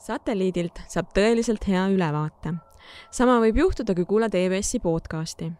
[0.00, 2.54] satelliidilt saab tõeliselt hea ülevaate.
[3.10, 5.52] sama võib juhtuda, kui kuulad EBS-i podcasti.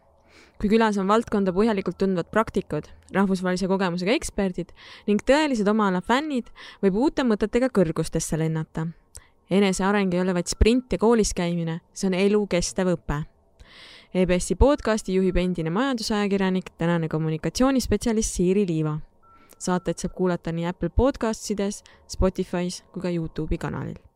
[0.60, 4.72] kui külas on valdkonda põhjalikult tundvad praktikud, rahvusvahelise kogemusega eksperdid
[5.06, 6.48] ning tõelised oma ala fännid,
[6.82, 8.86] võib uute mõtetega kõrgustesse lennata.
[9.50, 13.24] eneseareng ei ole vaid sprint ja koolis käimine, see on elukestev õpe
[14.14, 18.98] EBS-i podcasti juhib endine majandusajakirjanik, tänane kommunikatsioonispetsialist Siiri Liiva.
[19.58, 24.09] saateid saab kuulata nii Apple Podcastides, Spotify's kui ka Youtube'i kanalil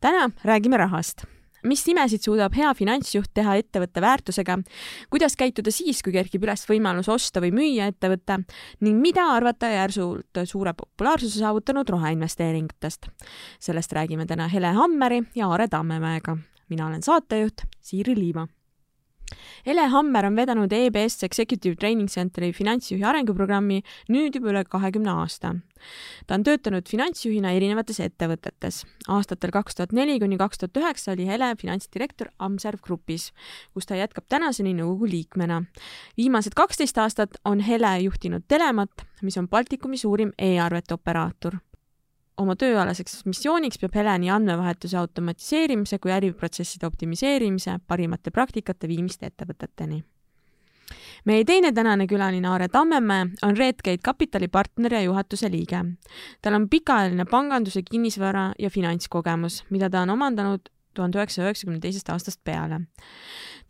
[0.00, 1.26] täna räägime rahast
[1.66, 4.58] mis imesid suudab hea finantsjuht teha ettevõtte väärtusega,
[5.12, 8.40] kuidas käituda siis, kui kerkib üles võimalus osta või müüa ettevõte
[8.80, 13.10] ning mida arvata järsult suure populaarsuse saavutanud roheinvesteeringutest.
[13.60, 16.36] sellest räägime täna Hele Hammeri ja Aare Tammemäega.
[16.68, 18.46] mina olen saatejuht Siiri Liiva
[19.66, 25.54] Ele Hammer on vedanud EBS Executive Training Centeri finantsjuhi arenguprogrammi nüüd juba üle kahekümne aasta.
[26.26, 28.84] ta on töötanud finantsjuhina erinevates ettevõtetes.
[29.08, 33.32] aastatel kaks tuhat neli kuni kaks tuhat üheksa oli Hele finantsdirektor Amserv Grupis,
[33.74, 35.64] kus ta jätkab tänaseni nõukogu liikmena.
[36.16, 41.60] viimased kaksteist aastat on Hele juhtinud Telemat, mis on Baltikumi suurim e-arvete operaator
[42.40, 50.02] oma tööalaseks missiooniks peab Hele nii andmevahetuse automatiseerimise kui äriprotsesside optimiseerimise parimate praktikate viimist ettevõteteni.
[51.24, 55.84] meie teine tänane külaline Aare Tammemäe on Redgate Kapitali partner ja juhatuse liige.
[56.42, 60.60] tal on pikaajaline panganduse, kinnisvara ja finantskogemus, mida ta on omandanud
[60.94, 62.80] tuhande üheksasaja üheksakümne teisest aastast peale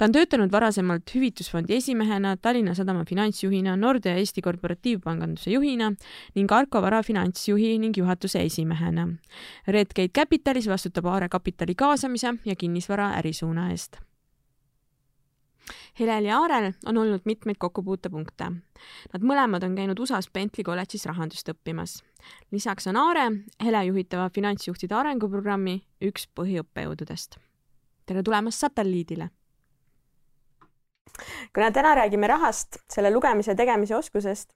[0.01, 5.91] ta on töötanud varasemalt Hüvitusfondi esimehena, Tallinna Sadama finantsjuhina, Nordea Eesti Korporatiivpanganduse juhina
[6.35, 9.09] ning Arko Vara finantsjuhi ning juhatuse esimehena.
[9.69, 13.99] Redgate Capitalis vastutab Aare kapitali kaasamise ja kinnisvara ärisuuna eest.
[16.01, 18.49] Helel ja Aarel on olnud mitmeid kokkupuutepunkte.
[19.13, 21.99] Nad mõlemad on käinud USA-s Bentley kolledžis rahandust õppimas.
[22.51, 23.27] lisaks on Aare
[23.65, 27.37] Hele juhitava finantsjuhtide arenguprogrammi üks põhiõppejõududest.
[28.07, 29.29] tere tulemast satelliidile
[31.55, 34.53] kuna täna räägime rahast, selle lugemise tegemise oskusest,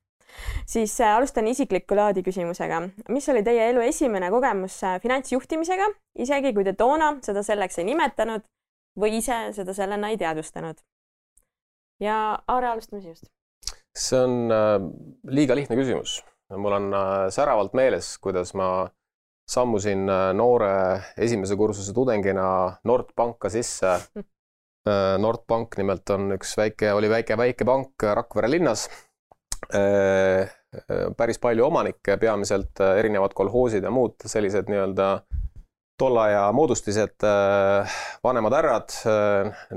[0.66, 2.80] siis äh, alustan isiklikku laadi küsimusega.
[3.08, 5.88] mis oli teie elu esimene kogemus äh, finantsjuhtimisega,
[6.18, 8.44] isegi kui te toona seda selleks ei nimetanud
[9.00, 10.76] või ise seda sellena ei teadvustanud?
[12.00, 13.30] ja Aare, alustame sinust.
[13.98, 14.76] see on äh,
[15.30, 16.22] liiga lihtne küsimus.
[16.56, 16.92] mul on
[17.30, 18.88] säravalt meeles, kuidas ma
[19.50, 23.98] sammusin noore esimese kursuse tudengina Nordpanka sisse
[24.84, 28.84] Äh, Nordpank nimelt on üks väike, oli väike, väike pank Rakvere linnas.
[29.72, 35.08] Äh, äh, päris palju omanikke, peamiselt erinevad kolhoosid ja muud sellised nii-öelda
[35.96, 37.22] tolle aja moodustised,
[38.26, 38.94] vanemad härrad,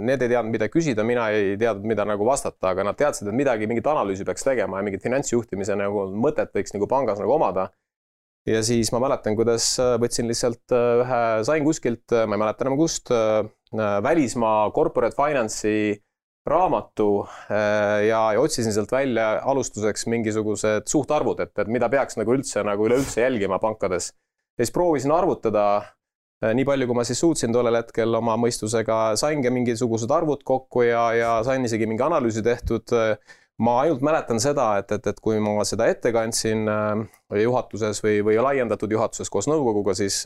[0.01, 3.37] need ei teadnud, mida küsida, mina ei teadnud, mida nagu vastata, aga nad teadsid, et
[3.37, 7.67] midagi, mingit analüüsi peaks tegema ja mingit finantsjuhtimise nagu mõtet võiks nagu pangas nagu omada
[8.49, 9.69] ja siis ma mäletan, kuidas
[10.01, 13.13] võtsin lihtsalt ühe, sain kuskilt, ma ei mäleta enam kust,
[13.75, 15.97] välismaa corporate finance'i
[16.47, 22.35] raamatu äh, ja, ja otsisin sealt välja alustuseks mingisugused suhtarvud, et, et mida peaks nagu
[22.35, 24.13] üldse nagu üleüldse jälgima pankades.
[24.57, 29.17] ja siis proovisin arvutada äh, nii palju, kui ma siis suutsin tollel hetkel oma mõistusega,
[29.19, 32.95] saingi mingisugused arvud kokku ja, ja sain isegi mingi analüüsi tehtud.
[33.57, 36.69] ma ainult mäletan seda, et, et, et kui ma seda ette kandsin
[37.41, 40.19] juhatuses või, või laiendatud juhatuses koos nõukoguga, siis,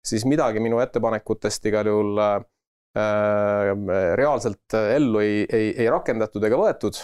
[0.00, 2.53] siis midagi minu ettepanekutest igal juhul Äh,
[2.94, 7.00] reaalselt ellu ei, ei, ei rakendatud ega võetud.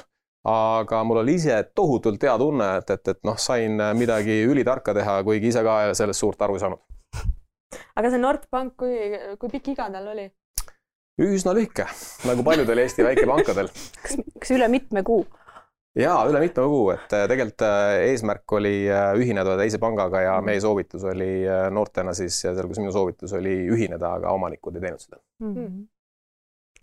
[0.46, 5.18] aga mul oli ise tohutult hea tunne, et, et, et noh, sain midagi ülitarka teha,
[5.26, 6.80] kuigi ise ka sellest suurt aru ei saanud.
[7.98, 8.94] aga see Nordpank, kui,
[9.40, 10.30] kui pikk iga tal oli?
[11.20, 11.84] üsna lühike,
[12.24, 13.68] nagu paljudel Eesti väikepankadel.
[14.04, 15.26] kas, kas üle mitme kuu?
[15.98, 20.34] Jaa, üle mitme kuu, et äh, tegelikult äh, eesmärk oli äh, ühineda teise pangaga ja
[20.44, 21.30] meie soovitus oli
[21.74, 25.56] noortena siis, sealhulgas minu soovitus oli ühineda, aga omanikud ei teinud seda mm.
[25.56, 25.80] -hmm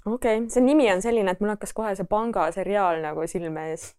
[0.08, 3.98] okei okay., see nimi on selline, et mul hakkas kohe see pangaseriaal nagu silme eest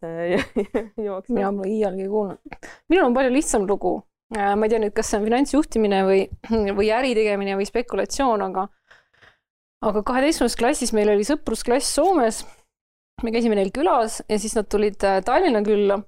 [1.07, 1.35] jooksma.
[1.35, 2.61] mina pole iialgi kuulnud.
[2.89, 3.99] minul on palju lihtsam lugu.
[4.33, 6.22] ma ei tea nüüd, kas see on finantsjuhtimine või,
[6.78, 8.69] või äri tegemine või spekulatsioon, aga
[9.84, 12.41] aga kaheteistkümnendas klassis meil oli sõprusklass Soomes
[13.22, 15.98] me käisime neil külas ja siis nad tulid äh, Tallinna külla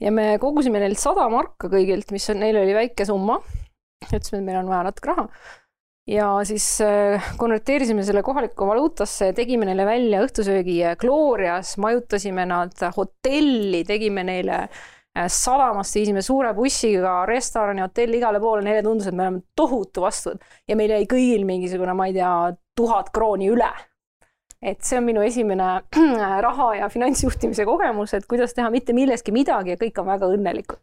[0.00, 3.40] ja me kogusime neilt sada marka kõigilt, mis on, neil oli väike summa.
[4.06, 5.26] ütlesime, et meil on vaja natuke raha.
[6.08, 12.88] ja siis äh, konverteerisime selle kohalikku valuutasse ja tegime neile välja õhtusöögi Glorias, majutasime nad
[12.96, 19.14] hotelli, tegime neile äh, sadamasse, viisime suure bussiga restorani, hotelli, igale poole, neile tundus, et
[19.14, 20.34] me oleme tohutu vastu
[20.66, 22.34] ja meil jäi kõigil mingisugune, ma ei tea,
[22.80, 23.68] tuhat krooni üle
[24.62, 25.68] et see on minu esimene
[26.46, 30.80] raha ja finantsjuhtimise kogemus, et kuidas teha mitte millestki midagi ja kõik on väga õnnelikud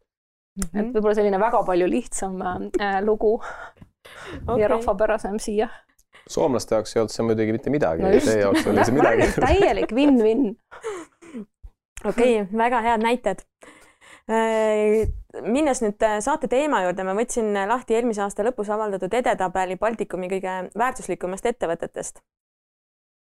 [0.58, 0.64] mm.
[0.64, 0.80] -hmm.
[0.80, 3.36] et võib-olla selline väga palju lihtsam äh, lugu.
[4.48, 4.62] okay.
[4.62, 5.70] ja rahvapärasem siia.
[6.30, 9.32] soomlaste jaoks ei olnud see muidugi mitte midagi No teie jaoks oli see midagi.
[9.46, 10.46] täielik win-win.
[12.06, 13.46] okei okay,, väga head näited.
[15.42, 20.28] minnes nüüd äh, saate teema juurde, ma võtsin lahti eelmise aasta lõpus avaldatud edetabeli Baltikumi
[20.34, 22.20] kõige väärtuslikumast ettevõtetest.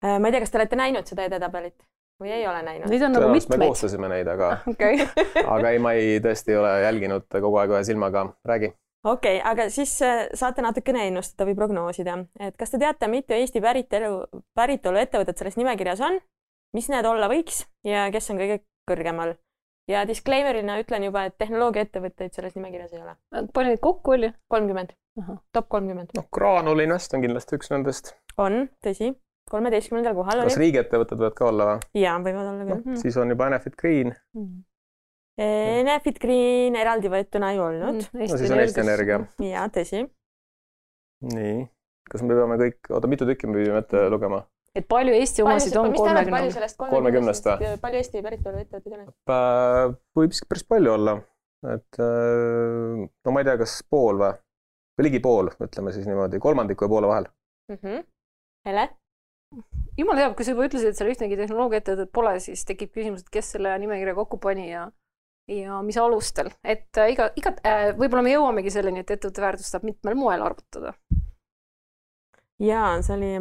[0.05, 1.77] Ma ei tea, kas te olete näinud seda edetabelit
[2.21, 2.89] või ei ole näinud?
[2.91, 3.73] Neid on nagu tõenäoliselt me mitmeid.
[3.73, 5.07] koostasime neid, aga, okei,
[5.57, 8.27] aga ei, ma ei, tõesti ei ole jälginud kogu aeg ühe silmaga.
[8.47, 8.73] räägi.
[9.05, 13.37] okei okay,, aga siis äh, saate natukene ennustada või prognoosida, et kas te teate, mitu
[13.37, 16.21] Eesti päritolu, päritolu ettevõtet selles nimekirjas on,
[16.77, 19.37] mis need olla võiks ja kes on kõige kõrgemal?
[19.91, 23.17] ja disclaimer'ina ütlen juba, et tehnoloogiaettevõtteid selles nimekirjas ei ole.
[23.53, 24.33] palju neid kokku oli?
[24.49, 24.95] kolmkümmend
[25.55, 28.15] top kolmkümmend noh, Graanul Invest on kindlasti üks nendest.
[28.41, 29.13] on, tõsi,
[29.51, 30.67] kolmeteistkümnendal kohal kas oli.
[30.67, 31.91] riigiettevõtted võivad ka olla või?
[32.01, 34.15] jaa, võivad olla küll., siis on juba Enefit Green,
[35.45, 38.09] Enefit Green eraldi võetuna ei olnud.
[38.15, 39.21] no siis on Eesti Energia.
[39.45, 40.05] jaa, tõsi.
[41.35, 41.61] nii,
[42.11, 44.45] kas me peame kõik, oota, mitu tükki me pidime ette lugema?
[44.75, 46.51] et palju Eesti omasid on kolmekümnel?
[46.55, 47.77] sellest Kolmekümnest või?
[47.85, 50.01] palju Eesti päritolu ettevõtteid on?
[50.19, 51.19] võib vist päris palju olla,
[51.77, 54.35] et äh, no ma ei tea, kas pool või,
[54.99, 57.31] või ligi pool, ütleme siis niimoodi, kolmandiku ja poole vahel.
[57.75, 58.05] Mhm.
[58.65, 58.89] Hele?
[59.99, 63.33] Jumal teab, kui sa juba ütlesid, et seal ühtegi tehnoloogiaettevõtet pole, siis tekib küsimus, et
[63.35, 64.89] kes selle nimekirja kokku pani ja
[65.49, 69.75] ja mis alustel, et äh, iga, iga äh,, võib-olla me jõuamegi selleni, et ettevõtte väärtust
[69.75, 70.95] saab mitmel moel arvutada.
[72.65, 73.33] jaa, see oli,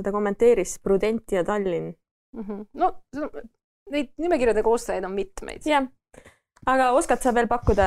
[0.00, 1.92] seda kommenteeris Prudentia Tallinn.
[2.36, 2.64] Mhm.
[2.74, 3.44] no seda-
[3.94, 5.62] neid nimekirjade koostajaid on mitmeid.
[5.66, 5.86] jah,
[6.66, 7.86] aga oskad sa veel pakkuda,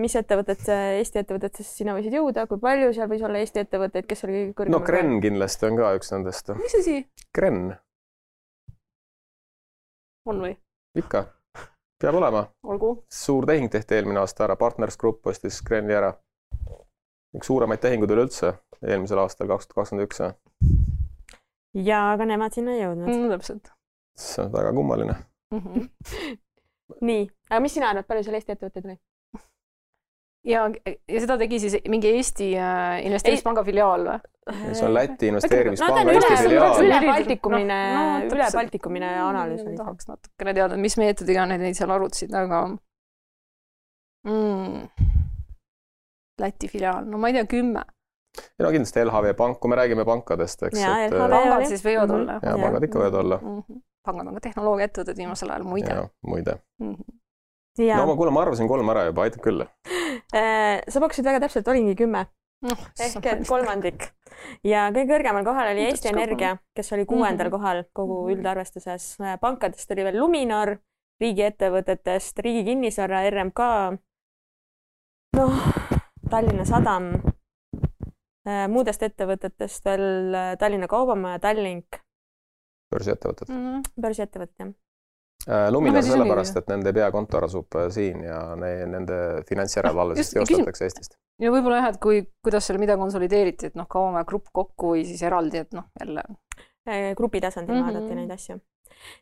[0.00, 0.64] mis ettevõtted,
[1.00, 4.56] Eesti ettevõtetest sinna võisid jõuda, kui palju seal võis olla Eesti ettevõtteid, kes oli kõige
[4.60, 4.78] kõrgemal?
[4.78, 6.52] no Kren kindlasti on ka üks nendest.
[6.60, 6.96] mis asi
[7.36, 7.60] Kren,
[10.30, 10.56] on või?
[10.98, 11.26] ikka,
[12.00, 12.46] peab olema.
[12.64, 12.96] olgu.
[13.12, 16.14] suur tehing tehti eelmine aasta ära, Partners Group ostis Kreni ära.
[17.36, 20.24] üks suuremaid tehinguid üleüldse eelmisel aastal, kaks tuhat kakskümmend üks.
[21.74, 23.32] ja, aga nemad sinna ei jõudnud mm..
[23.36, 23.74] täpselt
[24.16, 25.14] see on väga kummaline.
[25.52, 25.58] mm.
[25.58, 25.88] -hmm.
[27.00, 28.96] nii, aga mis sina arvad, palju seal Eesti ettevõtteid oli?
[30.52, 30.66] ja,
[31.08, 34.18] ja seda tegi siis mingi Eesti äh, investeerimispanga filiaal või?
[34.76, 36.82] see on Läti no investeerimispanga on Eesti üle, filiaal.
[36.84, 38.48] üle Baltikumine No, no,, üle.
[38.58, 42.58] Baltikumine analüüs oli tahaks natukene teada, mis meetodiga need neid seal arvutasid, aga
[44.28, 44.88] mm..
[46.40, 47.84] Läti filiaal, no ma ei tea, kümme.
[48.58, 51.52] ja no kindlasti LHV Pank, kui me räägime pankadest, eks, Jaa, et LHV.
[51.62, 52.16] äh, siis võivad Mhm.
[52.20, 52.38] olla.
[52.42, 53.38] ja pangad ikka võivad olla.
[54.04, 55.94] Pangad on ka tehnoloogiaettevõtted viimasel ajal muide.
[55.94, 56.58] ja muide.
[57.78, 59.64] ja no ma, kuule, ma arvasin kolm ära juba, aitab küll.
[60.34, 62.20] Äh, sa pakkusid väga täpselt, olingi kümme
[63.04, 64.06] ehk et kolmandik
[64.66, 67.54] ja kõige kõrgemal kohal oli Eesti Energia, kes oli kuuendal Mhm.
[67.56, 68.32] kohal kogu Mhm.
[68.36, 69.16] üldarvestuses.
[69.40, 70.76] pankadest oli veel Luminor,
[71.20, 73.98] riigiettevõtetest Riigi Kinnisvara, RMK,
[75.36, 75.52] noh,
[76.30, 77.10] Tallinna Sadam,
[78.68, 82.00] muudest ettevõtetest veel äh, Tallinna Kaubamaja, Tallink,
[82.94, 83.50] börsiettevõtted.
[83.52, 83.84] Mhm.
[84.00, 84.72] börsiettevõtted jah.
[85.74, 89.18] Luminor siis ongi- sellepärast, et nende peakontor asub äh, siin ja ne, nende
[89.48, 91.18] finantsjärelevalve siis teostatakse Eestist.
[91.42, 95.04] ja võib-olla jah, et kui, kuidas seal mida konsolideeriti, et noh, Kaubamaja grupp kokku või
[95.04, 96.24] siis eraldi, et noh, jälle
[96.84, 97.80] Eh, grupi tasandil mm.
[97.80, 97.94] -hmm.
[97.94, 98.58] vaadati neid asju.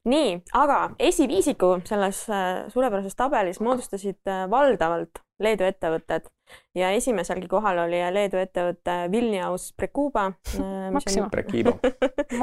[0.04, 6.28] nii, aga esiviisiku selles äh, suurepärases tabelis moodustasid äh, valdavalt Leedu ettevõtted
[6.76, 10.28] ja esimeselgi kohal oli Leedu ettevõte Vilnius Prekuba.
[10.92, 11.28] Maxima.
[11.32, 11.74] Prekiiba.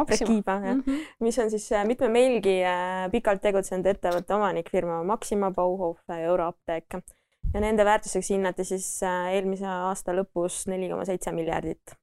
[0.10, 0.84] Prekiba, jah, mm.
[0.86, 1.06] -hmm.
[1.20, 7.00] mis on siis äh, mitme meilgi äh, pikalt tegutsenud ettevõtte omanikfirma Maxima Bauhof Euroapteek
[7.54, 11.98] ja nende väärtuseks hinnati siis äh, eelmise aasta lõpus neli koma seitse miljardit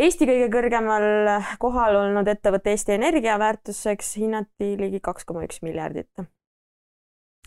[0.00, 1.04] Eesti kõige kõrgemal
[1.60, 6.08] kohal olnud ettevõtte Eesti Energia väärtuseks hinnati ligi kaks koma üks miljardit.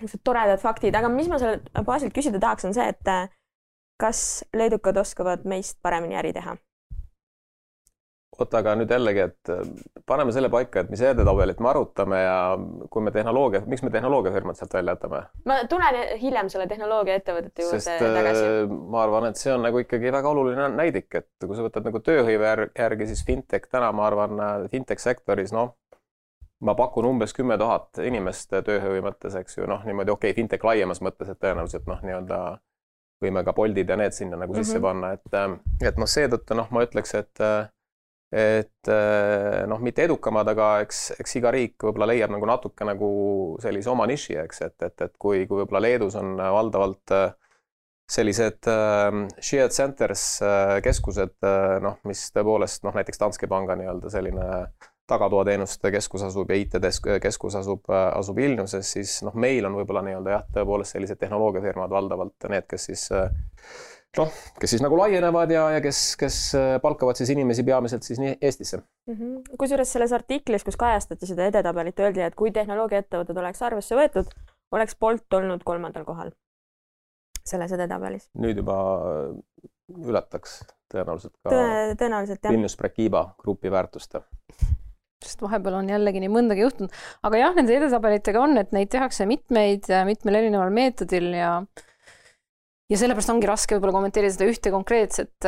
[0.02, 3.28] Niisugused toredad faktid, aga mis ma selle baasilt küsida tahaks, on see, et äh,
[4.02, 6.58] kas leedukad oskavad meist paremini äri teha?
[8.36, 9.62] oota, aga nüüd jällegi, et äh,
[10.04, 12.36] paneme selle paika, et mis edetabelit me arutame ja
[12.92, 15.22] kui me tehnoloogia, miks me tehnoloogiafirmad sealt välja jätame?
[15.48, 18.44] ma tulen hiljem selle tehnoloogiaettevõtete juurde sest tagasi.
[18.44, 21.88] äh, ma arvan, et see on nagu ikkagi väga oluline näidik, et kui sa võtad
[21.88, 24.44] nagu tööhõive jär- järgi, siis fintech täna ma arvan,
[24.76, 25.78] fintech sektoris noh,
[26.62, 30.64] ma pakun umbes kümme tuhat inimest tööhõive mõttes, eks ju, noh niimoodi okei okay,, fintech
[30.64, 32.40] laiemas mõttes, et tõenäoliselt noh, nii-öelda
[33.24, 34.84] võime ka Boltid ja need sinna nagu sisse Mhm.
[34.84, 37.44] panna, et, et noh, seetõttu noh, ma ütleks, et
[38.36, 38.90] et
[39.70, 43.10] noh, mitte edukamad, aga eks, eks iga riik võib-olla leiab nagu natuke nagu
[43.64, 47.30] sellise oma niši, eks, et, et, et kui, kui võib-olla Leedus on valdavalt äh,
[48.12, 54.12] sellised äh, shared centers äh,, keskused äh,, noh, mis tõepoolest noh, näiteks Danske panga nii-öelda
[54.14, 54.50] selline
[55.08, 60.46] tagatoateenuste keskus asub ja IT-keskus asub, asub Vilniuses, siis noh, meil on võib-olla nii-öelda jah,
[60.56, 63.30] tõepoolest sellised tehnoloogiafirmad valdavalt need, kes siis äh,
[64.18, 66.40] noh, kes siis nagu laienevad ja, ja kes, kes
[66.82, 69.58] palkavad siis inimesi peamiselt siis nii Eestisse mm -hmm..
[69.60, 74.32] kusjuures selles artiklis, kus kajastati seda edetabelit, öeldi, et kui tehnoloogiaettevõtted oleks arvesse võetud,
[74.72, 76.32] oleks Bolt olnud kolmandal kohal
[77.46, 78.30] selles edetabelis.
[78.34, 78.78] nüüd juba
[80.08, 82.52] ületaks tõenäoliselt ka Tõe, tõenäoliselt jah.
[82.52, 84.18] Vilnius Prekiba grupi väärtust
[85.28, 89.28] sest vahepeal on jällegi nii mõndagi juhtunud, aga jah, nende edetabelitega on, et neid tehakse
[89.30, 91.58] mitmeid, mitmel erineval meetodil ja
[92.92, 95.48] ja sellepärast ongi raske võib-olla kommenteerida seda ühte konkreetset,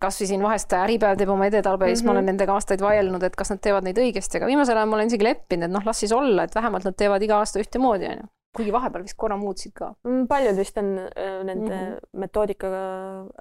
[0.00, 2.08] kasvõi siin vahest Äripäev teeb oma edetabelis mm, -hmm.
[2.08, 2.30] ma olen mhm.
[2.32, 5.28] nendega aastaid vaielnud, et kas nad teevad neid õigesti, aga viimasel ajal ma olen isegi
[5.28, 8.30] leppinud, et noh, las siis olla, et vähemalt nad teevad iga aasta ühtemoodi, onju.
[8.56, 9.92] kuigi vahepeal vist korra muutsid ka.
[10.08, 12.08] Mm, paljud vist on äh, nende mm -hmm.
[12.24, 12.86] metoodikaga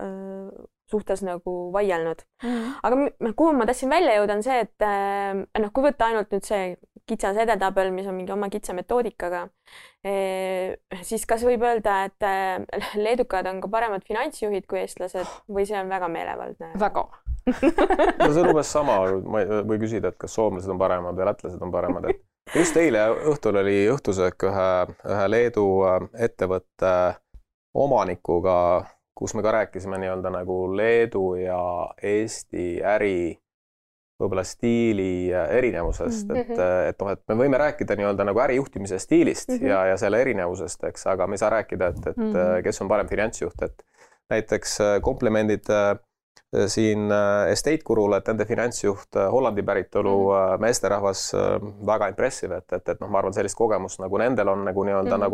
[0.03, 2.49] äh, suhtes nagu vaielnud mm.
[2.49, 2.73] -hmm.
[2.83, 6.47] aga kuhu ma tahtsin välja jõuda, on see, et äh, noh, kui võtta ainult nüüd
[6.47, 6.75] see
[7.09, 9.47] kitsas edetabel, mis on mingi oma kitsa metoodikaga,
[10.05, 15.65] eh, siis kas võib öelda, et äh, leedukad on ka paremad finantsjuhid kui eestlased või
[15.69, 16.73] see on väga meelevaldne?
[16.79, 17.07] väga
[17.49, 21.29] no see on umbes sama, ma ei või küsida, et kas soomlased on paremad või
[21.31, 22.21] lätlased on paremad, et
[22.59, 24.69] just eile õhtul oli õhtusöök ühe,
[25.09, 25.65] ühe Leedu
[26.13, 26.93] ettevõtte
[27.73, 28.59] omanikuga
[29.19, 31.59] kus me ka rääkisime nii-öelda nagu Leedu ja
[32.01, 33.35] Eesti äri
[34.19, 36.41] võib-olla stiili erinevusest mm, -hmm.
[36.41, 36.87] et, mhm.
[36.89, 39.71] et noh, et me võime rääkida nii-öelda nagu ärijuhtimise stiilist mm -hmm.
[39.71, 42.63] ja, ja selle erinevusest, eks, aga me ei saa rääkida, et, et mm -hmm.
[42.63, 43.83] kes on parem finantsjuht, et
[44.29, 45.99] näiteks äh, komplimendid äh,
[46.67, 51.31] siin äh, Estate Gurule, et nende finantsjuht, Hollandi päritolu mm meesterahvas,
[51.85, 55.17] väga impressive, et, et, et noh, ma arvan, sellist kogemust nagu nendel on nagu nii-öelda
[55.17, 55.25] mm -hmm.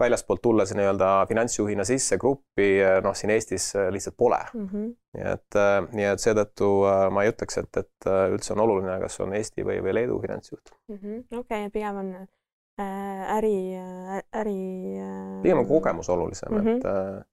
[0.00, 4.66] Nagu väljastpoolt tulles nii-öelda finantsjuhina sisse gruppi, noh, siin Eestis äh, lihtsalt pole mm.
[4.66, 4.90] -hmm.
[5.14, 8.98] nii et, äh, nii et seetõttu äh, ma ei ütleks, et, et üldse on oluline,
[9.00, 11.24] kas on Eesti või, või Leedu finantsjuht mm -hmm..
[11.38, 12.12] okei okay,, pigem on
[12.80, 13.76] äri,
[14.32, 14.60] äri.
[15.42, 16.76] pigem on kogemus olulisem mm, -hmm.
[16.76, 17.24] et mhm.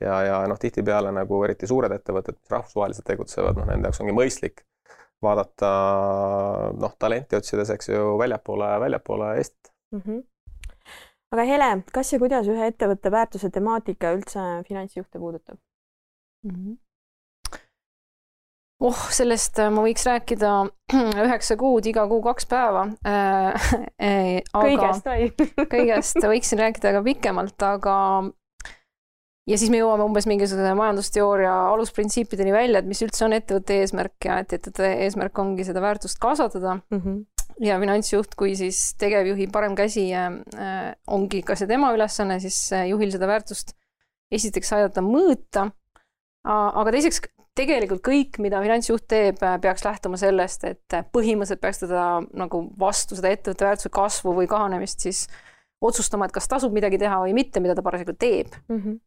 [0.00, 4.12] ja, ja noh, tihtipeale nagu eriti suured ettevõtted, mis rahvusvaheliselt tegutsevad, noh, nende jaoks ongi
[4.12, 4.66] mõistlik
[5.22, 5.70] vaadata
[6.80, 10.00] noh, talenti otsides, eks ju, väljapoole, väljapoole Eestit mm.
[10.00, 10.29] -hmm
[11.34, 15.58] aga Hele, kas ja kuidas ühe ettevõtte väärtuse temaatika üldse finantsjuhte puudutab
[16.44, 16.54] mm?
[16.54, 16.78] -hmm
[18.80, 20.50] oh, sellest äh, ma võiks rääkida
[21.26, 23.70] üheksa kuud, iga kuu kaks päeva äh,.
[24.56, 25.30] Aga, kõigest või
[25.74, 27.96] kõigest võiksin rääkida ka pikemalt, aga
[29.50, 34.28] ja siis me jõuame umbes mingisuguse majandusteooria alusprintsiipideni välja, et mis üldse on ettevõtte eesmärk
[34.28, 37.02] ja et ettevõtte eesmärk ongi seda väärtust kasvatada mm.
[37.02, 37.20] -hmm
[37.60, 40.30] ja finantsjuht kui siis tegevjuhi parem käsi äh,
[41.10, 43.74] ongi ka see tema ülesanne siis äh, juhil seda väärtust
[44.30, 45.66] esiteks aidata mõõta,
[46.46, 47.24] aga teiseks
[47.58, 52.06] tegelikult kõik, mida finantsjuht teeb, äh, peaks lähtuma sellest, et põhimõtteliselt peaks teda
[52.38, 55.26] nagu vastu seda ettevõtte väärtuse kasvu või kahanemist siis
[55.80, 58.76] otsustama, et kas tasub midagi teha või mitte, mida ta parasjagu teeb mm.
[58.80, 58.98] -hmm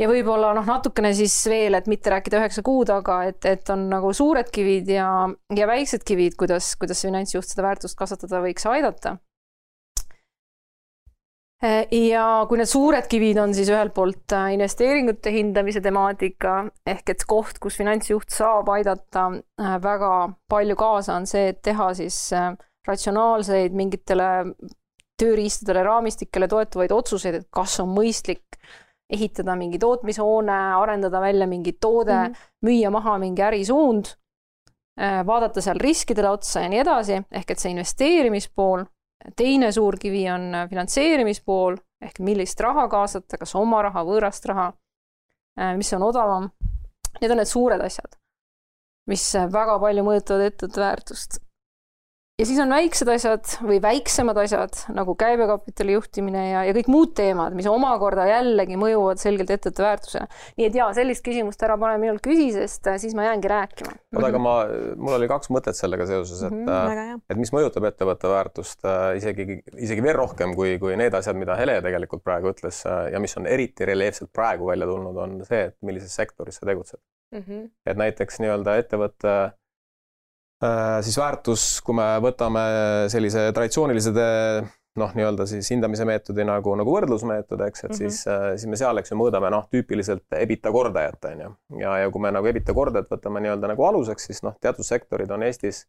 [0.00, 3.88] ja võib-olla noh, natukene siis veel, et mitte rääkida üheksa kuud, aga et, et on
[3.92, 5.08] nagu suured kivid ja,
[5.56, 9.18] ja väiksed kivid, kuidas, kuidas finantsjuht seda väärtust kasvatada võiks aidata.
[11.92, 16.54] ja kui need suured kivid on siis ühelt poolt äh, investeeringute hindamise temaatika
[16.88, 20.12] ehk et koht, kus finantsjuht saab aidata äh, väga
[20.48, 22.54] palju kaasa, on see, et teha siis äh,
[22.88, 24.30] ratsionaalseid mingitele
[25.20, 28.56] tööriistadele, raamistikele toetuvaid otsuseid, et kas on mõistlik
[29.10, 32.48] ehitada mingi tootmishoone, arendada välja mingi toode mm, -hmm.
[32.66, 34.12] müüa maha mingi ärisuund,
[35.00, 38.84] äh, vaadata seal riskidele otsa ja nii edasi, ehk et see investeerimispool.
[39.36, 44.72] teine suur kivi on finantseerimispool ehk millist raha kaasata, kas oma raha, võõrast raha,
[45.60, 46.50] äh, mis on odavam.
[47.20, 48.16] Need on need suured asjad,
[49.06, 51.40] mis väga palju mõjutavad ettevõtte väärtust
[52.40, 57.12] ja siis on väiksed asjad või väiksemad asjad nagu käibekapitali juhtimine ja, ja kõik muud
[57.18, 60.28] teemad, mis omakorda jällegi mõjuvad selgelt ettevõtte väärtusele.
[60.60, 63.94] nii et jaa, sellist küsimust ära pane minult küsi, sest äh, siis ma jäängi rääkima.
[64.16, 64.54] oota, aga ma,
[64.96, 69.04] mul oli kaks mõtet sellega seoses, et mm, -hmm, et mis mõjutab ettevõtte väärtust äh,
[69.20, 73.36] isegi, isegi veel rohkem kui, kui need asjad, mida Hele tegelikult praegu ütles ja mis
[73.36, 77.00] on eriti reljeefselt praegu välja tulnud, on see, et millises sektoris sa tegutsed
[77.34, 77.42] mm.
[77.42, 77.70] -hmm.
[77.86, 79.50] et näiteks nii-öelda ettevõtte Äh,
[80.60, 82.62] siis väärtus, kui me võtame
[83.08, 84.12] sellise traditsioonilise
[84.98, 87.98] noh, nii-öelda siis hindamise meetodi nagu, nagu võrdlusmeetod, eks, et mm -hmm.
[87.98, 91.54] siis, äh, siis me seal, eks ju, mõõdame noh, tüüpiliselt EBITDA kordajat, on ju.
[91.84, 95.30] ja, ja kui me nagu EBITDA kordajat võtame nii-öelda nagu aluseks, siis noh, teatud sektorid
[95.30, 95.84] on Eestis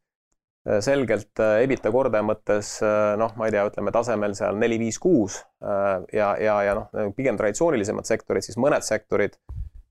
[0.67, 2.77] äh, selgelt EBITDA kordaja mõttes
[3.17, 5.41] noh, ma ei tea, ütleme tasemel seal neli, viis, kuus
[6.13, 9.37] ja, ja, ja noh, pigem traditsioonilisemad sektorid, siis mõned sektorid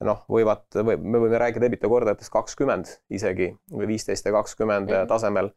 [0.05, 4.97] noh, võivad või me võime rääkida EBITDA kordajatest kakskümmend isegi või viisteist ja kakskümmend mm
[4.97, 5.11] -hmm.
[5.11, 5.51] tasemel.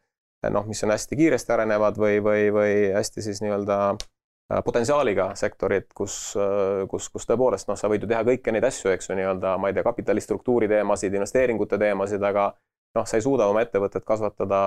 [0.51, 3.95] noh, mis on hästi kiiresti arenevad või, või, või hästi siis nii-öelda
[4.65, 6.35] potentsiaaliga sektorid, kus,
[6.91, 9.71] kus, kus tõepoolest noh, sa võid ju teha kõiki neid asju, eks ju, nii-öelda ma
[9.71, 12.51] ei tea, kapitalistruktuuri teemasid, investeeringute teemasid, aga
[12.95, 14.59] noh, sa ei suuda oma ettevõtet kasvatada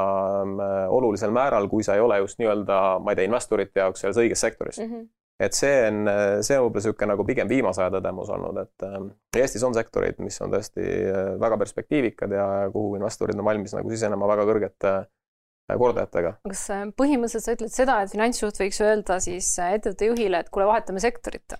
[0.89, 4.41] olulisel määral, kui sa ei ole just nii-öelda, ma ei tea, investorite jaoks selles õiges
[4.41, 4.93] sektoris mm.
[4.93, 5.07] -hmm
[5.41, 6.09] et see on,
[6.45, 8.97] see on võib-olla niisugune nagu pigem viimase aja tõdemus olnud, et äh,
[9.43, 13.93] Eestis on sektorid, mis on tõesti äh, väga perspektiivikad ja kuhu investorid on valmis nagu
[13.93, 16.37] sisenema väga kõrgete äh, kordajatega.
[16.49, 16.67] kas
[16.97, 21.59] põhimõtteliselt sa ütled seda, et finantsjuht võiks öelda siis ettevõtte juhile, et kuule, vahetame sektorit?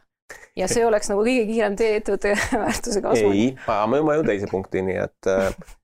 [0.57, 2.33] Ja see oleks nagu kõige kiirem tee ettevõtte
[2.65, 3.43] väärtuse kasvuni.
[3.43, 5.77] ei, ma jõuan teise punktini, et, et,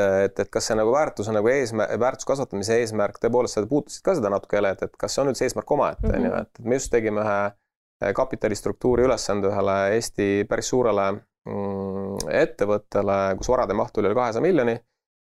[0.00, 4.16] et, et kas see nagu väärtuse nagu eesmärk, väärtuse kasvatamise eesmärk, tõepoolest sa puudutasid ka
[4.18, 6.46] seda natuke jälle, et, et kas see on üldse eesmärk omaette, on ju, mhm.
[6.46, 13.76] et me just tegime ühe kapitalistruktuuri ülesande ühele Eesti päris suurele mm, ettevõttele, kus varade
[13.76, 14.78] maht oli üle kahesaja miljoni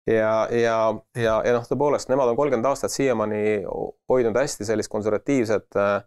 [0.07, 0.75] ja, ja,
[1.17, 3.63] ja, ja noh, tõepoolest nemad on kolmkümmend aastat siiamaani
[4.11, 6.03] hoidnud hästi sellist konservatiivset Äh,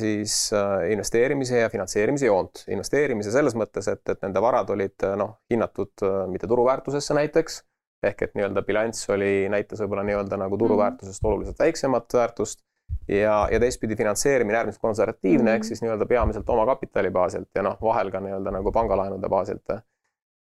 [0.00, 2.64] siis äh, investeerimise ja finantseerimise joont.
[2.68, 7.62] investeerimise selles mõttes, et, et nende varad olid äh, noh, hinnatud mitte turuväärtusesse näiteks,
[8.02, 12.62] ehk et nii-öelda bilanss oli, näitas võib-olla nii-öelda nagu turuväärtusest oluliselt väiksemat väärtust
[13.08, 15.54] ja, ja teistpidi finantseerimine äärmiselt konservatiivne mm -hmm.
[15.54, 19.78] ehk siis nii-öelda peamiselt omakapitali baasilt ja noh, vahel ka nii-öelda nagu pangalaenude baasilt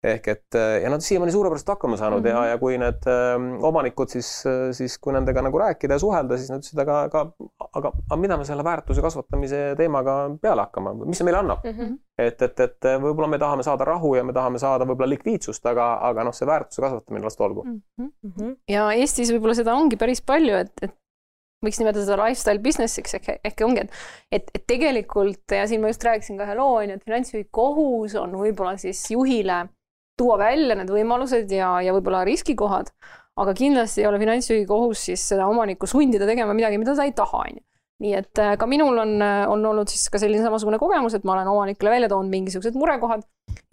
[0.04, 2.30] ehk et ja nad siiamaani suurepäraselt hakkama saanud mm -hmm.
[2.30, 2.50] ja, mhm.
[2.50, 6.64] ja kui need äh, omanikud siis, siis kui nendega nagu rääkida ja suhelda, siis nad
[6.64, 7.26] ütlesid, aga, aga,
[7.60, 11.76] aga, aga mida me selle väärtuse kasvatamise teemaga peale hakkama, mis see meile annab mm?
[11.80, 11.98] -hmm.
[12.18, 15.94] et, et, et võib-olla me tahame saada rahu ja me tahame saada võib-olla likviidsust, aga,
[16.12, 18.12] aga noh, see väärtuse kasvatamine las ta olgu mm.
[18.24, 18.56] -hmm.
[18.70, 20.96] ja Eestis võib-olla seda ongi päris palju, et, et
[21.66, 23.98] võiks nimetada seda lifestyle business'iks ehk, ehk ongi, et,
[24.32, 27.50] et, et tegelikult ja siin ma just rääkisin ka ühe loo, on ju, et finantsjuhi
[27.52, 29.66] kohus on võib-olla siis juhile
[30.20, 32.92] tuua välja need võimalused ja, ja võib-olla riskikohad,
[33.40, 37.16] aga kindlasti ei ole finantsjuhi kohus siis seda omanikku sundida tegema midagi, mida ta ei
[37.16, 37.66] taha, on ju
[38.00, 41.26] nii et äh, ka minul on, äh, on olnud siis ka selline samasugune kogemus, et
[41.28, 43.26] ma olen omanikele välja toonud mingisugused murekohad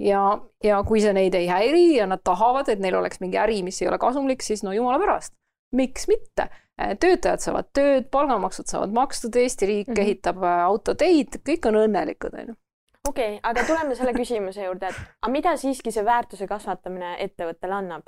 [0.03, 0.23] ja,
[0.65, 3.79] ja kui see neid ei häiri ja nad tahavad, et neil oleks mingi äri, mis
[3.83, 5.37] ei ole kasumlik, siis no jumala pärast,
[5.77, 6.51] miks mitte.
[6.77, 10.03] Äh, töötajad saavad tööd, palgamaksud saavad makstud, Eesti riik mm -hmm.
[10.03, 12.61] ehitab autoteid, kõik on õnnelikud, on ju
[13.09, 17.79] okei okay,, aga tuleme selle küsimuse juurde, et aga mida siiski see väärtuse kasvatamine ettevõttele
[17.79, 18.07] annab?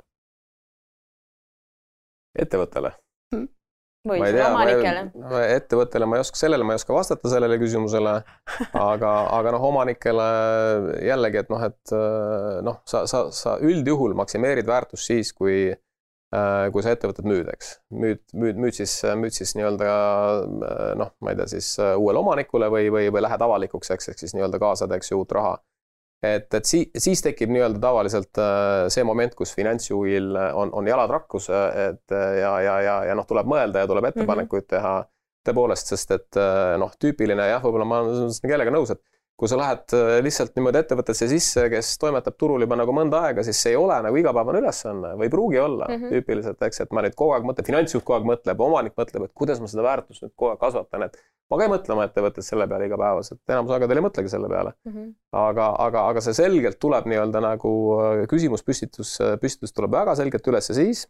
[2.39, 2.93] ettevõttele
[3.33, 3.47] hmm.?
[4.09, 5.03] või siis omanikele?
[5.55, 8.15] ettevõttele ma ei oska, sellele ma ei oska vastata, sellele küsimusele,
[8.79, 10.31] aga, aga noh, omanikele
[11.09, 11.99] jällegi, et noh, et
[12.65, 15.88] noh, sa, sa, sa üldjuhul maksimeerid väärtust siis, kui Äh,
[16.29, 17.71] kui sa ettevõtet müüd, eks.
[17.89, 22.21] müüd, müüd, müüd siis, müüd siis nii-öelda äh, noh, ma ei tea, siis äh, uuele
[22.21, 25.55] omanikule või, või, või lähed avalikuks, eks, ehk siis nii-öelda kaasad, eks ju, uut raha.
[26.21, 28.41] et, et siis, siis tekib nii-öelda tavaliselt
[28.93, 33.49] see moment, kus finantsjuhil on, on jalad rakkus, et ja, ja, ja, ja noh, tuleb
[33.49, 34.13] mõelda ja tuleb mhm.
[34.13, 34.75] ettepanekuid mm -hmm.
[34.75, 36.41] teha tõepoolest, sest et
[36.77, 39.01] noh, tüüpiline jah, võib-olla ma olen kellega nõus, et
[39.39, 43.43] kui sa lähed äh, lihtsalt niimoodi ettevõttesse sisse, kes toimetab turul juba nagu mõnda aega,
[43.47, 46.15] siis see ei ole nagu igapäevane ülesanne või ei pruugi olla mm -hmm.
[46.15, 49.35] tüüpiliselt, eks, et ma nüüd kogu aeg mõtlen, finantsjuht kogu aeg mõtleb, omanik mõtleb, et
[49.41, 51.15] kuidas ma seda väärtust nüüd kogu aeg kasvatan, et
[51.49, 54.73] ma ka ei mõtle oma ettevõttes selle peale igapäevaselt, enamus aegadel ei mõtlegi selle peale
[54.75, 54.91] mm.
[54.91, 55.13] -hmm.
[55.45, 60.67] aga, aga, aga see selgelt tuleb nii-öelda nagu äh, küsimuspüstitus, püstitus tuleb väga selgelt üles
[60.67, 61.07] siis,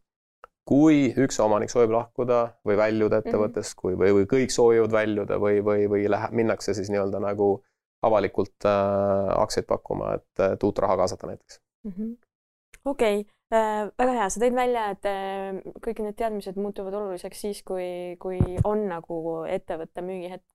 [0.69, 3.25] kui üks omanik soovib lahkuda või väljuda mhm.
[3.25, 7.55] ettevõttest, kui, või, või kõik soovivad väljuda või, või, või läheb, minnakse siis nii-öelda nagu
[8.01, 12.15] avalikult äh, aktsiaid pakkuma, et, et uut raha kaasata näiteks -hmm..
[12.85, 17.63] okei äh,, väga hea, sa tõid välja, et äh, kõik need teadmised muutuvad oluliseks siis,
[17.63, 20.45] kui, kui on nagu ettevõtte müügihetk.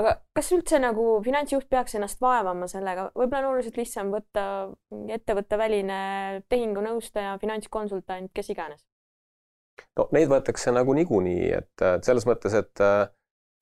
[0.00, 4.46] aga kas üldse nagu finantsjuht peaks ennast vaevama sellega, võib-olla on oluliselt lihtsam võtta
[5.08, 6.00] ettevõtteväline
[6.48, 8.86] tehingunõustaja, finantskonsultant, kes iganes?
[9.96, 13.10] no neid võetakse nagu niikuinii, et selles mõttes, et äh,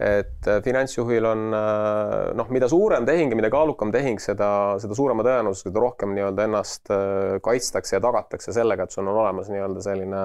[0.00, 4.48] et äh, finantsjuhil on äh, noh, mida suurem tehing ja mida kaalukam tehing, seda,
[4.80, 9.20] seda suurema tõenäosusega seda rohkem nii-öelda ennast äh, kaitstakse ja tagatakse sellega, et sul on
[9.24, 10.24] olemas nii-öelda selline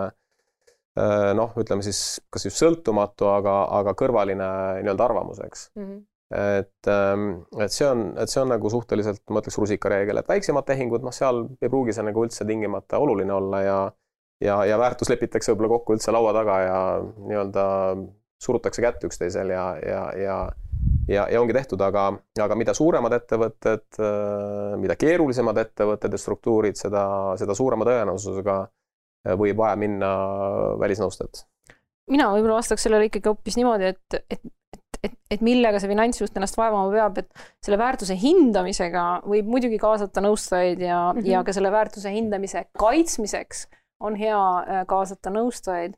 [1.36, 4.46] noh, ütleme siis kas just sõltumatu, aga, aga kõrvaline
[4.80, 5.88] nii-öelda arvamus, eks mm.
[5.88, 6.04] -hmm
[6.36, 10.66] et, ähm, et see on, et see on nagu suhteliselt, ma ütleks, rusikareegel, et väiksemad
[10.66, 13.78] tehingud, noh, seal ei pruugi see nagu üldse tingimata oluline olla ja
[14.42, 17.66] ja, ja väärtus lepitakse võib-olla kokku üldse laua taga ja nii-öelda
[18.42, 20.38] surutakse kätt üksteisel ja, ja, ja
[21.08, 22.08] ja, ja ongi tehtud, aga,
[22.42, 27.06] aga mida suuremad ettevõtted, äh, mida keerulisemad ettevõtted ja struktuurid, seda,
[27.40, 30.12] seda suurema tõenäosusega äh, võib vaja minna
[30.82, 31.46] välisnõustajat.
[32.12, 34.42] mina võib-olla vastaks sellele ikkagi hoopis niimoodi, et, et,
[34.78, 39.80] et, et, et millega see finantsjuht ennast vaevama peab, et selle väärtuse hindamisega võib muidugi
[39.82, 41.32] kaasata nõustajaid ja mm, -hmm.
[41.34, 43.68] ja ka selle väärtuse hindamise kaitsmiseks
[44.06, 45.96] on hea äh, kaasata nõustajaid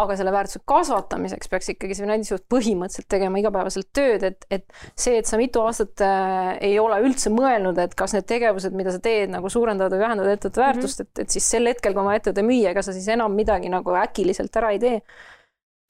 [0.00, 5.18] aga selle väärtuse kasvatamiseks peaks ikkagi see finantsjuht põhimõtteliselt tegema igapäevaselt tööd, et, et see,
[5.20, 9.02] et sa mitu aastat äh, ei ole üldse mõelnud, et kas need tegevused, mida sa
[9.04, 11.20] teed, nagu suurendavad või vähendavad ettevõtte väärtust mm, -hmm.
[11.20, 13.96] et, et siis sel hetkel, kui oma ettevõte müüa, ega sa siis enam midagi nagu
[14.02, 15.00] äkiliselt ära ei tee.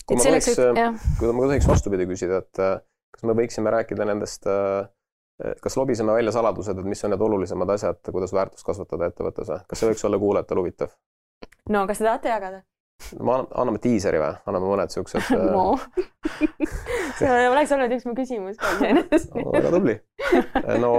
[0.06, 0.56] kui ma tohiks,
[1.18, 2.80] kui ma tohiks vastupidi küsida, et äh,
[3.14, 4.88] kas me võiksime rääkida nendest äh,
[5.62, 9.62] kas lobiseme välja saladused, et mis on need olulisemad asjad, kuidas väärtust kasvatada ettevõttes või?
[9.68, 10.96] kas see võiks olla kuulajatele huvitav?
[11.68, 12.62] no kas te tahate jagada?
[13.20, 15.78] Ma, anname diiseri või, anname mõned siuksed äh, no
[17.18, 19.46] see oleks olnud üks mu küsimus ka iseenesest no,.
[19.56, 19.96] väga tubli.
[20.82, 20.92] no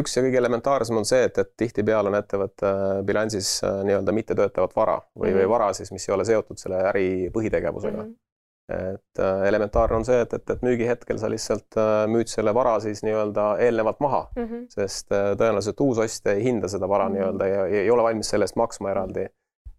[0.00, 2.74] üks ja kõige elementaarsem on see, et, et tihtipeale on ettevõtte
[3.06, 5.38] bilansis äh, nii-öelda mittetöötavat vara või mm, -hmm.
[5.38, 5.54] või mhm.
[5.56, 8.04] vara siis, mis ei ole seotud selle äri põhitegevusega mm.
[8.04, 8.20] -hmm
[8.68, 12.78] et äh, elementaarne on see, et, et, et müügihetkel sa lihtsalt äh, müüd selle vara
[12.80, 14.62] siis nii-öelda eelnevalt maha mm, -hmm.
[14.72, 17.18] sest äh, tõenäoliselt uus ostja ei hinda seda vara mm -hmm.
[17.18, 19.26] nii-öelda ja, ei ole valmis selle eest maksma eraldi.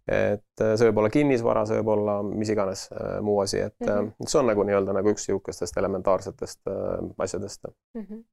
[0.06, 2.86] Et see võib olla kinnisvara, see võib olla mis iganes
[3.26, 4.30] muu asi, et mm -hmm.
[4.30, 6.60] see on nagu nii-öelda nagu üks niisugustest elementaarsetest
[7.18, 8.02] asjadest mm.
[8.02, 8.24] -hmm.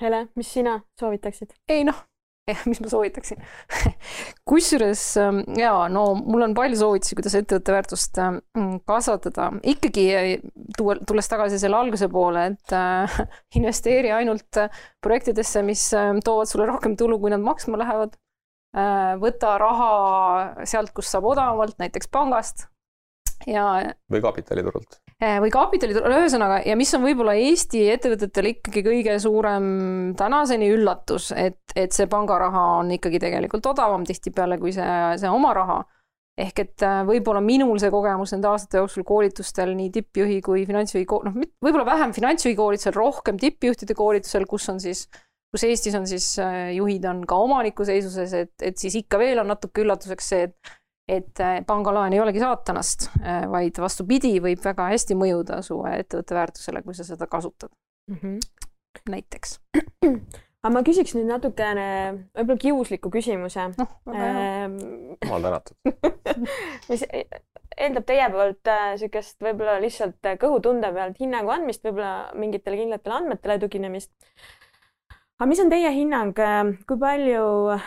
[0.00, 1.56] Hele, mis sina soovitaksid?
[1.68, 2.04] ei noh
[2.70, 3.40] mis ma soovitaksin
[4.50, 8.40] kusjuures ähm, jaa, no mul on palju soovitusi, kuidas ettevõtte väärtust ähm,
[8.88, 9.50] kasvatada.
[9.74, 10.30] ikkagi äh,
[10.76, 13.20] tuua, tulles tagasi selle alguse poole, et äh,
[13.60, 18.26] investeeri ainult äh, projektidesse, mis äh, toovad sulle rohkem tulu, kui nad maksma lähevad äh,.
[18.70, 19.92] Võta raha
[20.62, 22.68] sealt, kust saab odavamalt, näiteks pangast
[23.50, 23.64] ja.
[24.12, 29.66] või kapitaliturult Eh, või kapitaliturul, ühesõnaga, ja mis on võib-olla Eesti ettevõtetele ikkagi kõige suurem
[30.16, 35.52] tänaseni üllatus, et, et see pangaraha on ikkagi tegelikult odavam tihtipeale kui see, see oma
[35.58, 35.82] raha.
[36.40, 41.04] ehk et äh, võib-olla minul see kogemus nende aastate jooksul koolitustel nii tippjuhi kui finantsjuhi,
[41.04, 45.04] noh, võib-olla vähem finantsjuhi koolitusel, rohkem tippjuhtide koolitusel, kus on siis
[45.50, 49.42] kus Eestis on siis äh, juhid on ka omaniku seisuses, et, et siis ikka veel
[49.42, 50.76] on natuke üllatuseks see, et
[51.10, 56.36] et äh, pangalaen ei olegi saatanast, äh, vaid vastupidi, võib väga hästi mõjuda su ettevõtte
[56.36, 57.72] väärtusele, kui sa seda kasutad
[58.10, 58.20] mm.
[58.20, 58.38] -hmm.
[59.10, 59.56] näiteks.
[60.62, 61.86] aga ma küsiks nüüd natukene
[62.36, 63.88] võib-olla kiusliku küsimuse no,.
[64.14, 64.76] Ehm,
[65.24, 65.76] jumal tänatud
[66.90, 73.58] mis eeldab teie poolt niisugust võib-olla lihtsalt kõhutunde pealt hinnangu andmist, võib-olla mingitele kindlatele andmetele
[73.64, 74.12] tuginemist
[75.40, 77.84] aga mis on teie hinnang, äh, kui palju äh,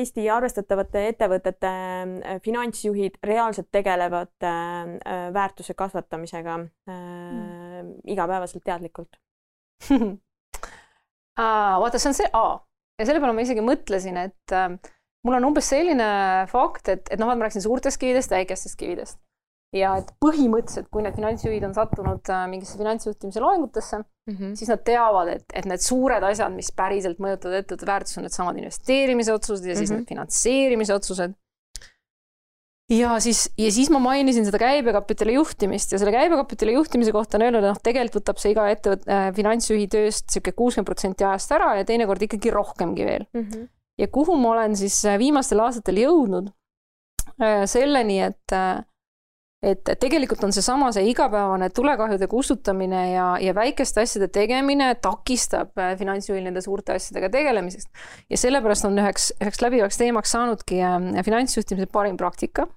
[0.00, 4.34] Eesti arvestatavate ettevõtete äh, finantsjuhid reaalselt tegelevad
[5.36, 7.92] väärtuse kasvatamisega mm.
[8.10, 9.20] igapäevaselt teadlikult?
[11.36, 12.46] Vaata, see on see A.
[12.98, 16.06] Ja selle peale ma isegi mõtlesin, et mul on umbes selline
[16.48, 19.20] fakt, et, et noh, ma rääkisin suurtest kividest, väikestest kividest
[19.74, 24.52] ja et põhimõtteliselt, kui need finantsjuhid on sattunud äh, mingisse finantsjuhtimise loengutesse mm, -hmm.
[24.58, 28.60] siis nad teavad, et, et need suured asjad, mis päriselt mõjutavad ettevõtte väärtust, on needsamad
[28.62, 29.98] investeerimisotsused ja siis mm -hmm.
[29.98, 31.34] need finantseerimise otsused.
[32.90, 37.42] ja siis, ja siis ma mainisin seda käibekapitali juhtimist ja selle käibekapitali juhtimise kohta on
[37.42, 41.52] öelnud, et noh, tegelikult võtab see iga ettevõtte äh, finantsjuhi tööst niisugune kuuskümmend protsenti ajast
[41.52, 43.40] ära ja teinekord ikkagi rohkemgi veel mm.
[43.42, 43.68] -hmm.
[43.98, 46.52] ja kuhu ma olen siis äh, viimastel aastatel jõudnud
[47.42, 48.84] äh,, selleni, et äh,
[49.66, 55.94] et tegelikult on seesama, see igapäevane tulekahjude kustutamine ja, ja väikeste asjade tegemine takistab äh,
[55.98, 57.88] finantsjuhil nende suurte asjadega tegelemisest.
[58.30, 62.68] ja sellepärast on üheks, üheks läbivaks teemaks saanudki äh, finantsjuhtimise parim praktika.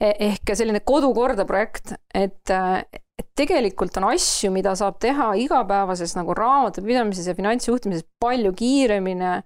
[0.00, 2.82] E-, ehk selline kodukorda projekt, et, äh,
[3.20, 9.38] et tegelikult on asju, mida saab teha igapäevases nagu raamatupidamises ja finantsjuhtimises palju kiiremini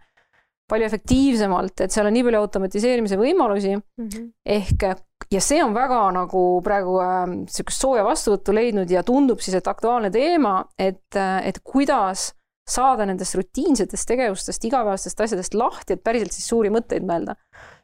[0.71, 4.07] palju efektiivsemalt, et seal on nii palju automatiseerimise võimalusi mm.
[4.07, 4.31] -hmm.
[4.57, 4.87] ehk
[5.33, 6.99] ja see on väga nagu praegu
[7.33, 12.33] niisugust äh, sooja vastuvõttu leidnud ja tundub siis, et aktuaalne teema, et, äh, et kuidas
[12.69, 17.37] saada nendest rutiinsetest tegevustest, igapäevastest asjadest lahti, et päriselt siis suuri mõtteid mõelda.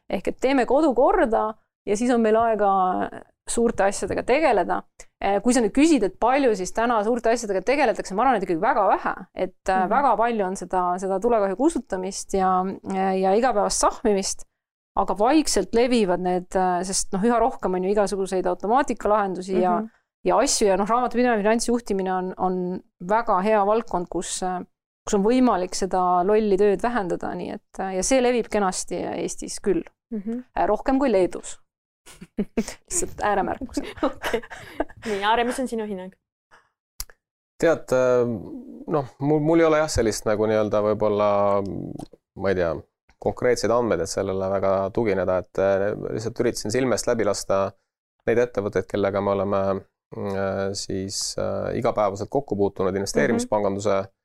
[0.09, 1.53] ehk et teeme kodu korda
[1.87, 2.71] ja siis on meil aega
[3.49, 4.81] suurte asjadega tegeleda.
[5.23, 8.45] Äh, kui sa nüüd küsid, et palju siis täna suurte asjadega tegeletakse, ma arvan, et
[8.45, 9.89] ikkagi väga vähe, et mm -hmm.
[9.89, 12.65] väga palju on seda, seda tulekahju kustutamist ja,
[13.21, 14.45] ja igapäevast sahmimist
[14.99, 19.63] aga vaikselt levivad need, äh, sest noh, üha rohkem on ju igasuguseid automaatikkalahendusi mm -hmm.
[19.63, 19.87] ja, mhm.
[20.25, 24.59] ja asju ja noh, raamatupidamine, finantsjuhtimine on, on väga hea valdkond, kus, äh,
[25.07, 29.59] kus on võimalik seda lolli tööd vähendada, nii et äh, ja see levib kenasti Eestis
[29.61, 30.67] küll mm, -hmm.
[30.67, 31.59] rohkem kui Leedus
[32.57, 34.41] lihtsalt ääremärkusena okay..
[35.05, 36.13] nii, Aare, mis on sinu hinnang?
[37.61, 37.93] tead,
[38.87, 41.27] noh, mul, mul ei ole jah, sellist nagu nii-öelda võib-olla
[42.35, 42.71] ma ei tea
[43.21, 47.67] konkreetseid andmeid, et sellele väga tugineda, et äh, lihtsalt üritasin silmest läbi lasta
[48.29, 54.17] neid ettevõtteid, kellega me oleme mm, äh, siis äh, igapäevaselt kokku puutunud investeerimispanganduse mm -hmm.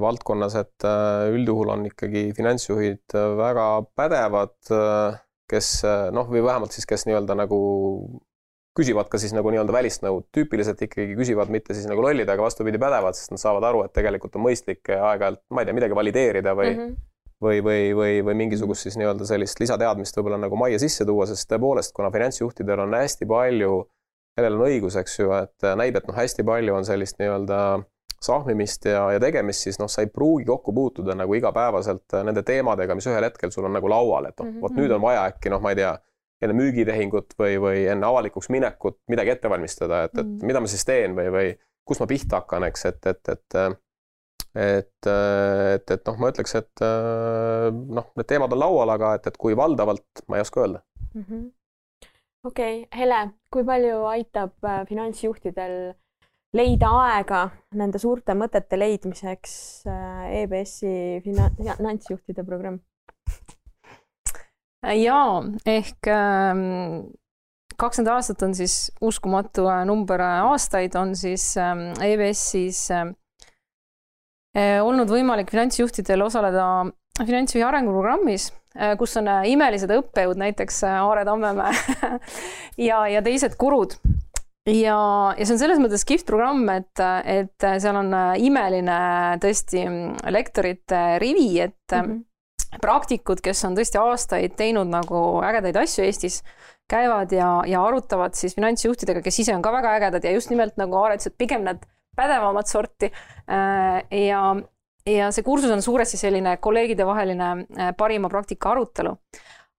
[0.00, 0.84] valdkonnas, et
[1.32, 3.64] üldjuhul on ikkagi finantsjuhid väga
[3.96, 4.52] pädevad,
[5.48, 5.68] kes
[6.12, 7.60] noh, või vähemalt siis, kes nii-öelda nagu
[8.76, 12.44] küsivad ka siis nagu nii-öelda välist nõu, tüüpiliselt ikkagi küsivad mitte siis nagu lollid, aga
[12.44, 15.96] vastupidi pädevad, sest nad saavad aru, et tegelikult on mõistlik aeg-ajalt, ma ei tea, midagi
[15.96, 17.07] valideerida või mm, -hmm.
[17.42, 21.48] Või, või, või, või mingisugust siis nii-öelda sellist lisateadmist võib-olla nagu majja sisse tuua, sest
[21.50, 23.78] tõepoolest, kuna finantsjuhtidel on hästi palju,
[24.38, 27.60] kellel on õigus, eks ju, et näib, et noh, hästi palju on sellist nii-öelda
[28.22, 32.96] sahmimist ja, ja tegemist, siis noh, sa ei pruugi kokku puutuda nagu igapäevaselt nende teemadega,
[32.98, 35.28] mis ühel hetkel sul on nagu laual, et noh mm -hmm., vot nüüd on vaja
[35.30, 35.92] äkki noh, ma ei tea
[36.42, 40.46] enne müügitehingut või, või enne avalikuks minekut midagi ette valmistada, et, et mm.
[40.46, 41.48] mida ma siis teen või, või
[41.86, 43.58] kust ma pihta hakkan, eks, et, et, et
[44.54, 49.36] et, et, et noh, ma ütleks, et noh, need teemad on laual, aga et, et
[49.40, 50.82] kui valdavalt, ma ei oska öelda
[51.14, 51.44] mm -hmm..
[52.44, 53.20] okei okay., Hele,
[53.52, 55.94] kui palju aitab äh, finantsjuhtidel
[56.56, 59.54] leida aega nende suurte mõtete leidmiseks
[59.86, 62.80] äh, EBS-i finantsjuhtide programm?
[64.82, 67.10] jaa, ehk ähm,
[67.78, 73.14] kakskümmend aastat on siis uskumatu äh, number äh, aastaid, on siis ähm, EBS-is ähm, äh,
[74.82, 76.68] olnud võimalik finantsjuhtidel osaleda
[77.18, 78.48] finantsjuhi arenguprogrammis,
[78.98, 81.74] kus on imelised õppejõud, näiteks Aare Tammemäe
[82.88, 83.96] ja, ja teised gurud.
[84.66, 84.98] ja,
[85.34, 89.00] ja see on selles mõttes kihvt programm, et, et seal on imeline
[89.42, 89.84] tõesti
[90.30, 92.24] lektorite rivi, et mm -hmm
[92.82, 96.42] praktikud, kes on tõesti aastaid teinud nagu ägedaid asju Eestis,
[96.88, 100.76] käivad ja, ja arutavad siis finantsjuhtidega, kes ise on ka väga ägedad ja just nimelt
[100.80, 101.84] nagu Aare ütles, et pigem need
[102.18, 103.12] pädevamat sorti.
[103.48, 104.42] Äh, ja,
[105.08, 109.14] ja see kursus on suuresti selline kolleegidevaheline äh, parima praktika arutelu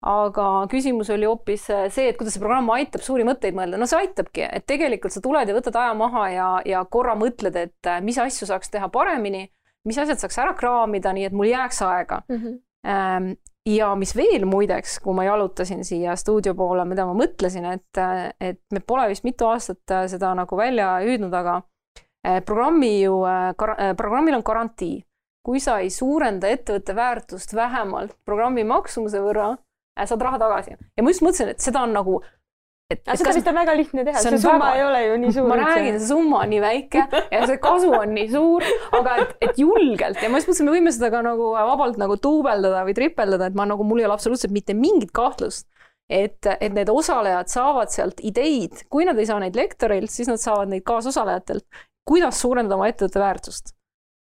[0.00, 3.80] aga küsimus oli hoopis äh, see, et kuidas see programm aitab suuri mõtteid mõelda.
[3.80, 7.56] no see aitabki, et tegelikult sa tuled ja võtad aja maha ja, ja korra mõtled,
[7.60, 9.44] et mis asju saaks teha paremini,
[9.84, 12.42] mis asjad saaks ära kraamida, nii et mul jääks aega mm.
[12.42, 13.36] -hmm.
[13.68, 17.98] Ja mis veel muideks, kui ma jalutasin siia stuudio poole, mida ma mõtlesin, et,
[18.40, 21.58] et me pole vist mitu aastat seda nagu välja hüüdnud, aga
[22.22, 25.04] programmi ju, äh, programmil on garantii.
[25.40, 29.54] kui sa ei suurenda ettevõtte väärtust vähemalt programmi maksumuse võrra,
[29.96, 30.76] saad raha tagasi.
[30.96, 32.20] ja ma just mõtlesin, et seda on nagu
[32.90, 34.76] et, et seda vist on väga lihtne teha, see summa väga...
[34.76, 35.48] ei ole ju nii suur.
[35.48, 38.66] ma räägin, see summa on nii väike ja see kasu on nii suur,
[38.98, 42.18] aga et, et julgelt ja ma just mõtlesin, me võime seda ka nagu vabalt nagu
[42.22, 45.68] duubeldada või tripeldada, et ma nagu, mul ei ole absoluutselt mitte mingit kahtlust,
[46.10, 50.42] et, et need osalejad saavad sealt ideid, kui nad ei saa neid lektorilt, siis nad
[50.42, 51.64] saavad neid kaasosalejatelt,
[52.08, 53.74] kuidas suurendada oma ettevõtte väärtust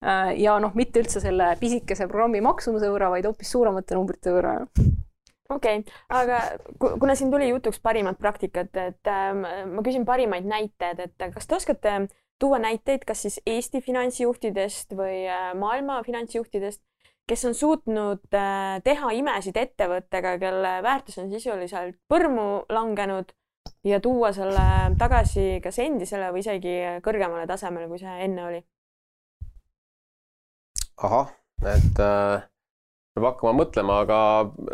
[0.05, 4.57] äh, ja noh, mitte üldse selle pisikese programmi maksumuse võrra, vaid hoopis suuremate numbrite võrra
[5.49, 6.41] okei okay., aga
[7.01, 11.57] kuna siin tuli jutuks parimad praktikad, et äh, ma küsin parimaid näiteid, et kas te
[11.57, 11.95] oskate
[12.39, 16.81] tuua näiteid, kas siis Eesti finantsjuhtidest või äh, maailma finantsjuhtidest,
[17.29, 23.33] kes on suutnud äh, teha imesid ettevõttega, kelle väärtus on sisuliselt põrmu langenud
[23.83, 24.65] ja tuua selle
[24.99, 28.63] tagasi kas endisele või isegi kõrgemale tasemele, kui see enne oli?
[30.99, 31.29] ahah,
[31.63, 32.49] et äh
[33.19, 34.19] peab hakkama mõtlema, aga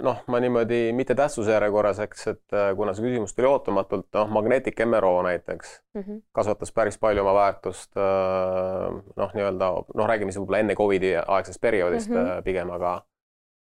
[0.05, 4.29] noh, ma niimoodi mitte tähtsuse järjekorras, eks, et äh, kuna see küsimus tuli ootamatult, noh,
[4.37, 6.21] Magnetic MRO näiteks mm -hmm.
[6.35, 7.91] kasvatas päris palju oma väärtust.
[7.97, 12.43] Äh, noh, nii-öelda noh, räägime siis võib-olla enne Covidi aegsest perioodist mm -hmm.
[12.43, 13.01] pigem, aga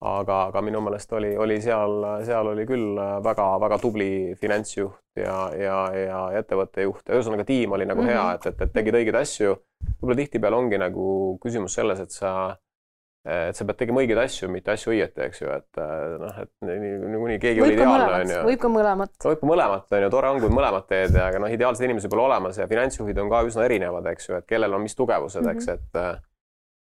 [0.00, 4.10] aga, aga minu meelest oli, oli seal, seal oli küll väga-väga tubli
[4.40, 8.16] finantsjuht ja, ja, ja ettevõtte juht ja ühesõnaga tiim oli nagu mm -hmm.
[8.16, 9.58] hea, et, et, et tegid õigeid asju.
[10.00, 11.04] võib-olla tihtipeale ongi nagu
[11.42, 12.56] küsimus selles, et sa
[13.20, 15.80] et sa pead tegema õigeid asju, mitte asju õieti, eks ju, et
[16.22, 18.38] noh, et niikuinii keegi võib oli ideaalne, on ju.
[18.46, 19.12] võib ka mõlemat.
[19.26, 22.24] võib ka mõlemat, on ju, tore on, kui mõlemat teed, aga noh, ideaalsed inimesed pole
[22.24, 25.50] olemas ja finantsjuhid on ka üsna erinevad, eks ju, et kellel on mis tugevused mm,
[25.50, 25.56] -hmm.
[25.56, 26.16] eks, mhm.
[26.16, 26.29] et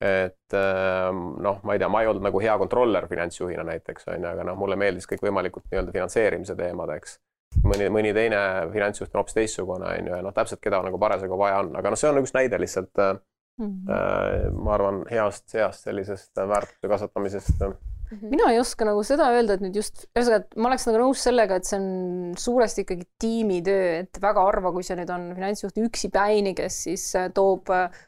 [0.01, 4.23] et ähm, noh, ma ei tea, ma ei olnud nagu hea kontroller finantsjuhina näiteks, on
[4.23, 7.19] ju, aga noh, mulle meeldis kõikvõimalikud nii-öelda finantseerimise teemad, eks.
[7.63, 8.39] mõni, mõni teine
[8.73, 11.93] finantsjuht on hoopis teistsugune, on ju, ja noh, täpselt, keda nagu parasjagu vaja on, aga
[11.93, 13.13] noh, see on üks näide lihtsalt äh,
[13.61, 13.69] mm.
[13.87, 14.59] -hmm.
[14.63, 17.73] ma arvan, heast, heast sellisest väärtuse kasvatamisest mm.
[18.11, 18.29] -hmm.
[18.29, 21.25] mina ei oska nagu seda öelda, et nüüd just, ühesõnaga, et ma oleks nagu nõus
[21.29, 25.77] sellega, et see on suuresti ikkagi tiimitöö, et väga harva, kui see nüüd on finantsjuht
[25.85, 28.01] üksipäini, kes siis äh, toob äh,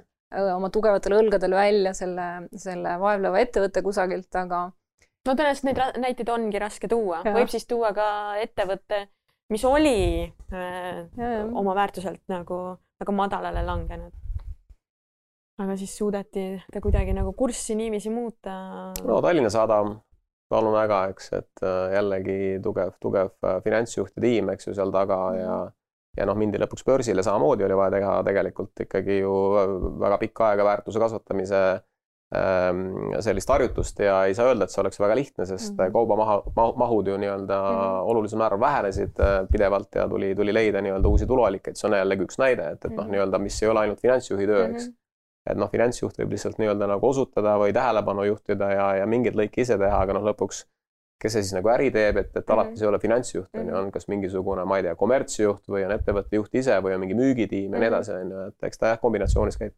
[0.56, 4.66] oma tugevatel õlgadel välja selle, selle vaevleva ettevõtte kusagilt, aga.
[5.28, 8.08] no tõenäoliselt neid näiteid ongi raske tuua, võib siis tuua ka
[8.42, 9.08] ettevõtte,
[9.54, 11.46] mis oli öö, ja, ja.
[11.46, 12.60] oma väärtuselt nagu
[13.00, 14.14] väga madalale langenud
[15.62, 18.56] aga siis suudeti ta kuidagi nagu kurssi niiviisi muuta.
[19.06, 19.96] no Tallinna Sadam,
[20.50, 24.92] palun väga, eks, et äh, jällegi tugev, tugev äh, finantsjuht ja tiim, eks ju, seal
[24.94, 25.72] taga mm -hmm.
[26.18, 29.34] Ja noh, mindi lõpuks börsile, samamoodi oli vaja teha tegelikult ikkagi ju
[30.04, 31.62] väga pikka aega väärtuse kasvatamise
[32.38, 32.84] ähm,
[33.26, 35.94] sellist harjutust ja ei saa öelda, et see oleks väga lihtne, sest mm -hmm.
[35.96, 36.40] kaubamaha,
[36.84, 38.10] mahud ju nii-öelda mm -hmm.
[38.14, 42.28] olulisel määral vähenesid äh, pidevalt ja tuli, tuli leida nii-öelda uusi tuluallikaid, see on jällegi
[42.30, 43.12] üks näide, et, et noh, mhm.
[43.12, 44.92] nii-öelda, mis ei ole ainult finantsjuhi töö, eks mm.
[44.92, 45.02] -hmm
[45.52, 49.66] et noh, finantsjuht võib lihtsalt nii-öelda nagu osutada või tähelepanu juhtida ja, ja mingeid lõike
[49.66, 50.64] ise teha, aga noh, lõpuks
[51.22, 52.80] kes see siis nagu äri teeb, et, et alati mhm.
[52.80, 53.78] see ei ole finantsjuht, on ju, mhm.
[53.80, 57.18] on kas mingisugune, ma ei tea, kommertsjuht või on ettevõtte juht ise või on mingi
[57.20, 57.92] müügitiim ja nii mhm.
[57.92, 59.78] edasi, on ju, et eks ta jah, kombinatsioonis käib.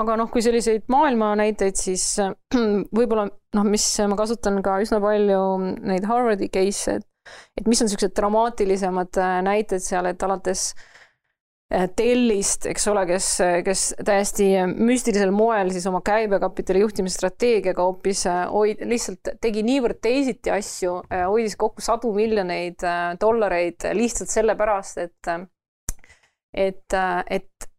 [0.00, 2.06] aga noh, kui selliseid maailma näiteid, siis
[2.98, 5.42] võib-olla noh, mis ma kasutan ka üsna palju
[5.90, 7.06] neid Harvardi case'e, et
[7.60, 10.99] et mis on niisugused dramaatilisemad äh, näited seal, et alates äh,
[11.70, 13.26] tellist, eks ole, kes,
[13.66, 20.50] kes täiesti müstilisel moel siis oma käibekapitali juhtimisstrateegiaga hoopis eh, hoid-, lihtsalt tegi niivõrd teisiti
[20.50, 22.82] asju, eh, hoidis kokku sadu miljoneid
[23.22, 25.34] dollareid lihtsalt sellepärast, et
[26.50, 26.96] et,
[27.30, 27.70] et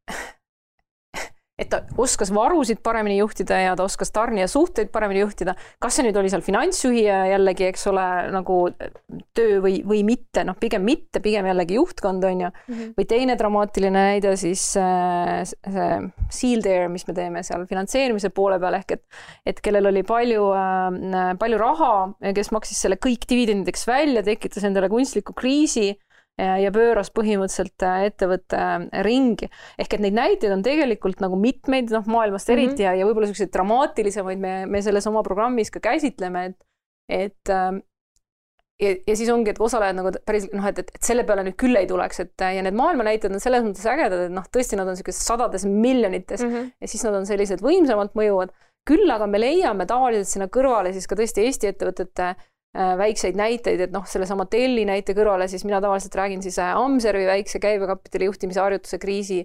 [1.61, 5.55] et ta oskas varusid paremini juhtida ja ta oskas tarnijasuhteid paremini juhtida.
[5.79, 8.57] kas see nüüd oli seal finantsjuhi jällegi, eks ole, nagu
[9.37, 12.73] töö või, või mitte, noh, pigem mitte, pigem jällegi juhtkond on ju mm.
[12.73, 12.93] -hmm.
[12.97, 15.89] või teine dramaatiline näide siis äh, see
[16.31, 19.03] Sealed Air, mis me teeme seal finantseerimise poole peal ehk et,
[19.45, 21.93] et kellel oli palju äh,, palju raha,
[22.35, 25.91] kes maksis selle kõik dividendideks välja, tekitas endale kunstliku kriisi
[26.39, 29.49] ja pööras põhimõtteliselt äh, ettevõtte äh, ringi.
[29.81, 32.83] ehk et neid näiteid on tegelikult nagu mitmeid, noh, maailmast eriti mm -hmm.
[32.87, 36.57] ja, ja võib-olla niisuguseid dramaatilisemaid me, me selles oma programmis ka käsitleme, et,
[37.09, 37.81] et ähm,
[38.81, 41.57] ja, ja siis ongi, et osalejad nagu päris noh, et, et, et selle peale nüüd
[41.59, 44.79] küll ei tuleks, et ja need maailma näited on selles mõttes ägedad, et noh, tõesti,
[44.79, 46.71] nad on niisugustes sadades miljonites mm -hmm.
[46.81, 48.55] ja siis nad on sellised võimsamalt mõjuvad.
[48.89, 52.35] küll aga me leiame tavaliselt sinna kõrvale siis ka tõesti Eesti ettevõtete Äh,
[52.73, 57.25] väikseid näiteid, et noh, sellesama Telli näite kõrvale, siis mina tavaliselt räägin siis äh, Amservi
[57.27, 59.41] väikse käibekapitali juhtimise harjutuse kriisi,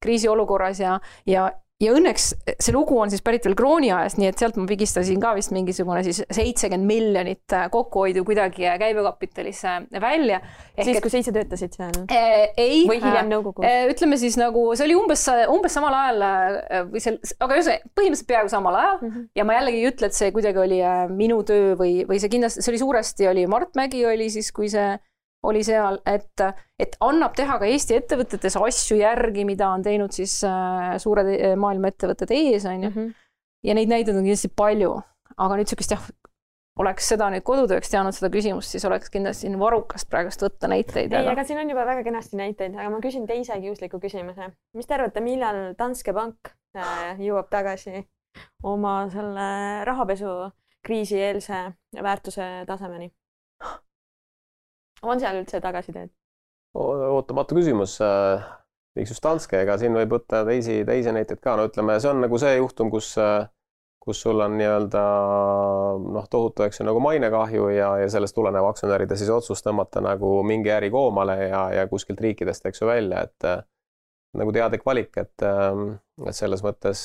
[0.00, 0.94] kriisiolukorras ja,
[1.28, 2.26] ja ja õnneks
[2.60, 5.52] see lugu on siis pärit veel krooni ajast, nii et sealt ma pigistasin ka vist
[5.54, 10.40] mingisugune siis seitsekümmend miljonit äh, kokkuhoidu kuidagi äh, käibekapitalisse välja.
[10.76, 12.52] siis et..., kui sa ise töötasid seal äh,?
[12.60, 12.84] ei.
[12.90, 13.86] või hiljem nõukogus äh,?
[13.92, 18.32] ütleme siis nagu see oli umbes, umbes samal ajal äh, või seal, aga ühesõnaga põhimõtteliselt
[18.34, 19.28] peaaegu samal ajal mm -hmm.
[19.40, 20.82] ja ma jällegi ei ütle, et see kuidagi oli
[21.16, 24.68] minu töö või, või see kindlasti, see oli suuresti oli Mart Mägi oli siis, kui
[24.68, 24.98] see
[25.42, 26.42] oli seal, et,
[26.80, 31.54] et annab teha ka Eesti ettevõtetes asju järgi, mida on teinud siis äh, suured äh,
[31.60, 32.90] maailma ettevõtted ees, on ju.
[32.90, 33.12] Mhm.
[33.64, 34.94] ja neid näiteid on kindlasti palju,
[35.36, 36.04] aga nüüd niisugust jah,
[36.80, 41.12] oleks seda nüüd kodutööks teadnud, seda küsimust, siis oleks kindlasti varrukast praegust võtta näiteid.
[41.12, 44.52] ei, aga siin on juba väga kenasti näiteid, aga ma küsin teise kiusliku küsimuse.
[44.76, 48.04] mis te arvate, millal Danske Bank äh, jõuab tagasi
[48.62, 49.48] oma selle
[49.88, 50.50] rahapesu
[50.86, 51.64] kriisieelse
[52.02, 53.10] väärtuse tasemeni?
[55.02, 56.10] On seal üldse tagasiteed?
[56.74, 57.96] ootamatu küsimus.
[58.04, 58.44] Äh,
[58.98, 62.22] miks just Danske, ega siin võib võtta teisi, teisi näiteid ka, no ütleme, see on
[62.24, 63.48] nagu see juhtum, kus, äh,
[64.02, 65.02] kus sul on nii-öelda
[66.16, 70.40] noh, tohutu, eks ju, nagu mainekahju ja, ja sellest tulenev aktsionäride siis otsus tõmmata nagu
[70.46, 73.62] mingi äri koomale ja, ja kuskilt riikidest, eks ju, välja, et äh,
[74.38, 77.00] nagu teadlik valik, et, et selles mõttes,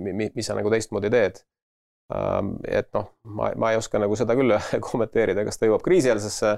[0.00, 1.59] mis sa nagu teistmoodi teed Ähm,
[2.10, 4.56] et noh, ma, ma ei oska nagu seda küll
[4.88, 6.54] kommenteerida, kas ta jõuab kriisieelsesse,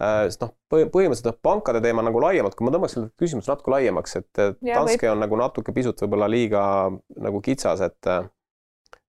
[0.00, 3.74] äh, sest noh, põhimõtteliselt noh, pankade teema nagu laiemalt, kui ma tõmbaks selle küsimuse natuke
[3.74, 6.64] laiemaks, et Danske on nagu natuke pisut võib-olla liiga
[7.20, 8.12] nagu kitsas, et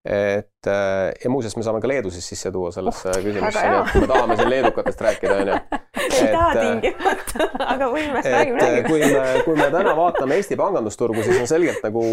[0.08, 4.04] et äh, ja muuseas, me saame ka Leedu siis sisse tuua sellesse oh, küsimusse, kui
[4.06, 5.58] me tahame siin leedukatest rääkida, onju.
[6.16, 8.84] ei taha äh, tingimata, aga võime, räägime, räägime.
[8.88, 12.04] kui me, kui me täna vaatame Eesti pangandusturgu, siis on selgelt nagu,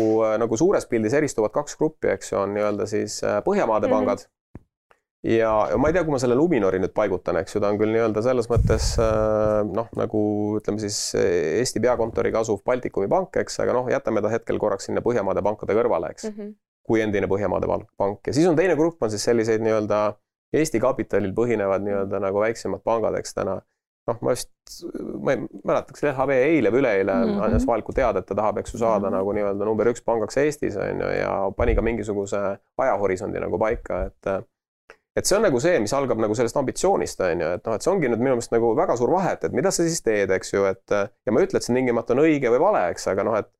[0.42, 3.96] nagu suures pildis eristuvad kaks gruppi, eks ju, on nii-öelda siis äh, Põhjamaade mm -hmm.
[3.96, 4.26] pangad
[5.24, 7.78] ja, ja ma ei tea, kui ma selle Luminori nüüd paigutan, eks ju, ta on
[7.80, 8.90] küll nii-öelda selles mõttes
[9.70, 10.20] noh, nagu
[10.58, 15.00] ütleme siis Eesti peakontoriga asuv Baltikumi pank, eks, aga noh, jätame ta hetkel korraks sinna
[15.00, 16.36] Põhjamaade pankade kõrvale, eks mm.
[16.38, 16.54] -hmm
[16.84, 20.00] kui endine Põhjamaade pank ja siis on teine grupp on siis selliseid nii-öelda
[20.54, 23.58] Eesti kapitalil põhinevad nii-öelda nagu väiksemad pangad, eks täna
[24.10, 24.50] noh, ma vist,
[25.20, 27.44] ma ei mäleta, kas LHV eile või üleeile mm -hmm.
[27.46, 29.18] andis avalikult teada, et ta tahab, eks ju, saada mm -hmm.
[29.18, 32.42] nagu nii-öelda number üks pangaks Eestis on ju ja pani ka mingisuguse
[32.78, 34.44] ajahorisondi nagu paika, et
[35.16, 37.82] et see on nagu see, mis algab nagu sellest ambitsioonist, on ju, et noh, et
[37.82, 40.30] see ongi nüüd minu meelest nagu väga suur vahe, et, et mida sa siis teed,
[40.30, 43.06] eks ju, et ja ma ei ütle, et see tingimata on õige või vale, eks,
[43.12, 43.52] aga noh, et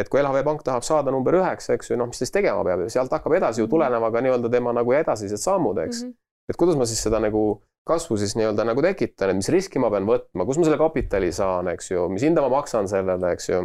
[0.00, 2.64] et kui LHV Pank tahab saada number üheksa, eks ju, noh, mis ta siis tegema
[2.64, 3.70] peab ja sealt hakkab edasi ju mhm.
[3.74, 6.08] tulenema ka nii-öelda tema nagu edasised sammud, eks mm.
[6.08, 6.48] -hmm.
[6.48, 7.42] et kuidas ma siis seda nagu
[7.88, 11.32] kasvu siis nii-öelda nagu tekitan, et mis riski ma pean võtma, kus ma selle kapitali
[11.34, 13.62] saan, eks ju, mis hinda ma maksan sellele, eks ju.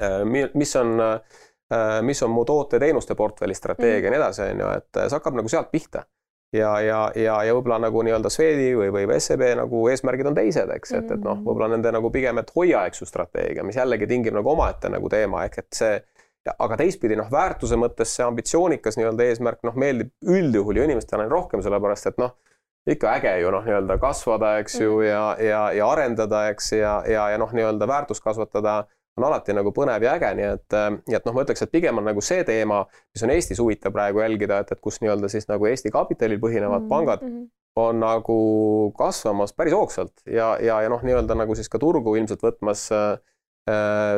[0.00, 0.22] Äh,
[0.54, 4.74] mis on, äh, mis on mu toote-teenuste portfelli strateegia ja mm nii edasi, on ju,
[4.80, 6.06] et see hakkab nagu sealt pihta
[6.54, 10.70] ja, ja, ja, ja võib-olla nagu nii-öelda Swedi või, või SEB nagu eesmärgid on teised,
[10.76, 11.46] eks, et, et noh, mm.
[11.46, 15.10] võib-olla nende nagu pigem, et hoia, eks ju, strateegia, mis jällegi tingib nagu omaette nagu
[15.12, 15.94] teema ehk et see
[16.52, 21.62] aga teistpidi noh, väärtuse mõttes see ambitsioonikas nii-öelda eesmärk noh, meeldib üldjuhul ju inimestele rohkem,
[21.64, 22.34] sellepärast et noh,
[22.90, 25.06] ikka äge ju noh, nii-öelda kasvada, eks ju, mhm.
[25.06, 28.84] ja, ja, ja arendada, eks, ja, ja, ja noh, nii-öelda väärtust kasvatada
[29.16, 30.76] on alati nagu põnev ja äge, nii et,
[31.06, 32.82] nii et noh, ma ütleks, et pigem on nagu see teema,
[33.14, 36.82] mis on Eestis huvitav praegu jälgida, et, et kus nii-öelda siis nagu Eesti kapitalil põhinevad
[36.82, 36.90] mm -hmm.
[36.90, 37.44] pangad mhm.
[37.76, 38.38] on nagu
[38.98, 43.14] kasvamas päris hoogsalt ja, ja, ja noh, nii-öelda nagu siis ka turgu ilmselt võtmas äh,
[43.14, 43.33] Äh,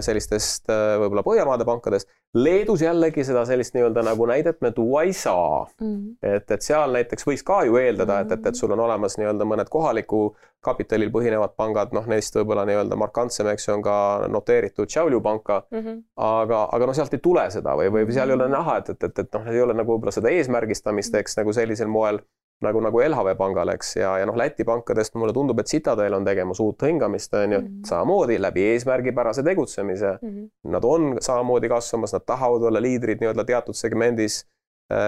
[0.02, 2.08] sellistest äh, võib-olla Põhjamaade pankadest.
[2.34, 5.92] Leedus jällegi seda sellist nii-öelda nagu näidet me tuua ei saa mm.
[5.92, 6.34] -hmm.
[6.34, 9.46] et, et seal näiteks võiks ka ju eeldada, et, et, et sul on olemas nii-öelda
[9.46, 10.36] mõned kohaliku
[10.66, 13.96] kapitalil põhinevad pangad, noh, neist võib-olla nii-öelda markantsem, eks ju, on ka
[14.28, 15.78] noteeritud Šiauliu panka mm.
[15.78, 16.02] -hmm.
[16.16, 19.10] aga, aga noh, sealt ei tule seda või, või seal ei ole näha, et, et,
[19.10, 22.18] et, et noh, ei ole nagu võib-olla seda eesmärgistamist, eks nagu sellisel moel
[22.64, 26.24] nagu, nagu LHV pangal, eks, ja, ja noh, Läti pankadest mulle tundub, et Citadel on
[26.24, 27.88] tegemas uut hingamist, on ju, mm -hmm.
[27.88, 30.28] samamoodi läbi eesmärgipärase tegutsemise mm.
[30.28, 30.48] -hmm.
[30.70, 34.46] Nad on samamoodi kasvamas, nad tahavad olla liidrid nii-öelda teatud segmendis
[34.92, 34.98] äh,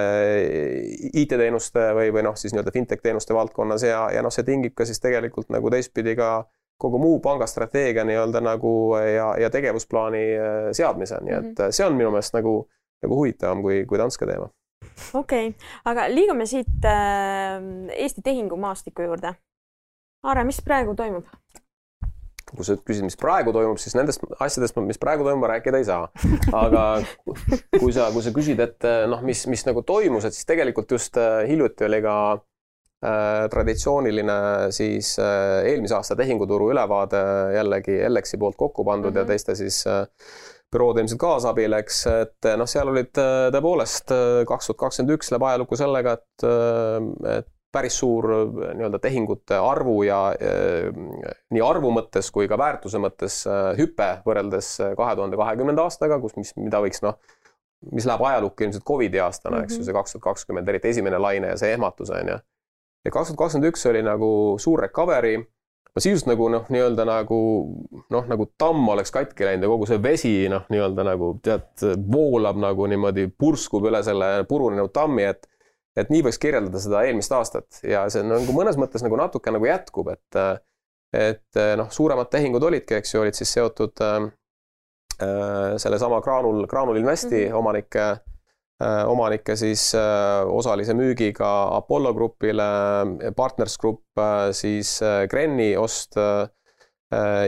[1.12, 4.84] IT-teenuste või, või noh, siis nii-öelda fintech teenuste valdkonnas ja, ja noh, see tingib ka
[4.84, 6.44] siis tegelikult nagu teistpidi ka
[6.78, 11.70] kogu muu panga strateegia nii-öelda nagu ja, ja tegevusplaani äh, seadmise, nii et mm -hmm.
[11.70, 12.68] see on minu meelest nagu,
[13.02, 14.50] nagu huvitavam kui, kui Danske teema
[15.12, 17.62] okei okay., aga liigume siit äh,
[17.96, 19.34] Eesti tehingumaastiku juurde.
[20.26, 21.28] Aare, mis praegu toimub?
[22.48, 26.06] kui sa küsid, mis praegu toimub, siis nendest asjadest, mis praegu toimub, rääkida ei saa.
[26.64, 26.84] aga
[27.74, 31.18] kui sa, kui sa küsid, et noh, mis, mis nagu toimus, et siis tegelikult just
[31.20, 34.38] äh, hiljuti oli ka äh, traditsiooniline
[34.74, 37.20] siis äh, eelmise aasta tehinguturu ülevaade
[37.56, 39.18] jällegi Ellexi poolt kokku pandud mm -hmm.
[39.18, 39.28] ja mhm.
[39.28, 40.06] teiste siis äh,
[40.72, 45.32] bürood ilmselt kaasabil, eks, et noh, seal olid äh, tõepoolest äh, kaks tuhat kakskümmend üks
[45.32, 46.48] läheb ajalukku sellega, et,
[47.36, 50.18] et päris suur nii-öelda tehingute arvu ja
[51.52, 53.42] nii arvu mõttes kui ka väärtuse mõttes
[53.76, 57.18] hüpe võrreldes kahe tuhande kahekümnenda aastaga, kus, mis, mida võiks noh,
[57.92, 61.52] mis läheb ajalukku ilmselt Covidi aastana, eks ju, see kaks tuhat kakskümmend, eriti esimene laine
[61.52, 62.38] ja see ehmatus on ju.
[63.04, 64.30] ja kaks tuhat kakskümmend üks oli nagu
[64.62, 65.36] suur recovery
[65.98, 67.38] ma sisuliselt nagu noh, nii-öelda nagu
[68.14, 72.60] noh, nagu tamm oleks katki läinud ja kogu see vesi noh, nii-öelda nagu tead, voolab
[72.62, 75.48] nagu niimoodi, purskub üle selle purunenud tammi, et
[75.98, 79.66] et nii võiks kirjeldada seda eelmist aastat ja see nagu mõnes mõttes nagu natuke nagu
[79.66, 80.42] jätkub, et
[81.18, 84.28] et noh, suuremad tehingud olidki, eks ju, olid siis seotud äh,
[85.82, 87.58] sellesama Graanul, Graanul Investi mm -hmm.
[87.58, 88.37] omanike Äh,
[89.06, 92.68] omanike siis äh, osalise müügiga Apollo Grupile,
[93.36, 95.00] Partners Group äh, siis
[95.30, 96.18] Grenni ost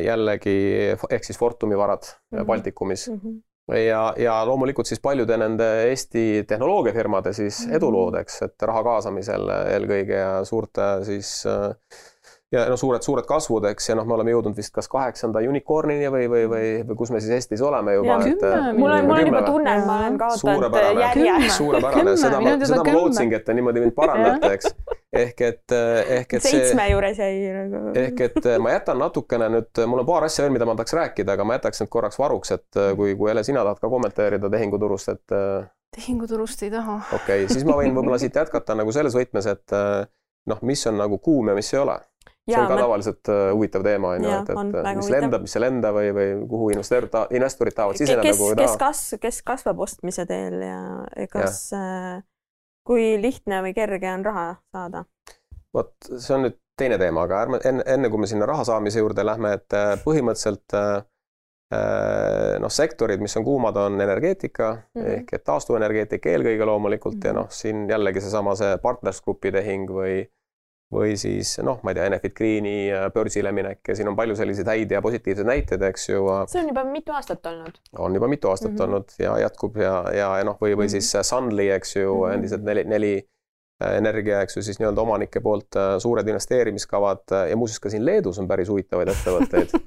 [0.01, 0.53] jällegi
[0.89, 2.45] ehk siis Fortumi varad mm -hmm.
[2.47, 3.21] Baltikumis mm.
[3.21, 3.77] -hmm.
[3.77, 7.77] ja, ja loomulikult siis paljude nende Eesti tehnoloogiafirmade siis mhm.
[7.77, 11.77] edulood, eks, et raha kaasamisel eelkõige ja suurte siis äh,
[12.53, 16.09] ja no suured, suured kasvud, eks, ja noh, me oleme jõudnud vist kas kaheksanda unicorn'ini
[16.11, 18.17] või, või, või, või kus me siis Eestis oleme juba.
[18.75, 21.37] mul on, mul on juba tunne, et ma olen kaotanud järje.
[21.55, 24.75] suurepärane, seda ma, seda ma lootsingi, et te niimoodi mind parandate, eks.
[25.23, 25.77] ehk et,
[26.19, 26.57] ehk et see.
[26.57, 27.95] seitsme juures jäi nagu.
[28.03, 31.39] ehk et ma jätan natukene nüüd, mul on paar asja veel, mida ma tahaks rääkida,
[31.39, 35.15] aga ma jätaks need korraks varuks, et kui, kui Ele, sina tahad ka kommenteerida tehinguturust,
[35.15, 35.39] et.
[35.95, 36.99] tehinguturust ei taha.
[37.15, 39.81] okei okay,, siis ma võin võib-olla siit jätkata nagu selles võtmes, et
[40.51, 42.01] noh, mis on nagu kuum ja mis ei ole
[42.49, 42.81] see on ka ma...
[42.81, 45.13] tavaliselt uh, huvitav teema on ju, et, et mis huvitav.
[45.17, 48.57] lendab, mis ei lenda või, või kuhu investorid, investorid tahavad siseneda, ei taha.
[48.63, 50.81] kes kas-, kes kasvab ostmise teel ja
[51.31, 52.23] kas äh,
[52.87, 55.05] kui lihtne või kerge on raha saada?
[55.75, 59.03] vot see on nüüd teine teema, aga ärme enne, enne kui me sinna raha saamise
[59.03, 60.89] juurde lähme, et äh, põhimõtteliselt äh,
[61.77, 65.15] äh, noh, sektorid, mis on kuumad, on energeetika mm -hmm.
[65.15, 67.27] ehk et taastuvenergeetika eelkõige loomulikult mm -hmm.
[67.27, 67.41] ja mhm.
[67.41, 70.25] noh, siin jällegi seesama see Partners Grupi tehing või
[70.95, 74.35] või siis noh, ma ei tea, Enefit Greeni äh, börsile minek ja siin on palju
[74.39, 76.25] selliseid häid ja positiivseid näiteid, eks ju.
[76.51, 77.79] see on juba mitu aastat olnud.
[77.99, 78.83] on juba mitu aastat mm -hmm.
[78.85, 80.91] olnud ja jätkub ja, ja, ja noh, või, või mm -hmm.
[80.99, 82.35] siis äh, Sunly, eks ju mm, -hmm.
[82.35, 83.15] endiselt neli, neli
[83.83, 88.39] äh, energia, eks ju, siis nii-öelda omanike poolt suured investeerimiskavad ja muuseas ka siin Leedus
[88.39, 89.71] on päris huvitavaid ettevõtteid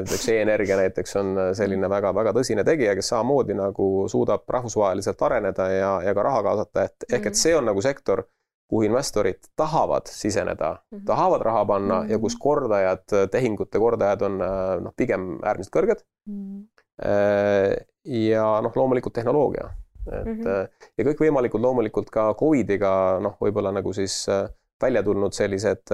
[0.00, 5.68] et üks e-energia näiteks on selline väga-väga tõsine tegija, kes samamoodi nagu suudab rahvusvaheliselt areneda
[5.68, 7.42] ja, ja ka raha kaasata, et ehk et mhm.
[7.44, 8.24] see on nagu sektor
[8.72, 11.04] kuhu investorid tahavad siseneda mm, -hmm.
[11.06, 12.12] tahavad raha panna mm -hmm.
[12.12, 14.38] ja kus kordajad, tehingute kordajad on
[14.84, 16.64] noh, pigem äärmiselt kõrged mm.
[17.04, 17.76] -hmm.
[18.04, 19.68] ja noh, loomulikult tehnoloogia,
[20.12, 20.68] et mm -hmm.
[20.98, 24.48] ja kõikvõimalikud loomulikult ka Covidiga noh, võib-olla nagu siis äh,
[24.82, 25.92] välja tulnud sellised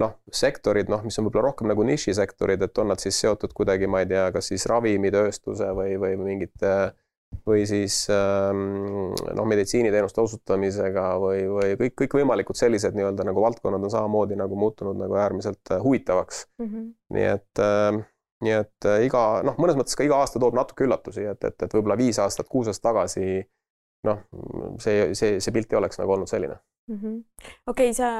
[0.00, 3.86] noh, sektorid, noh, mis on võib-olla rohkem nagu nišisektorid, et on nad siis seotud kuidagi,
[3.86, 6.92] ma ei tea, kas siis ravimitööstuse või, või mingite äh,
[7.46, 13.92] või siis ähm, noh, meditsiiniteenuste osutamisega või, või kõik, kõikvõimalikud sellised nii-öelda nagu valdkonnad on
[13.92, 16.66] samamoodi nagu muutunud nagu äärmiselt äh, huvitavaks mm.
[16.66, 16.86] -hmm.
[17.16, 18.00] nii et, ähm,
[18.44, 21.62] nii et äh, iga noh, mõnes mõttes ka iga aasta toob natuke üllatusi, et, et,
[21.62, 23.26] et võib-olla viis aastat, kuus aastat tagasi
[24.06, 24.22] noh,
[24.82, 26.58] see, see, see pilt ei oleks nagu olnud selline
[26.90, 27.24] mm -hmm..
[27.66, 28.10] okei okay,, sa,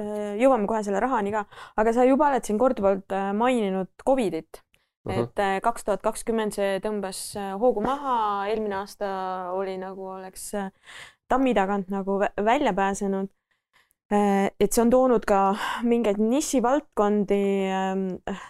[0.00, 1.44] äh, jõuame kohe selle rahani ka,
[1.76, 4.63] aga sa juba oled siin korduvalt maininud Covidit.
[5.12, 7.18] Et kaks tuhat kakskümmend see tõmbas
[7.60, 9.08] hoogu maha, eelmine aasta
[9.52, 10.52] oli nagu oleks
[11.28, 13.28] tammi tagant nagu välja pääsenud
[14.12, 15.54] Äh, et see on toonud ka
[15.88, 18.02] mingeid nišivaldkondi ähm,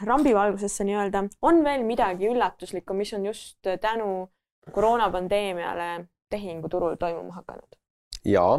[0.02, 1.28] rambivalgusesse nii-öelda.
[1.46, 4.26] on veel midagi üllatuslikku, mis on just tänu
[4.74, 7.78] koroonapandeemiale tehinguturul toimuma hakanud?
[8.26, 8.58] jaa,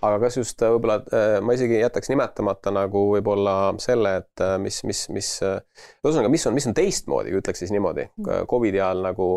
[0.00, 4.80] aga kas just äh, võib-olla äh, ma isegi jätaks nimetamata nagu võib-olla selle, et mis,
[4.88, 8.48] mis, mis ühesõnaga, mis on, mis on teistmoodi, ütleks siis niimoodi mm.
[8.50, 9.28] Covidi ajal nagu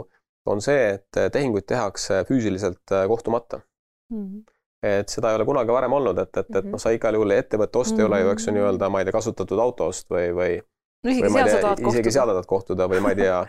[0.52, 4.26] on see, et tehinguid tehakse füüsiliselt kohtumata mm.
[4.26, 4.50] -hmm
[4.82, 7.78] et seda ei ole kunagi varem olnud, et, et, et noh, sa igal juhul ettevõtte
[7.84, 10.56] ost ei ole ju, eks ju, nii-öelda, ma ei tea, kasutatud auto ost või, või
[11.04, 11.93] no isegi seal sa tahad kohtuda.
[11.93, 13.39] isegi seal tahad kohtuda või ma ei tea,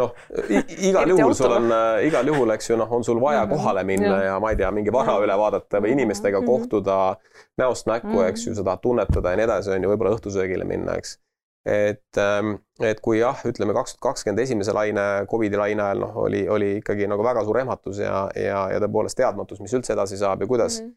[0.00, 0.12] noh,
[0.90, 3.56] igal juhul sul on, äh, igal juhul, eks ju, noh, on sul vaja -hmm.
[3.56, 4.22] kohale minna ja.
[4.30, 6.50] ja ma ei tea, mingi vara üle vaadata või inimestega mm -hmm.
[6.52, 7.16] kohtuda
[7.58, 8.28] näost näkku -hmm.
[8.28, 11.18] eks ju, sa tahad tunnetada ja nii edasi, on ju, võib-olla õhtusöögile minna, eks
[11.66, 16.16] et, ähm, et kui jah, ütleme kaks tuhat kakskümmend esimese laine, Covidi laine ajal noh,
[16.24, 20.18] oli, oli ikkagi nagu väga suur ehmatus ja, ja, ja tõepoolest teadmatus, mis üldse edasi
[20.18, 20.94] saab ja kuidas mm,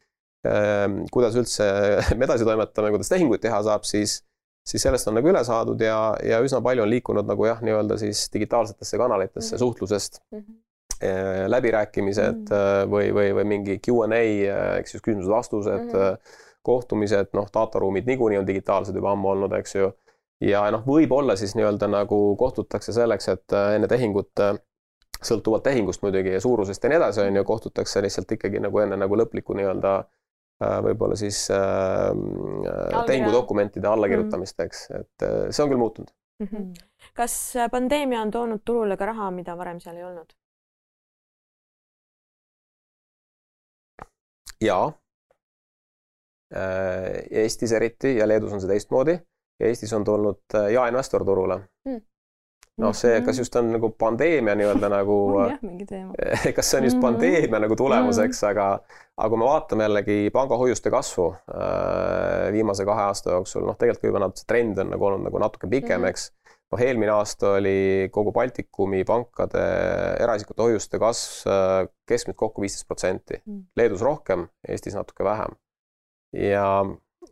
[0.48, 1.04] -hmm.
[1.14, 1.68] kuidas üldse
[2.28, 4.24] edasi toimetame, kuidas tehinguid teha saab, siis,
[4.66, 7.98] siis sellest on nagu üle saadud ja, ja üsna palju on liikunud nagu jah, nii-öelda
[8.02, 9.66] siis digitaalsetesse kanalitesse mm -hmm.
[9.66, 10.40] suhtlusest mm.
[10.40, 10.62] -hmm
[11.48, 12.90] läbirääkimised mm -hmm.
[12.92, 14.20] või, või, või mingi Q and A,
[14.80, 16.18] eks ju, küsimused-vastused mm, -hmm.
[16.64, 19.92] kohtumised, noh, dataruumid niikuinii on digitaalsed juba ammu olnud, eks ju
[20.42, 24.58] ja noh, võib-olla siis nii-öelda nagu kohtutakse selleks, et äh, enne tehingut, äh,
[25.24, 29.00] sõltuvalt tehingust muidugi ja suurusest ja nii edasi, on ju, kohtutakse lihtsalt ikkagi nagu enne
[29.00, 30.10] nagu lõplikku nii-öelda äh,
[30.60, 32.12] võib-olla siis äh,
[33.08, 36.48] tehingudokumentide allakirjutamist, eks, et see on küll muutunud mm.
[36.48, 36.74] -hmm.
[37.14, 37.36] kas
[37.72, 40.34] pandeemia on toonud turule ka raha, mida varem seal ei olnud?
[44.64, 44.94] jaa.
[46.56, 49.18] Eestis eriti ja Leedus on see teistmoodi
[49.60, 52.02] Eestis on tulnud äh, jaeinvestor turule mm.
[52.82, 56.16] Noh, see, kas just on nagu pandeemia nii-öelda nagu jah, mingi teema.
[56.58, 57.06] kas see on just mhm.
[57.08, 58.52] pandeemia nagu tulemuseks mm, -hmm.
[58.52, 64.10] aga, aga kui me vaatame jällegi pangahoiuste kasvu äh, viimase kahe aasta jooksul, noh, tegelikult
[64.10, 66.10] võib-olla see trend on nagu olnud nagu natuke pikem mm, -hmm.
[66.10, 66.32] eks.
[66.74, 69.64] noh, eelmine aasta oli kogu Baltikumi pankade
[70.20, 73.42] eraisikute hoiuste kasv äh, keskmiselt kokku viisteist protsenti.
[73.46, 73.62] Mhm.
[73.76, 75.56] Leedus rohkem, Eestis natuke vähem.
[76.34, 76.68] ja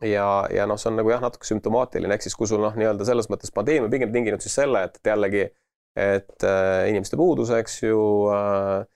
[0.02, 3.06] ja, ja noh, see on nagu jah, natuke sümptomaatiline, ehk siis kui sul noh, nii-öelda
[3.08, 5.46] selles mõttes pandeemia pigem tinginud siis selle, et jällegi,
[6.00, 8.02] et äh, inimeste puudus, eks ju
[8.34, 8.88] äh,,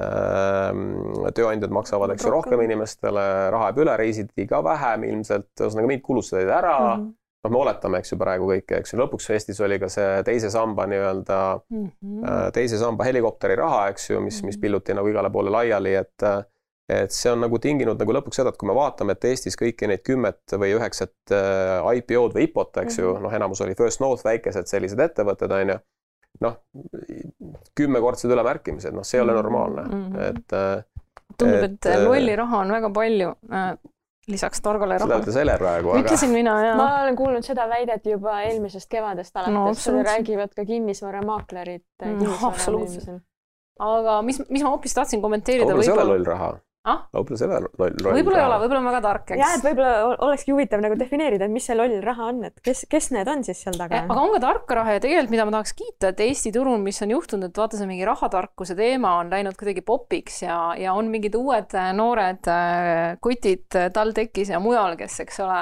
[0.00, 5.92] äh, tööandjad maksavad, eks ju, rohkem inimestele, raha jääb üle, reisiti ka vähem ilmselt, ühesõnaga
[5.92, 7.06] mingid kulud said ära mm.
[7.06, 7.14] -hmm
[7.46, 10.50] noh, me oletame, eks ju, praegu kõike, eks ju, lõpuks Eestis oli ka see teise
[10.50, 11.38] samba nii-öelda
[11.70, 12.24] mm, -hmm.
[12.56, 14.62] teise samba helikopteri raha, eks ju, mis, mis mhm.
[14.64, 16.26] pilluti nagu igale poole laiali, et
[16.88, 19.88] et see on nagu tinginud nagu lõpuks seda, et kui me vaatame, et Eestis kõiki
[19.90, 23.08] neid kümmet või üheksat äh, IPO-d või IPO-t, eks mm -hmm.
[23.08, 23.26] ju, mhm.
[23.26, 25.78] noh, enamus oli First North, väikesed sellised ettevõtted, on ju.
[26.44, 26.60] noh,
[27.74, 29.42] kümmekordsed ülemärkimised, noh, see ei ole mhm.
[29.42, 30.22] normaalne mm, -hmm.
[30.30, 30.52] et.
[30.52, 30.84] Äh,
[31.38, 33.34] tundub, et äh, lolli raha on väga palju
[34.26, 35.14] lisaks targale rahale.
[35.14, 36.02] seda ütles Ele praegu, aga.
[36.02, 36.76] ütlesin mina, jaa.
[36.76, 42.78] ma olen kuulnud seda väidet juba eelmisest kevadest alates no,, räägivad ka kinnisvaramaaklerid mm, kinnisvara
[42.78, 43.20] müümisel.
[43.78, 45.68] aga mis, mis ma hoopis tahtsin kommenteerida.
[45.68, 46.50] võib-olla see ei ole loll raha
[46.86, 47.02] ah?
[47.14, 48.16] võib-olla see loll, loll.
[48.18, 49.40] võib-olla ei ole, võib-olla on väga tark, eks.
[49.40, 52.84] jah, et võib-olla olekski huvitav nagu defineerida, et mis see loll raha on, et kes,
[52.92, 54.04] kes need on siis seal taga?
[54.04, 57.02] aga on ka tarka raha ja tegelikult, mida ma tahaks kiita, et Eesti turul, mis
[57.04, 61.10] on juhtunud, et vaata, see mingi rahatarkuse teema on läinud kuidagi popiks ja, ja on
[61.12, 65.60] mingid uued äh, noored äh, kutid TalTechis ja mujal, kes, eks ole,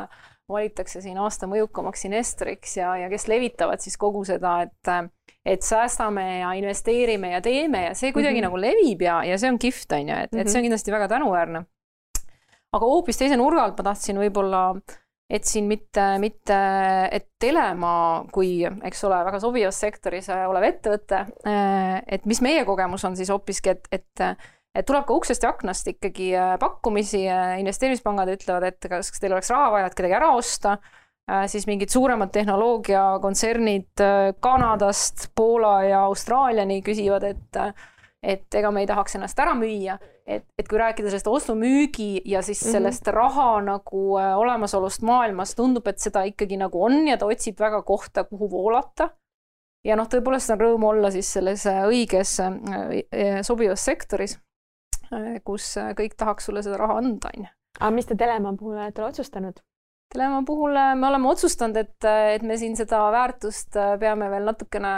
[0.51, 4.95] valitakse siin aasta mõjukamaks investoriks ja, ja kes levitavad siis kogu seda, et
[5.45, 8.49] et säästame ja investeerime ja teeme ja see kuidagi mm -hmm.
[8.49, 10.40] nagu levib ja, ja see on kihvt, on ju, et mm, -hmm.
[10.40, 10.64] et see on mhm.
[10.64, 11.64] kindlasti väga tänuväärne.
[12.72, 14.74] aga hoopis teise nurga alt ma tahtsin võib-olla,
[15.30, 16.57] et siin mitte, mitte,
[17.12, 21.26] et Telemaa kui, eks ole, väga sobivas sektoris olev ettevõte,
[22.09, 24.36] et mis meie kogemus on siis hoopiski, et, et
[24.74, 27.24] et tuleb ka uksest ja aknast ikkagi pakkumisi,
[27.59, 31.03] investeerimispangad ütlevad, et kas, teil oleks raha vaja, et kedagi ära osta Äh,
[31.47, 37.61] siis mingid suuremad tehnoloogiakontsernid äh, Kanadast, Poola ja Austraaliani küsivad, et
[38.25, 42.41] et ega me ei tahaks ennast ära müüa, et, et kui rääkida sellest ostu-müügi ja
[42.43, 42.72] siis mm -hmm.
[42.72, 47.61] sellest raha nagu äh, olemasolust maailmas, tundub, et seda ikkagi nagu on ja ta otsib
[47.61, 49.11] väga kohta, kuhu voolata.
[49.85, 52.41] ja noh, tõepoolest on rõõm olla siis selles õiges
[53.43, 54.39] sobivas sektoris,
[55.45, 57.51] kus kõik tahaks sulle seda raha anda, on ju.
[57.81, 59.61] aga mis te Telemaa puhul olete otsustanud?
[60.15, 64.95] Dilemma puhul äh, me oleme otsustanud, et, et me siin seda väärtust peame veel natukene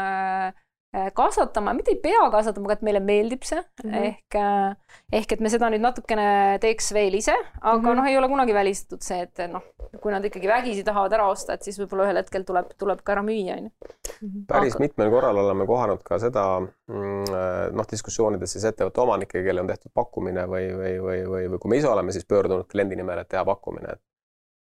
[0.96, 4.04] Äh, kasvatama, mitte ei pea kasvatama, aga et meile meeldib see mm -hmm.
[4.06, 6.26] ehk, äh, ehk et me seda nüüd natukene
[6.62, 7.98] teeks veel ise, aga mm -hmm.
[7.98, 9.64] noh, ei ole kunagi välistatud see, et noh,
[10.00, 13.12] kui nad ikkagi vägisi tahavad ära osta, et siis võib-olla ühel hetkel tuleb, tuleb ka
[13.12, 13.70] ära müüa, onju.
[14.22, 14.46] Mhm.
[14.48, 14.84] päris aga...
[14.86, 19.72] mitmel korral oleme kohanud ka seda mm, äh, noh, diskussioonides siis ettevõtte omanikega, kellel on
[19.74, 23.18] tehtud pakkumine või, või, või, või, või kui me ise oleme siis pöördunud kliendi nimel,
[23.18, 24.02] et teha pakkumine, et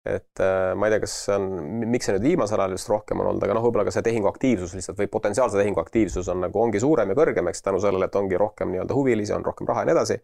[0.05, 1.45] et äh, ma ei tea, kas see on,
[1.89, 4.29] miks see nüüd viimasel ajal just rohkem on olnud, aga noh, võib-olla ka see tehingu
[4.29, 8.11] aktiivsus lihtsalt või potentsiaalse tehingu aktiivsus on nagu ongi suurem ja kõrgem, eks tänu sellele,
[8.11, 10.19] et ongi rohkem nii-öelda huvilisi, on rohkem raha ja nii edasi.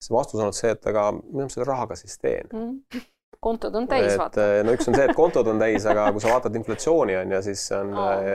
[0.00, 3.04] siis vastus on olnud see, et aga mida ma selle rahaga siis teen mm.?
[3.46, 4.50] kontod on täis, vaata.
[4.56, 7.36] Äh, no üks on see, et kontod on täis, aga kui sa vaatad inflatsiooni on
[7.36, 8.28] ju, siis on oh.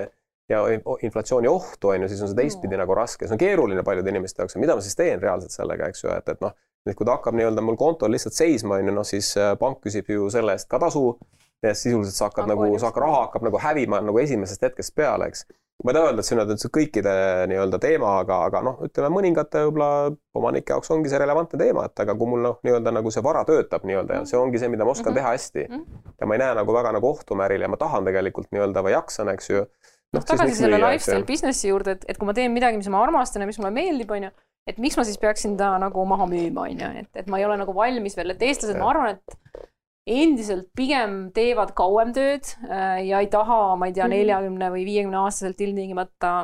[0.53, 0.65] ja
[1.01, 2.85] inflatsiooni ohtu on ju, siis on see teistpidi mm.
[2.85, 6.05] nagu raske, see on keeruline paljude inimeste jaoks, mida ma siis teen reaalselt sellega, eks
[6.05, 6.53] ju, et, et noh
[6.87, 9.81] nüüd, kui ta hakkab nii-öelda mul kontol lihtsalt seisma, on ju, noh siis äh, pank
[9.85, 11.17] küsib ju selle eest ka tasu.
[11.61, 15.27] ja sisuliselt sa hakkad nagu, sa hakkad, raha hakkab nagu hävima nagu esimesest hetkest peale,
[15.29, 15.43] eks.
[15.85, 17.13] ma ei taha öelda, et see on nüüd kõikide
[17.51, 22.01] nii-öelda teema, aga, aga noh, ütleme mõningate võib-olla omanike jaoks ongi see relevantne teema, et
[22.01, 24.85] aga kui mul noh, nii-öelda nagu see vara töötab nii-öelda ja see ongi see, mida
[24.85, 25.21] ma oskan mm -hmm.
[25.21, 25.85] teha hästi mm.
[25.85, 26.13] -hmm.
[26.21, 28.85] ja ma ei näe nagu väga nagu ohtu ma ärile ja ma tahan tegelikult nii-öelda
[28.85, 29.65] või jaksan, eks ju
[30.15, 33.45] noh, tagasi selle lifestyle businessi juurde, et, et kui ma teen midagi, mis ma armastan
[33.45, 34.31] ja mis mulle meeldib, on ju,
[34.69, 37.47] et miks ma siis peaksin ta nagu maha müüma, on ju, et, et ma ei
[37.47, 39.67] ole nagu valmis veel, et eestlased, ma arvan, et
[40.11, 44.15] endiselt pigem teevad kauem tööd äh, ja ei taha, ma ei tea, mhm.
[44.17, 46.35] neljakümne või viiekümne aastaselt ilmtingimata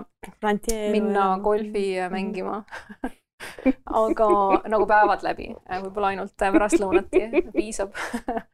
[0.93, 2.61] minna golfi mängima
[4.03, 4.27] aga
[4.71, 7.93] nagu päevad läbi, äh, võib-olla ainult pärastlõunati piisab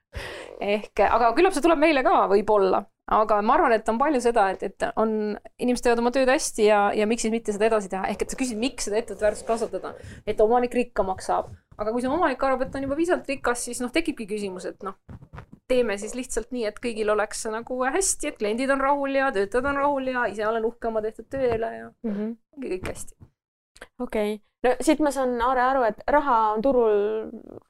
[0.73, 4.49] ehk, aga küllap see tuleb meile ka, võib-olla, aga ma arvan, et on palju seda,
[4.53, 7.91] et, et on, inimesed teevad oma tööd hästi ja, ja miks siis mitte seda edasi
[7.93, 9.93] teha, ehk et sa küsid, miks seda ettevõtte väärtust kasvatada,
[10.27, 11.51] et omanik rikkamaks saab.
[11.77, 14.67] aga kui see omanik arvab, et ta on juba piisavalt rikas, siis noh, tekibki küsimus,
[14.69, 14.99] et noh,
[15.71, 19.71] teeme siis lihtsalt nii, et kõigil oleks nagu hästi, et kliendid on rahul ja töötajad
[19.71, 22.33] on rahul ja ise olen uhke oma tehtud töö üle ja mm -hmm.
[22.57, 23.15] ongi kõik hästi.
[23.99, 26.95] okei okay no siit ma saan, Aare, aru, et raha on turul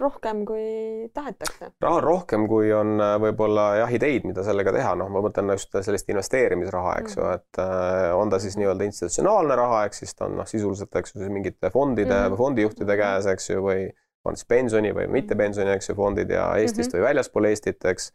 [0.02, 1.72] rohkem, kui tahetakse.
[1.82, 5.54] raha on rohkem, kui on äh, võib-olla jah, ideid, mida sellega teha, noh, ma mõtlen
[5.56, 7.42] just sellist investeerimisraha, eks ju mm, -hmm.
[7.42, 11.16] et äh, on ta siis nii-öelda institutsionaalne raha, ehk siis ta on noh, sisuliselt, eks
[11.16, 12.32] ju, mingite fondide mm -hmm.
[12.32, 13.90] või fondijuhtide käes, eks ju, või
[14.26, 17.02] on siis pensioni või mitte pensioni, eks ju, fondid ja Eestist mm -hmm.
[17.02, 18.14] või väljaspool Eestit, eks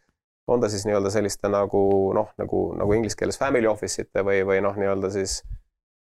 [0.48, 4.40] on ta siis nii-öelda selliste nagu noh, nagu, nagu inglise keeles family office ite või,
[4.48, 5.42] või noh, nii-öelda siis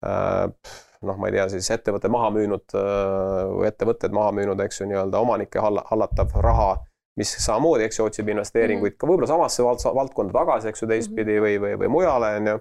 [0.06, 0.46] äh,
[1.02, 4.88] noh, ma ei tea, siis ettevõte maha müünud äh, või ettevõtted maha müünud, eks ju,
[4.90, 6.72] nii-öelda omanike hall hallatav raha,
[7.18, 9.00] mis samamoodi, eks ju, otsib investeeringuid mm -hmm.
[9.00, 11.46] ka võib-olla samasse vald valdkonda tagasi, eks ju, teistpidi mm -hmm.
[11.46, 12.58] või, või, või mujale, on ju.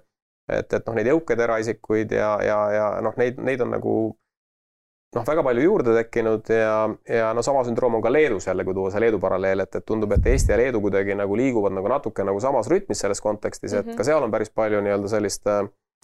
[0.59, 3.95] et, et noh, neid jõukaid eraisikuid ja, ja, ja noh, neid, neid on nagu
[5.15, 6.75] noh, väga palju juurde tekkinud ja,
[7.09, 9.85] ja no sama sündroom on ka Leedus jälle, kui tuua see Leedu paralleel, et, et
[9.85, 13.73] tundub, et Eesti ja Leedu kuidagi nagu liiguvad nagu natuke nagu samas rütmis selles kontekstis,
[13.73, 13.97] et mm -hmm.
[13.97, 15.63] ka seal on päris palju nii-öelda sellist äh,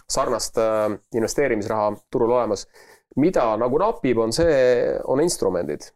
[0.10, 2.68] sarnast äh, investeerimisraha turul olemas.
[3.16, 4.54] mida nagu napib, on see,
[5.06, 5.92] on instrumendid.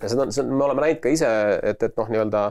[0.00, 1.30] ja seda, seda me oleme näinud ka ise,
[1.62, 2.44] et, et noh, nii-öelda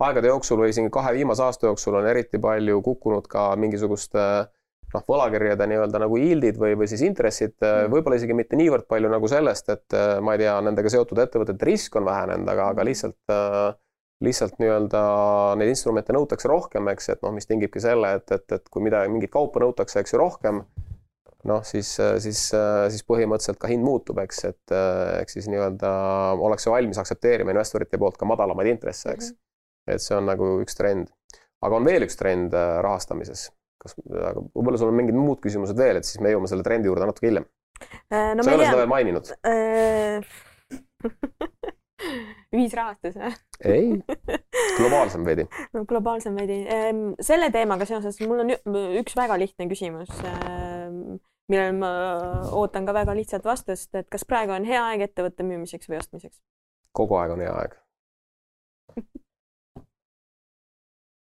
[0.00, 5.04] aegade jooksul või siin kahe viimase aasta jooksul on eriti palju kukkunud ka mingisugust noh,
[5.06, 9.30] võlakirjade nii-öelda nagu yield'id või, või siis intressid mm., võib-olla isegi mitte niivõrd palju nagu
[9.30, 13.70] sellest, et ma ei tea, nendega seotud ettevõtete risk on vähenenud, aga, aga lihtsalt äh,
[14.24, 15.00] lihtsalt nii-öelda
[15.60, 19.12] neid instrumente nõutakse rohkem, eks, et noh, mis tingibki selle, et, et, et kui midagi,
[19.12, 20.60] mingit kaupa nõutakse, eks ju, rohkem,
[21.48, 24.74] noh, siis, siis, siis põhimõtteliselt ka hind muutub, eks, et
[25.20, 25.90] ehk siis nii-öelda
[26.36, 29.36] ollakse valmis aktsepteerima investorite poolt ka madalamaid intresse, eks mm.
[29.36, 29.94] -hmm.
[29.94, 31.06] et see on nagu üks trend.
[31.64, 33.50] aga on veel üks trend äh, rahastamises.
[33.80, 36.88] kas, aga võib-olla sul on mingid muud küsimused veel, et siis me jõuame selle trendi
[36.88, 37.44] juurde natuke hiljem
[38.12, 38.42] äh, no,.
[38.44, 39.32] sa ei ole seda veel maininud
[42.54, 43.32] ühisrahastus või?
[43.64, 43.90] ei,
[44.78, 45.46] globaalsem veidi.
[45.76, 46.60] no globaalsem veidi.
[47.22, 48.54] Selle teemaga seoses mul on
[49.00, 50.10] üks väga lihtne küsimus,
[51.50, 51.92] millele ma
[52.58, 56.40] ootan ka väga lihtsat vastust, et kas praegu on hea aeg ettevõtte müümiseks või ostmiseks?
[56.96, 57.72] kogu aeg on hea aeg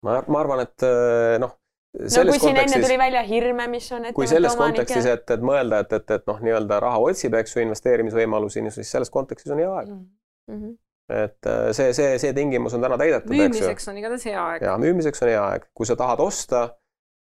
[0.06, 1.54] ma, ma arvan, et eh, noh,
[2.00, 5.84] no kui siin enne tuli välja hirme, mis on kui selles kontekstis, et, et mõelda,
[5.86, 9.74] et, et, et noh, nii-öelda raha otsib, eks ju, investeerimisvõimalusi, siis selles kontekstis on hea
[9.78, 10.06] aeg mm.
[10.50, 10.78] -hmm
[11.10, 13.34] et äh, see, see, see tingimus on täna täidetud.
[13.34, 14.66] müümiseks on igatahes hea aeg.
[14.68, 16.64] ja müümiseks on hea aeg, kui sa tahad osta,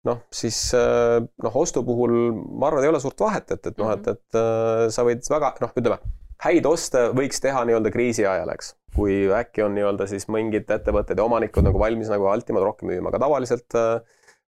[0.07, 3.91] noh, siis äh, noh, ostu puhul ma arvan, ei ole suurt vahet, et, et noh,
[3.95, 5.99] et, et äh, sa võid väga noh, ütleme
[6.43, 8.73] häid oste võiks teha nii-öelda kriisi ajal, eks.
[8.95, 13.11] kui äkki on nii-öelda siis mingid ettevõtted ja omanikud nagu valmis nagu altimad rohkem müüma,
[13.11, 13.75] aga tavaliselt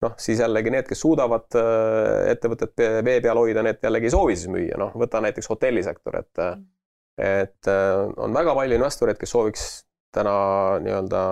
[0.04, 1.56] noh, siis jällegi need, kes suudavad
[2.28, 6.44] ettevõtet vee peal hoida, need jällegi ei soovi siis müüa, noh, võta näiteks hotellisektor, et
[6.44, 6.66] mm
[7.18, 9.64] et äh, on väga palju investoreid, kes sooviks
[10.14, 10.34] täna
[10.84, 11.22] nii-öelda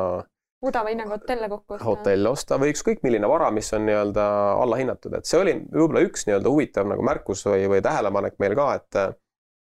[0.66, 1.84] odava hinnaga hotelle kokku osta.
[1.87, 4.24] hotelle osta või ükskõik milline vara, mis on nii-öelda
[4.64, 8.72] allahinnatud, et see oli võib-olla üks nii-öelda huvitav nagu märkus või, või tähelepanek meil ka,
[8.80, 9.01] et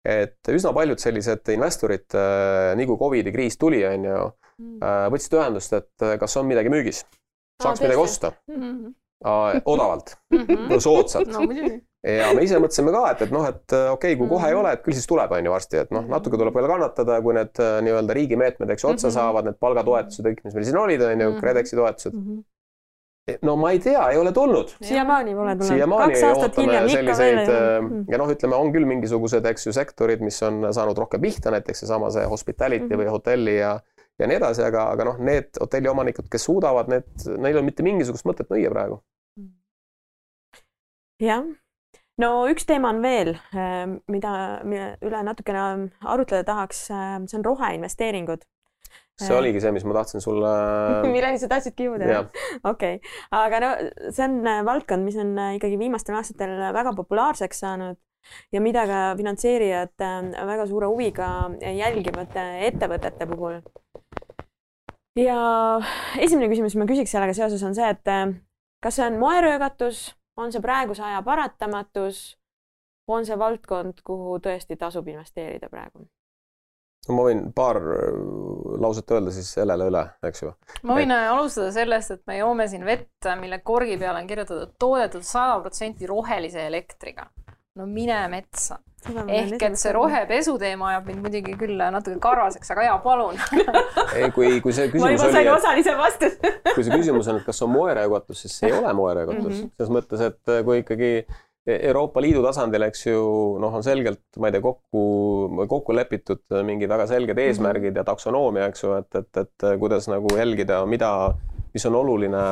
[0.08, 4.20] et üsna paljud sellised investorid, äh, nii kui Covidi kriis tuli, on ju,
[4.62, 4.78] mm.
[4.80, 7.03] äh, võtsid ühendust, et kas on midagi müügis,
[7.62, 8.62] saaks midagi osta mm.
[8.64, 9.62] -hmm.
[9.66, 10.80] odavalt mm, -hmm.
[10.80, 11.43] soodsalt no,
[12.08, 14.62] ja me ise mõtlesime ka, et, et noh, et okei okay,, kui kohe ei mhm.
[14.64, 16.14] ole, et küll siis tuleb, on ju varsti, et noh, mhm.
[16.18, 19.18] natuke tuleb veel kannatada, kui need nii-öelda riigimeetmed, eks ju, otsa mm -hmm.
[19.20, 22.30] saavad, need palgatoetused, kõik, mis meil siin olid, on ju, KredExi toetused mm.
[22.30, 22.45] -hmm
[23.41, 24.70] no ma ei tea, ei ole tulnud.
[24.82, 25.68] siiamaani pole tulnud.
[25.68, 30.70] siiamaani ootame selliseid äh, ja noh, ütleme, on küll mingisugused, eks ju, sektorid, mis on
[30.72, 33.03] saanud rohkem pihta, näiteks seesama see hospitality mm -hmm.
[33.03, 33.80] või hotelli ja
[34.20, 37.05] ja nii edasi, aga, aga noh, need hotelliomanikud, kes suudavad, need,
[37.38, 39.01] neil ei ole mitte mingisugust mõtet müüa praegu.
[41.22, 41.43] jah,
[42.22, 48.45] no üks teema on veel, äh, mida, üle natukene arutleda tahaks, äh, see on roheinvesteeringud.
[49.18, 50.49] See oligi see, mis ma tahtsin sulle
[51.15, 52.20] milleni sa tahtsidki jõuda,
[52.70, 52.99] okei.
[53.34, 53.70] Aga no
[54.11, 57.97] see on äh, valdkond, mis on äh, ikkagi viimastel aastatel väga populaarseks saanud
[58.53, 60.20] ja mida ka finantseerijad äh,
[60.51, 61.32] väga suure huviga
[61.63, 62.38] jälgivad
[62.70, 63.57] ettevõtete puhul.
[65.18, 65.39] ja
[66.22, 68.13] esimene küsimus, mis ma küsiks sellega seoses, on see, et
[68.86, 72.38] kas see on moeröögatus, on see praeguse aja paratamatus,
[73.07, 76.05] on see valdkond, kuhu tõesti tasub investeerida praegu?
[77.07, 78.15] no ma võin paar äh,
[78.83, 80.51] lauset öelda siis Helele üle, eks ju.
[80.83, 81.17] ma võin et...
[81.17, 85.59] Äh, alustada sellest, et me joome siin vett, mille korgi peale on kirjutatud toodetud sada
[85.63, 87.29] protsenti rohelise elektriga.
[87.78, 88.80] No mine metsa.
[89.07, 93.38] ehk et see rohepesu teema ajab mind muidugi küll natuke karvaseks, aga jaa, palun
[94.17, 97.47] ei, kui, kui see küsimus ma juba sain osalise vastuse kui see küsimus on, et
[97.47, 99.75] kas on moeröögatus, siis see ei ole moeröögatus mm -hmm.
[99.78, 101.11] selles mõttes, et äh, kui ikkagi
[101.67, 103.21] Euroopa Liidu tasandil, eks ju,
[103.59, 105.01] noh, on selgelt, ma ei tea, kokku,
[105.67, 107.99] kokku lepitud mingid väga selged eesmärgid mm -hmm.
[107.99, 111.11] ja taksonoomia, eks ju, et, et, et kuidas nagu jälgida, mida,
[111.78, 112.43] mis on oluline,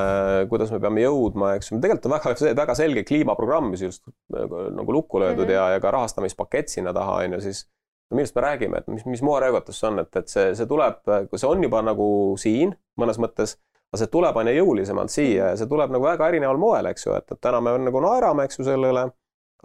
[0.52, 4.96] kuidas me peame jõudma, eks ju, tegelikult on väga, väga selge kliimaprogramm, mis just nagu
[4.96, 5.58] lukku löödud mm -hmm.
[5.58, 7.66] ja, ja ka rahastamispakett sinna taha, on ju, siis
[8.12, 11.02] no millest me räägime, et mis, mis moeröögatus see on, et, et see, see tuleb,
[11.36, 12.08] see on juba nagu
[12.38, 13.58] siin mõnes mõttes
[13.96, 17.14] aga see tuleb aina jõulisemalt siia ja see tuleb nagu väga erineval moel, eks ju,
[17.16, 19.06] et, et täna me nagu naerame, eks ju, selle üle.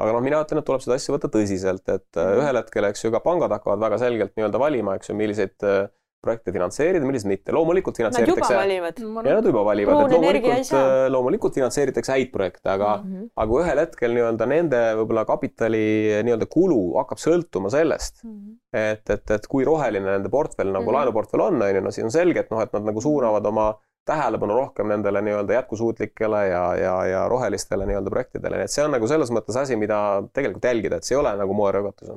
[0.00, 2.38] aga noh, mina ütlen, et tuleb seda asja võtta tõsiselt, et mm.
[2.40, 5.90] ühel hetkel, eks ju, ka pangad hakkavad väga selgelt nii-öelda valima, eks ju, milliseid äh,
[6.20, 7.54] projekte finantseerida, milliseid mitte.
[7.56, 8.54] loomulikult finantseeritakse.
[8.54, 9.26] Nad juba valivad.
[9.26, 13.28] ja nad juba valivad, et loomulikult, äh, loomulikult finantseeritakse häid projekte, aga mm, -hmm.
[13.36, 15.84] aga kui ühel hetkel nii-öelda nende võib-olla kapitali
[16.28, 18.56] nii-öelda kulu hakkab sõltuma sellest mm, -hmm.
[18.72, 20.98] et, et, et kui roheline nende portfell nagu mm -hmm.
[20.98, 23.72] laenuportfell on, on ju, no siis on selge, et noh, et nad nagu suunavad oma
[24.10, 28.94] tähelepanu rohkem nendele nii-öelda jätkusuutlikele ja, ja, ja rohelistele nii-öelda projektidele, nii et see on
[28.96, 29.98] nagu selles mõttes asi, mida
[30.34, 32.14] tegelikult jälgida, et see ei ole nagu moeröögatus.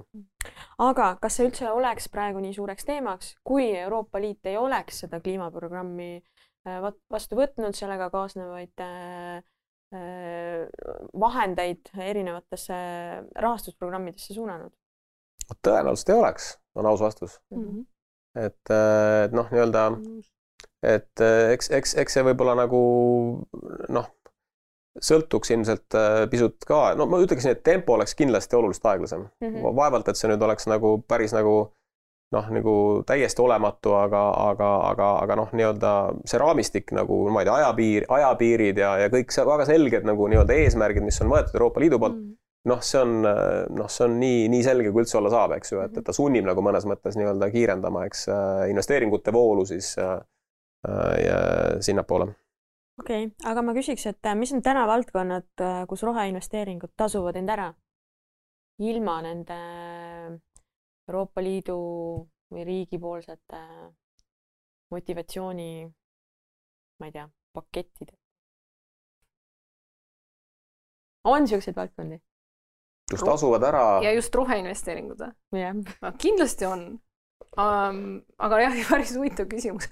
[0.83, 5.19] Aga kas see üldse oleks praegu nii suureks teemaks, kui Euroopa Liit ei oleks seda
[5.23, 6.79] kliimaprogrammi äh,
[7.11, 9.41] vastu võtnud, sellega kaasnevaid äh,
[9.95, 10.67] äh,
[11.25, 12.75] vahendeid erinevatesse
[13.35, 14.73] rahastusprogrammidesse suunanud?
[15.65, 17.63] tõenäoliselt ei oleks, on aus vastus mm.
[17.63, 17.85] -hmm.
[18.45, 18.75] et,
[19.25, 19.89] et noh, nii-öelda
[20.83, 22.79] et eks, eks, eks see võib-olla nagu
[23.89, 24.07] noh,
[25.01, 29.47] sõltuks ilmselt eh, pisut ka, no ma ütleksin, et tempo oleks kindlasti oluliselt aeglasem mm.
[29.47, 29.75] -hmm.
[29.79, 31.55] vaevalt, et see nüüd oleks nagu päris nagu
[32.33, 32.75] noh, nagu
[33.05, 35.91] täiesti olematu, aga, aga, aga, aga noh, nii-öelda
[36.25, 40.29] see raamistik nagu, ma ei tea, ajapiir, ajapiirid ja, ja kõik see väga selged nagu
[40.31, 42.23] nii-öelda eesmärgid, mis on võetud Euroopa Liidu poolt mm.
[42.23, 43.25] -hmm noh, see on,
[43.75, 46.13] noh, see on nii, nii selge, kui üldse olla saab, eks ju, et, et ta
[46.15, 48.21] sunnib nagu mõnes mõttes nii-öelda kiirendama, eks
[48.71, 50.13] investeeringute voolu siis äh,
[50.89, 52.35] Äh, sinnapoole.
[53.01, 57.39] Okei okay., aga ma küsiks, et äh, mis on täna valdkonnad, äh, kus roheinvesteeringud tasuvad
[57.39, 57.71] end ära
[58.83, 59.59] ilma nende
[61.07, 61.77] Euroopa Liidu
[62.53, 63.61] või riigipoolsete
[64.93, 65.69] motivatsiooni,
[66.99, 68.19] ma ei tea, pakettideta?
[71.23, 72.19] on niisuguseid valdkondi?
[73.11, 73.85] kus tasuvad ära.
[74.03, 75.61] ja just roheinvesteeringud või?
[75.61, 76.13] jah.
[76.21, 76.85] kindlasti on
[77.57, 78.03] um,.
[78.37, 79.89] aga jah, päris huvitav küsimus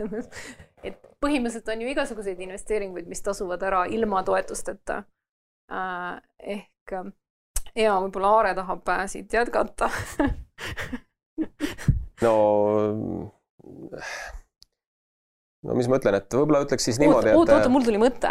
[1.21, 5.03] põhimõtteliselt on ju igasuguseid investeeringuid, mis tasuvad ära ilma toetusteta
[5.71, 6.21] äh,.
[6.57, 6.95] ehk
[7.77, 9.89] ja võib-olla Aare tahab äh, siit jätkata
[12.25, 12.33] no
[15.61, 17.37] no mis ma ütlen, et võib-olla ütleks siis niimoodi, et.
[17.37, 18.29] oota, oota, mul tuli mõte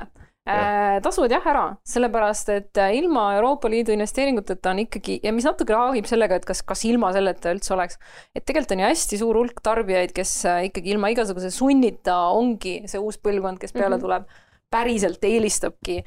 [0.49, 5.45] Äh, tasuvad jah ära, sellepärast et äh, ilma Euroopa Liidu investeeringuteta on ikkagi ja mis
[5.45, 7.99] natuke haagib sellega, et kas, kas ilma selleta üldse oleks,
[8.33, 12.79] et tegelikult on ju hästi suur hulk tarbijaid, kes äh, ikkagi ilma igasuguse sunnita ongi
[12.89, 14.07] see uus põlvkond, kes peale mm -hmm.
[14.07, 14.25] tuleb,
[14.73, 16.01] päriselt eelistabki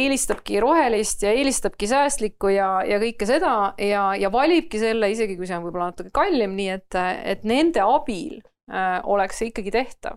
[0.00, 5.46] eelistabki rohelist ja eelistabki säästlikku ja, ja kõike seda ja, ja valibki selle, isegi kui
[5.48, 8.40] see on võib-olla natuke kallim, nii et, et nende abil
[8.72, 10.16] äh, oleks see ikkagi tehtav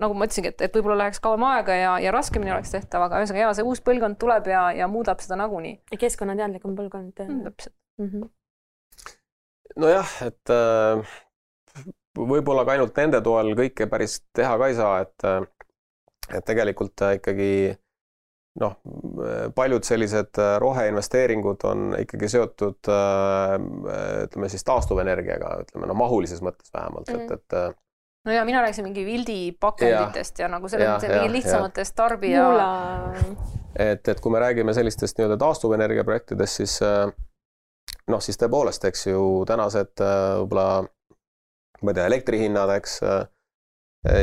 [0.00, 3.20] nagu ma ütlesingi, et, et võib-olla läheks kauem aega ja, ja raskemini oleks tehtav, aga
[3.20, 5.82] ühesõnaga ja see uus põlvkond tuleb ja, ja muudab seda nagunii.
[5.98, 7.42] keskkonnateadlikum põlvkond mm,.
[7.48, 8.08] täpselt mm.
[8.08, 8.30] -hmm.
[9.84, 11.20] nojah, et äh,
[12.18, 15.46] võib-olla ka ainult nende toel kõike päris teha ka ei saa, et, äh,
[16.38, 17.52] et tegelikult äh, ikkagi
[18.60, 18.74] noh,
[19.56, 22.90] paljud sellised äh, roheinvesteeringud on ikkagi seotud
[24.26, 27.32] ütleme siis taastuvenergiaga, ütleme noh, mahulises mõttes vähemalt mm, -hmm.
[27.32, 27.81] et, et
[28.24, 32.46] no ja mina rääkisin mingi Wildi pakenditest ja, ja nagu selles mõttes mingi lihtsamatest tarbija.
[33.74, 39.22] et, et kui me räägime sellistest nii-öelda taastuvenergia projektidest, siis noh, siis tõepoolest, eks ju
[39.48, 40.66] tänased võib-olla
[41.82, 43.00] ma ei tea, elektrihinnad, eks.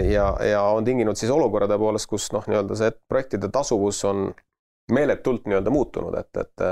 [0.07, 4.29] ja, ja on tinginud siis olukorra tõepoolest, kus noh, nii-öelda see projektide tasuvus on
[4.95, 6.63] meeletult nii-öelda muutunud, et, et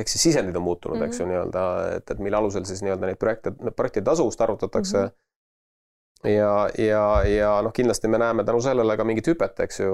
[0.00, 1.12] ehk siis sisendid on muutunud mm, -hmm.
[1.12, 1.34] eks ju mhm.
[1.34, 1.64] nii-öelda,
[1.96, 5.04] et, et mille alusel siis nii-öelda neid projekte, projektide tasuvust arvutatakse mm.
[5.04, 5.29] -hmm
[6.24, 9.92] ja, ja, ja noh, kindlasti me näeme tänu sellele ka mingit hüpet, eks ju,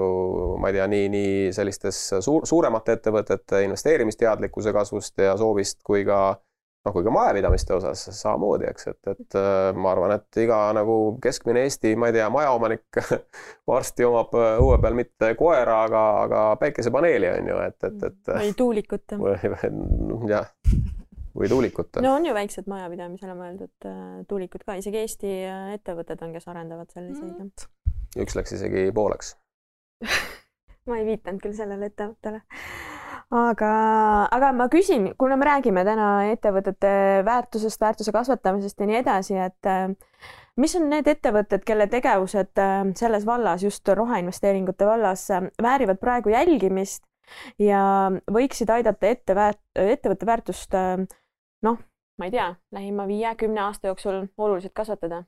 [0.61, 6.35] ma ei tea, nii, nii sellistes suur, suuremate ettevõtete investeerimisteadlikkuse kasvust ja soovist kui ka
[6.87, 10.97] noh, kui ka majapidamiste osas samamoodi, eks, et, et äh, ma arvan, et iga nagu
[11.23, 13.01] keskmine Eesti, ma ei tea, majaomanik
[13.71, 18.33] varsti omab äh, õue peal mitte koera, aga, aga päikesepaneeli on ju, et, et, et.
[18.35, 19.17] või tuulikut.
[20.31, 20.51] jah,
[21.37, 22.01] või tuulikut.
[22.03, 25.33] no on ju väiksed majapidamisele mõeldud äh, tuulikud ka, isegi Eesti
[25.77, 27.69] ettevõtted on, kes arendavad selliseid mm..
[28.25, 29.35] üks läks isegi pooleks.
[30.87, 32.45] Ma ei viitanud küll sellele ettevõttele.
[33.35, 33.69] Aga,
[34.31, 36.91] aga ma küsin, kuna me räägime täna ettevõtete
[37.27, 39.91] väärtusest, väärtuse kasvatamisest ja nii edasi, et äh,
[40.55, 46.31] mis on need ettevõtted, kelle tegevused äh, selles vallas, just roheinvesteeringute vallas, äh, väärivad praegu
[46.31, 47.03] jälgimist
[47.59, 47.81] ja
[48.31, 50.79] võiksid aidata ette väärt-, ettevõtte väärtust
[51.65, 51.79] noh,
[52.17, 55.23] ma ei tea, lähima viie-kümne aasta jooksul oluliselt kasvatada?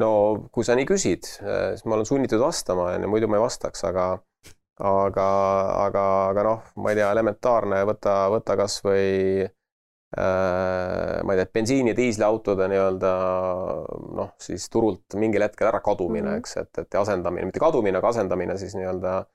[0.00, 0.10] no
[0.52, 4.06] kui sa nii küsid, siis ma olen sunnitud vastama, onju, muidu ma ei vastaks, aga
[4.80, 5.26] aga,
[5.86, 11.92] aga, aga noh, ma ei tea, elementaarne, võta, võta kasvõi äh, ma ei tea, bensiini
[11.92, 13.12] ja diisliautode nii-öelda
[14.18, 16.42] noh, siis turult mingil hetkel ära kadumine mm, -hmm.
[16.42, 19.30] eks, et, et asendamine, mitte kadumine, aga asendamine siis nii-öelda äh,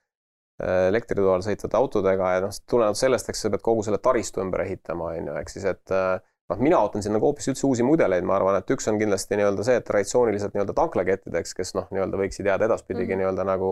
[0.59, 5.13] elektritoal sõitvate autodega ja noh, tulenevalt sellest, eks sa pead kogu selle taristu ümber ehitama,
[5.15, 6.17] on ju, ehk siis, et äh,
[6.51, 9.39] noh, mina ootan siin nagu hoopis üldse uusi mudeleid, ma arvan, et üks on kindlasti
[9.39, 13.23] nii-öelda see, et traditsioonilised nii-öelda tanklakettideks, kes noh, nii-öelda võiksid jääda edaspidigi mm -hmm.
[13.23, 13.71] nii-öelda nagu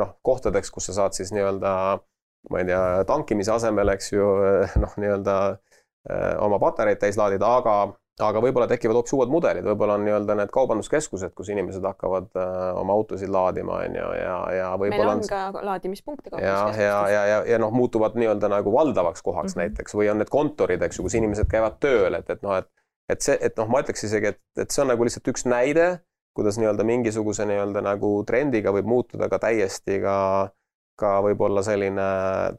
[0.00, 1.72] noh, kohtadeks, kus sa saad siis nii-öelda
[2.50, 4.28] ma ei tea, tankimise asemel, eks ju,
[4.84, 7.76] noh, nii-öelda eh, oma patareid täis laadida, aga,
[8.20, 12.44] aga võib-olla tekivad hoopis uued mudelid, võib-olla on nii-öelda need kaubanduskeskused, kus inimesed hakkavad uh,
[12.80, 17.40] oma autosid laadima, on ju, ja, ja võib-olla on ka laadimispunkte ja, ja, ja, ja,
[17.54, 19.72] ja noh, muutuvad nii-öelda nagu valdavaks kohaks mm -hmm.
[19.72, 19.96] näiteks.
[19.96, 22.68] Või on need kontorid, eks ju, kus inimesed käivad tööl, et, et noh, et
[23.10, 26.00] et see, et noh, ma ütleks isegi, et, et see on nagu lihtsalt üks näide
[26.32, 30.14] kuidas nii-öelda mingisuguse nii-öelda nagu trendiga võib muutuda ka täiesti ka,
[30.98, 32.04] ka võib-olla selline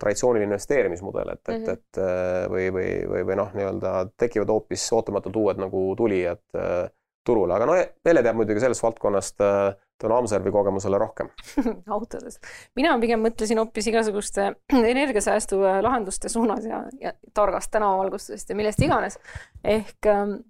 [0.02, 1.62] traditsiooniline investeerimismudel, et mm, -hmm.
[1.62, 1.72] et, mhm.
[1.72, 6.90] et äh, või, või, või, või noh, nii-öelda tekivad hoopis ootamatult uued nagu tulijad äh,
[7.26, 7.76] turule, aga no
[8.06, 11.30] Velle teab muidugi sellest valdkonnast äh, tänu Amservi kogemusele rohkem
[11.98, 12.42] autodest.
[12.76, 14.50] mina pigem mõtlesin hoopis igasuguste
[14.94, 19.20] energiasäästu lahenduste suunas ja, ja targast tänavavalgustusest ja millest iganes.
[19.64, 20.42] ehk ähm,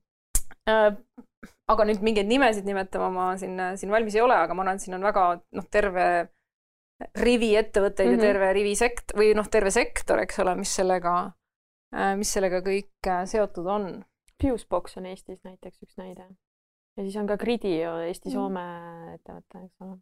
[0.69, 0.95] äh,
[1.71, 4.85] aga nüüd mingeid nimesid nimetama ma siin, siin valmis ei ole, aga ma arvan, et
[4.85, 5.27] siin on väga
[5.59, 6.07] noh, terve
[7.15, 8.23] rivi ettevõtteid mm -hmm.
[8.23, 8.33] ja mhm.
[8.33, 11.31] terve rivi sekt- või noh, terve sektor, eks ole, mis sellega,
[12.17, 14.05] mis sellega kõik äh, seotud on.
[14.41, 16.25] Fusebox on Eestis näiteks üks näide.
[16.97, 19.13] ja siis on ka Gridio Eesti-Soome mm.
[19.13, 19.97] ettevõte, eks ole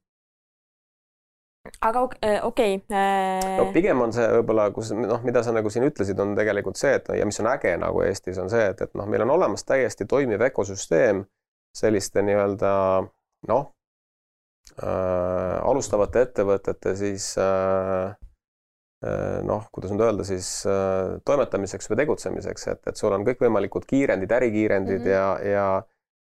[1.82, 3.58] aga okei okay, äh....
[3.58, 6.96] no pigem on see võib-olla, kus noh, mida sa nagu siin ütlesid, on tegelikult see,
[6.98, 9.64] et ja mis on äge nagu Eestis on see, et, et noh, meil on olemas
[9.68, 11.24] täiesti toimiv ökosüsteem
[11.78, 12.74] selliste nii-öelda
[13.50, 13.70] noh
[14.80, 18.12] äh,, alustavate ettevõtete siis äh,
[19.06, 23.88] äh, noh, kuidas nüüd öelda siis äh, toimetamiseks või tegutsemiseks, et, et sul on kõikvõimalikud
[23.90, 25.16] kiirendid, ärikiirendid mm -hmm.
[25.16, 25.66] ja, ja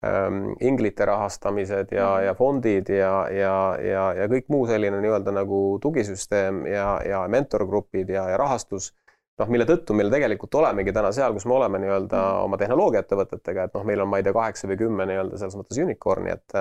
[0.05, 2.25] ähm, inglite rahastamised ja mm, -hmm.
[2.25, 8.09] ja fondid ja, ja, ja, ja kõik muu selline nii-öelda nagu tugisüsteem ja, ja mentorgrupid
[8.09, 8.93] ja, ja rahastus
[9.39, 12.47] noh, mille tõttu meil tegelikult olemegi täna seal, kus me oleme nii-öelda mm.
[12.47, 15.79] oma tehnoloogiaettevõtetega, et noh, meil on, ma ei tea, kaheksa või kümme nii-öelda selles mõttes
[15.81, 16.57] unicorn'i, et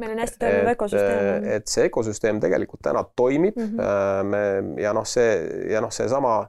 [0.00, 1.44] meil on hästi toimiv ökosüsteem.
[1.56, 3.78] et see ökosüsteem tegelikult täna toimib mm.
[3.78, 4.24] -hmm.
[4.24, 5.30] me ja noh, see
[5.70, 6.40] ja noh, seesama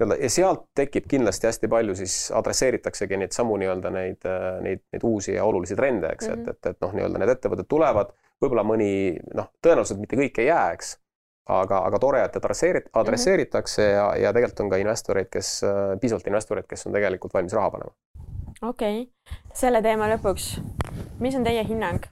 [0.00, 4.28] nii-öelda ja sealt tekib kindlasti hästi palju, siis adresseeritaksegi neid samu nii-öelda neid,
[4.64, 6.50] neid, neid uusi ja olulisi trende, eks mm, -hmm.
[6.50, 8.92] et, et, et noh, nii-öelda need ettevõtted tulevad, võib-olla mõni
[9.34, 10.96] noh, tõenäoliselt mitte kõik ei jää, eks
[11.50, 13.00] aga, aga tore, et adresseerit-, mhm.
[13.00, 14.16] adresseeritakse mm -hmm.
[14.16, 15.60] ja, ja tegelikult on ka investoreid, kes,
[16.00, 17.92] piisavalt investoreid, kes on tegelikult valmis raha panema.
[18.62, 20.60] okei okay., selle teema lõpuks,
[21.18, 22.06] mis on teie hinnang?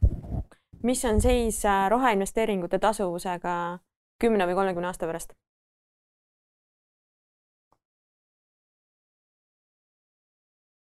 [0.83, 3.79] Mis on seis äh, roheinvesteeringute tasuvusega
[4.21, 5.33] kümne või kolmekümne aasta pärast?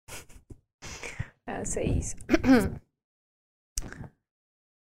[1.74, 2.16] seis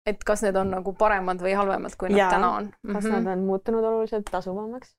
[0.07, 2.31] et kas need on nagu paremad või halvemad, kui nad Jaa.
[2.37, 2.69] täna on?
[2.93, 4.95] kas nad on muutunud oluliselt tasuvamaks?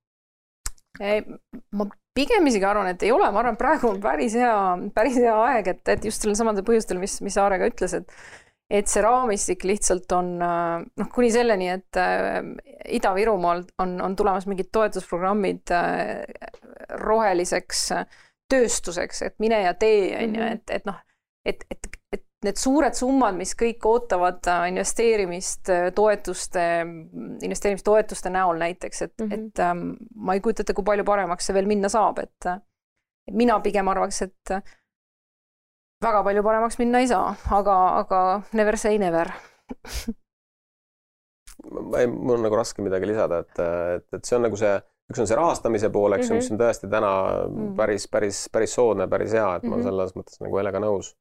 [0.99, 4.55] ma pigem isegi arvan, et ei ole, ma arvan, praegu on päris hea,
[4.95, 8.07] päris hea aeg, et, et just sellel samadel põhjustel, mis, mis Aare ka ütles, et
[8.69, 12.39] et see raamistik lihtsalt on äh, noh, kuni selleni, et äh,
[12.97, 16.23] Ida-Virumaal on, on tulemas mingid toetusprogrammid äh,
[17.01, 17.87] roheliseks
[18.49, 20.53] tööstuseks, et mine ja tee, on ju, Mhm.
[20.53, 20.97] et, et noh,
[21.45, 26.65] et, et, et need suured summad, mis kõik ootavad investeerimist toetuste,
[27.41, 29.27] investeerimistoetuste näol näiteks, et mm.
[29.27, 29.33] -hmm.
[29.47, 32.49] et ähm, ma ei kujuta ette, kui palju paremaks see veel minna saab, et
[33.31, 34.53] mina pigem arvaks, et
[36.03, 39.31] väga palju paremaks minna ei saa, aga, aga never say never.
[41.89, 44.73] ma ei, mul on nagu raske midagi lisada, et, et, et see on nagu see,
[45.11, 47.11] üks on see rahastamise pool, eks ju mm -hmm., mis on tõesti täna
[47.47, 47.75] Mhm.
[47.77, 49.83] päris, päris, päris soodne, päris hea, et ma Mhm.
[49.83, 51.15] selles mõttes nagu Helega nõus.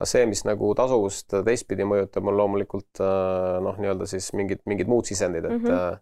[0.00, 4.88] aga see, mis nagu tasuvust teistpidi mõjutab, on loomulikult äh, noh, nii-öelda siis mingid, mingid
[4.88, 5.64] muud sisendid, et mm.
[5.66, 5.98] -hmm.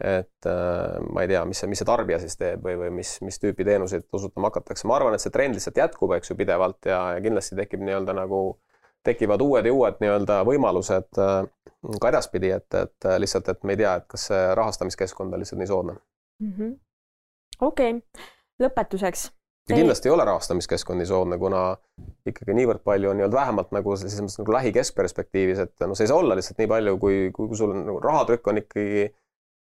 [0.00, 3.12] Et äh, ma ei tea, mis see, mis see tarbija siis teeb või, või mis,
[3.24, 4.88] mis tüüpi teenuseid osutama hakatakse.
[4.88, 8.16] ma arvan, et see trend lihtsalt jätkub, eks ju, pidevalt ja, ja kindlasti tekib nii-öelda
[8.16, 8.42] nagu
[9.06, 11.42] tekivad uued ja uued nii-öelda võimalused äh,
[12.00, 15.44] ka edaspidi, et, et äh, lihtsalt, et me ei tea, et kas see rahastamiskeskkond on
[15.44, 15.98] lihtsalt nii soodne.
[16.40, 16.72] Mhm.
[17.60, 17.98] okei,
[18.62, 19.26] lõpetuseks.
[19.68, 21.64] ja kindlasti ei ole rahastamiskeskkond nii soodne, kuna
[22.28, 26.12] ikkagi niivõrd palju on nii-öelda vähemalt nagu selles mõttes nagu lähikeskperspektiivis, et no see ei
[26.12, 29.10] saa olla lihtsalt nii palju, kui, kui, kui sul on nagu rahatrükk on ikkagi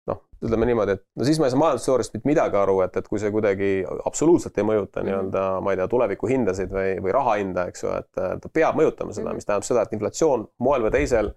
[0.08, 3.08] noh, ütleme niimoodi, et no siis ma ei saa majandusteooriast mitte midagi aru, et, et
[3.08, 3.70] kui see kuidagi
[4.10, 5.08] absoluutselt ei mõjuta Mhm.
[5.10, 8.12] nii-öelda, ma ei tea, tulevikuhindasid või, või raha hinda, eks ju, et
[8.44, 9.36] ta peab mõjutama seda, Mhm.
[9.40, 11.34] mis tähendab seda, et inflatsioon moel või teisel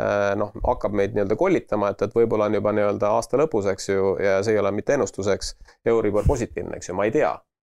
[0.00, 3.88] eh, noh, hakkab meid nii-öelda kollitama, et, et võib-olla on juba nii-öelda aasta lõpus, eks
[3.88, 5.56] ju, ja see ei ole mitte ennustuseks,
[5.90, 7.32] Euribor positiivne, eks ju, ma ei tea.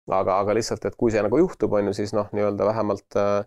[0.10, 3.44] aga, aga lihtsalt, et kui see nagu juhtub, on ju, siis noh, nii-öelda vähemalt eh,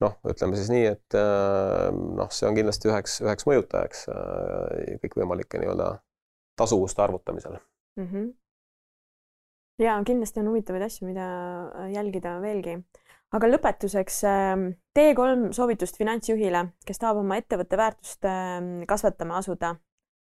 [0.00, 4.04] noh, ütleme siis nii, et eh, noh, see on kindlasti üheks, üheks mõjutajaks
[5.02, 5.88] kõikvõimalike nii-öelda
[6.56, 7.58] tasuvuste arvutamisel.
[7.96, 8.06] mm.
[8.06, 8.34] -hmm.
[9.78, 11.26] ja kindlasti on huvitavaid asju, mida
[11.66, 12.78] äh, jälgida veelgi.
[13.32, 19.74] aga lõpetuseks ähm, tee kolm soovitust finantsjuhile, kes tahab oma ettevõtte väärtust ähm, kasvatama asuda.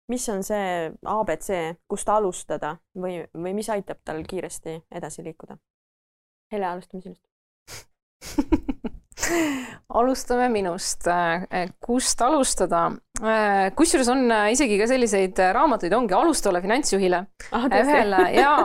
[0.07, 5.57] mis on see abc, kust alustada või, või mis aitab tal kiiresti edasi liikuda?
[6.51, 7.34] Hele, alustame sinust
[9.99, 11.07] alustame minust.
[11.79, 12.87] kust alustada?
[13.75, 17.21] kusjuures on isegi ka selliseid raamatuid, ongi alustavale finantsjuhile.
[17.51, 18.55] ah, ühele ja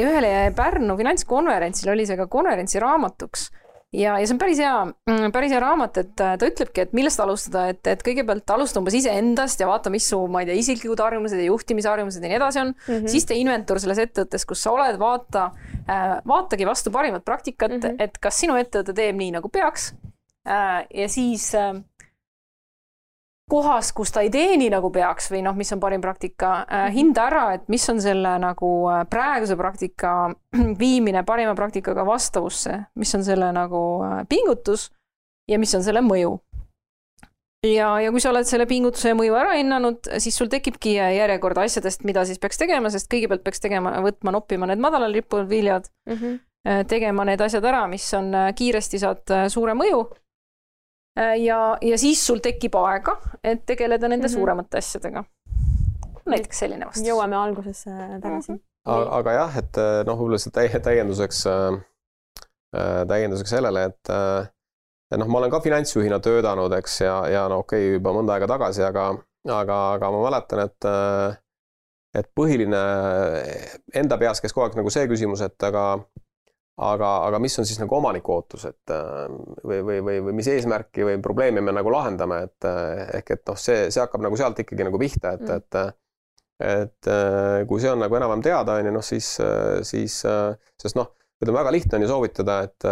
[0.00, 3.50] ühele Pärnu finantskonverentsil oli see ka konverentsiraamatuks
[3.94, 4.74] ja, ja see on päris hea,
[5.34, 9.62] päris hea raamat, et ta ütlebki, et millest alustada, et, et kõigepealt alusta umbes iseendast
[9.62, 12.72] ja vaata, mis su, ma ei tea, isiklikud harjumused ja juhtimisharjumused ja nii edasi on
[12.72, 12.94] mm.
[12.94, 13.12] -hmm.
[13.14, 15.46] siis tee inventuur selles ettevõttes, kus sa oled, vaata
[15.88, 17.80] äh,, vaatagi vastu parimat praktikat mm.
[17.80, 18.02] -hmm.
[18.08, 19.92] et kas sinu ettevõte teeb nii, nagu peaks
[20.48, 20.84] äh,.
[20.94, 21.74] ja siis äh,
[23.50, 26.86] kohas, kus ta ei tee nii, nagu peaks või noh, mis on parim praktika äh,,
[26.94, 30.14] hinda ära, et mis on selle nagu äh, praeguse praktika
[30.82, 34.88] viimine parima praktikaga vastavusse, mis on selle nagu äh, pingutus
[35.50, 36.38] ja mis on selle mõju.
[37.68, 41.60] ja, ja kui sa oled selle pingutuse ja mõju ära hinnanud, siis sul tekibki järjekord
[41.60, 45.88] asjadest, mida siis peaks tegema, sest kõigepealt peaks tegema, võtma, noppima need madalal rippuvad viljad
[46.08, 46.16] mm.
[46.16, 46.84] -hmm.
[46.88, 50.06] tegema need asjad ära, mis on kiiresti, saad suure mõju.
[51.16, 54.30] Ja, ja siis sul tekib aega, et tegeleda nende mm.
[54.30, 54.34] -hmm.
[54.34, 55.24] suuremate asjadega.
[56.26, 57.06] näiteks selline vastus.
[57.06, 57.90] jõuame algusesse
[58.22, 58.58] tagasi mm.
[58.58, 59.08] -hmm.
[59.18, 64.50] aga jah, et noh, võib-olla lihtsalt täi-, täienduseks äh,, täienduseks sellele, et äh,
[65.18, 68.50] noh, ma olen ka finantsjuhina töötanud, eks, ja, ja no okei okay,, juba mõnda aega
[68.50, 69.08] tagasi, aga,
[69.48, 71.38] aga, aga ma mäletan, et äh,
[72.14, 72.80] et põhiline
[73.98, 75.84] enda peas käis kogu aeg nagu see küsimus, et aga
[76.76, 78.94] aga, aga mis on siis nagu omaniku ootus, et
[79.64, 82.68] või, või, või, või mis eesmärki või probleemi me nagu lahendame, et
[83.20, 86.00] ehk et noh, see, see hakkab nagu sealt ikkagi nagu pihta, et mm., et
[86.64, 87.08] et
[87.66, 89.26] kui see on nagu enam-vähem teada, on ju, noh siis,
[89.82, 90.20] siis,
[90.80, 91.08] sest noh,
[91.42, 92.86] ütleme väga lihtne on ju soovitada, et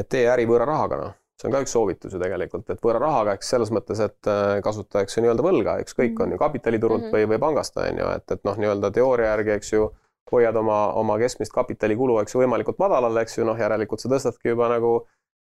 [0.00, 3.00] et tee äri võõra rahaga, noh, see on ka üks soovitus ju tegelikult, et võõra
[3.04, 4.30] rahaga, eks selles mõttes, et
[4.64, 7.28] kasuta, eks ju, nii-öelda võlga, ükskõik mm., on ju kapitaliturult mm -hmm.
[7.28, 9.90] või, või pangast, on ju, et, et noh, nii-öelda teooria järgi, eks ju
[10.34, 14.52] hoiad oma, oma keskmist kapitalikulu, eks ju, võimalikult madalal, eks ju, noh, järelikult sa tõstadki
[14.52, 14.92] juba nagu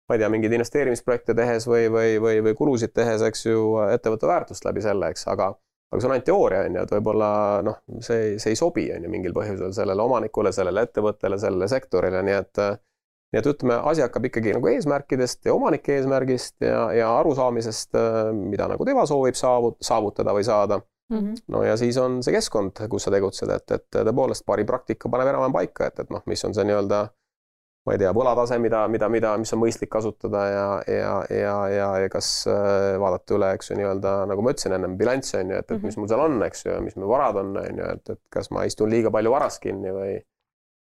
[0.08, 4.30] ma ei tea, mingeid investeerimisprojekte tehes või, või, või, või kulusid tehes, eks ju, ettevõtte
[4.30, 5.52] väärtust läbi selle, eks, aga
[5.88, 7.30] aga see on ainult teooria, on ju, et võib-olla
[7.64, 12.24] noh, see, see ei sobi, on ju, mingil põhjusel sellele omanikule, sellele ettevõttele, sellele sektorile,
[12.28, 12.62] nii et
[13.28, 17.98] nii et ütleme, asi hakkab ikkagi nagu eesmärkidest ja omanike eesmärgist ja, ja arusaamisest,
[18.38, 20.80] mida nagu tema soovib saavut-, saavutada või saada
[21.10, 21.20] mm.
[21.20, 21.43] -hmm.
[21.53, 25.32] no ja siis on see keskkond, kus sa tegutsed, et, et tõepoolest parim praktika paneb
[25.34, 27.08] enam-vähem paika, et, et noh, mis on see nii-öelda
[27.88, 31.91] ma ei tea, võlatase, mida, mida, mida, mis on mõistlik kasutada ja, ja, ja, ja,
[32.03, 35.62] ja kas äh, vaadata üle, eks ju, nii-öelda nagu ma ütlesin ennem, bilanss on ju,
[35.62, 36.01] et, et mis mhm.
[36.03, 38.66] mul seal on, eks ju, mis mu varad on, on ju, et, et kas ma
[38.68, 40.18] istun liiga palju varas kinni või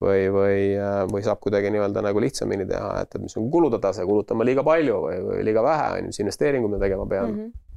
[0.03, 3.79] või, või, äh, või saab kuidagi nii-öelda nagu lihtsamini teha, et, et mis on kulude
[3.83, 7.07] tase, kulutan ma liiga palju või, või liiga vähe, on ju, mis investeeringuid ma tegema
[7.11, 7.37] pean mm.
[7.39, 7.72] -hmm.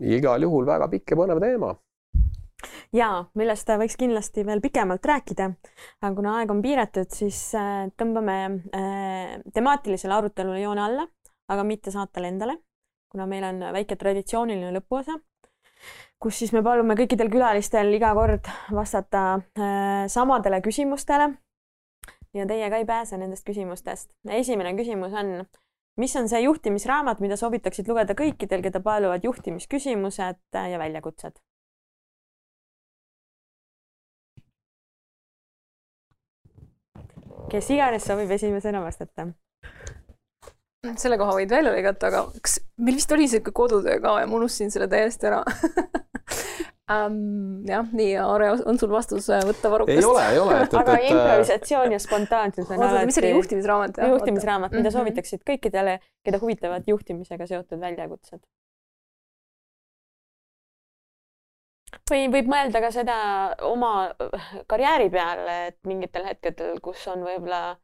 [0.00, 1.74] Igal juhul väga pikk ja põnev teema
[2.94, 3.08] ja
[3.38, 5.50] millest võiks kindlasti veel pikemalt rääkida,
[6.02, 8.38] aga kuna aeg on piiratud, siis äh, tõmbame
[8.74, 11.06] äh, temaatilisele arutelule joone alla,
[11.48, 12.58] aga mitte saatele endale,
[13.12, 15.18] kuna meil on väike traditsiooniline lõpuosa,
[16.18, 21.36] kus siis me palume kõikidel külalistel iga kord vastata äh, samadele küsimustele.
[22.34, 24.10] ja teie ka ei pääse nendest küsimustest.
[24.28, 25.46] esimene küsimus on,
[25.98, 31.42] mis on see juhtimisraamat, mida soovitaksid lugeda kõikidel, keda paeluvad juhtimisküsimused ja väljakutsed?
[37.48, 39.26] kes iganes soovib esimesena vastata.
[41.00, 44.36] selle koha võid välja lõigata, aga kas meil vist oli sihuke kodutöö ka ja ma
[44.36, 45.40] unustasin selle täiesti ära
[46.88, 47.64] um,.
[47.68, 49.98] jah, nii, Aare, on sul vastus äh, võtta varrukast?
[49.98, 50.60] ei ole, ei ole.
[50.66, 53.10] aga et, improvisatsioon ja spontaansus on alati.
[53.10, 54.04] mis oli juhtimisraamat?
[54.12, 54.98] juhtimisraamat, mida mm -hmm.
[54.98, 58.40] soovitaksid kõikidele, keda huvitavad juhtimisega seotud väljakutsed
[62.10, 63.18] või võib mõelda ka seda
[63.64, 63.92] oma
[64.66, 67.78] karjääri peale, et mingitel hetkedel, kus on võib-olla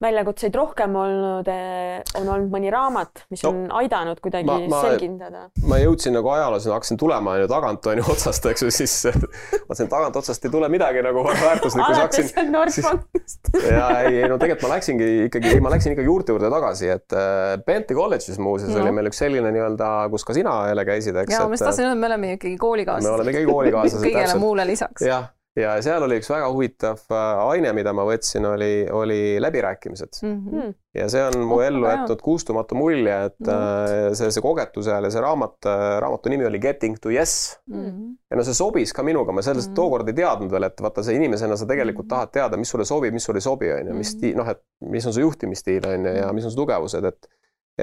[0.00, 4.80] väljakutseid rohkem olnud, eh, on olnud mõni raamat, mis no, on aidanud kuidagi ma, ma,
[4.86, 5.42] selgindada?
[5.68, 8.94] ma jõudsin nagu ajaloos, hakkasin tulema on ju tagant on ju otsast, eks ju, siis
[9.68, 11.88] vaatasin tagant otsast ei tule midagi nagu väärtuslikku.
[11.92, 13.50] alates Nordbankist.
[13.66, 17.16] ja ei, ei no tegelikult ma läksingi ikkagi, ma läksin ikkagi juurte juurde tagasi, et
[17.16, 18.80] äh, Bente kolledžis muuseas no.
[18.80, 21.36] oli meil üks selline nii-öelda, kus ka sina jälle käisid, eks.
[21.36, 23.10] ja ma just tahtsin öelda, me oleme ikkagi koolikaaslased.
[23.10, 25.04] me oleme ikkagi koolikaaslased kõigele muule lisaks.
[25.04, 25.28] jah
[25.58, 30.36] ja seal oli üks väga huvitav äh, aine, mida ma võtsin, oli, oli läbirääkimised mm.
[30.46, 30.74] -hmm.
[30.94, 34.14] ja see on mu oh, ellu jätnud kuustumatu mulje, et mm -hmm.
[34.14, 37.84] see, see kogetus seal ja see raamat, äh, raamatu nimi oli Getting to Yes mm.
[37.86, 38.14] -hmm.
[38.30, 39.82] ja no see sobis ka minuga, ma sellest mm -hmm.
[39.82, 42.16] tookord ei teadnud veel, et vaata, sa inimesena, sa tegelikult mm -hmm.
[42.16, 44.18] tahad teada, mis sulle sobib, mis sulle ei sobi, on ju, mis mhm.
[44.18, 47.26] stiil, noh, et mis on su juhtimisstiil, on ju, ja mis on su tugevused, et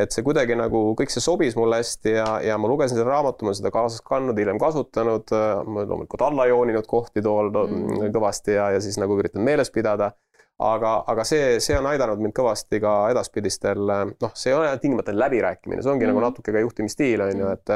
[0.04, 3.46] et see kuidagi nagu kõik see sobis mulle hästi ja, ja ma lugesin seda raamatu,
[3.46, 5.34] ma olen seda kaasas kandnud, hiljem kasutanud,
[5.68, 8.08] ma loomulikult alla jooninud kohti tool mm.
[8.16, 10.12] kõvasti ja, ja siis nagu üritan meeles pidada.
[10.58, 13.84] aga, aga see, see on aidanud mind kõvasti ka edaspidistel,
[14.22, 16.14] noh, see ei ole tingimata läbirääkimine, see ongi mm.
[16.14, 17.74] nagu natuke ka juhtimisstiil on ju, et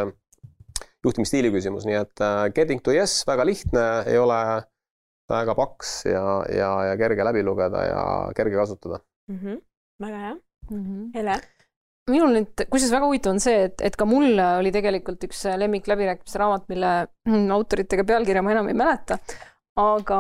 [1.05, 4.41] juhtimisstiili küsimus, nii et getting to yes, väga lihtne, ei ole
[5.31, 8.03] väga paks ja, ja, ja kerge läbi lugeda ja
[8.35, 8.99] kerge kasutada
[9.29, 9.37] mm.
[9.37, 9.61] -hmm.
[9.99, 10.83] väga hea mm.
[10.85, 11.09] -hmm.
[11.15, 11.41] Hele
[12.09, 15.87] minul nüüd, kusjuures väga huvitav on see, et, et ka mul oli tegelikult üks lemmik
[15.91, 16.91] läbirääkimiste raamat, mille
[17.57, 19.19] autoritega pealkirja ma enam ei mäleta,
[19.79, 20.19] aga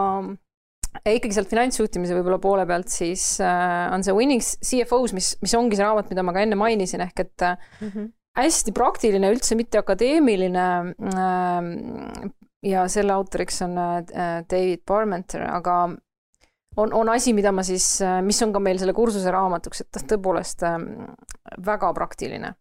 [1.07, 5.79] ikkagi sealt finantsjuhtimise võib-olla poole pealt siis äh, on see Winning CFO-s, mis, mis ongi
[5.79, 8.11] see raamat, mida ma ka enne mainisin, ehk et mm -hmm.
[8.37, 10.67] hästi praktiline, üldse mitte akadeemiline
[11.15, 12.29] äh,
[12.67, 13.75] ja selle autoriks on
[14.51, 15.95] David Parmenter, aga
[16.77, 20.63] on, on asi, mida ma siis, mis on ka meil selle kursuse raamatuks, et tõepoolest
[20.67, 20.87] ähm,
[21.65, 22.53] väga praktiline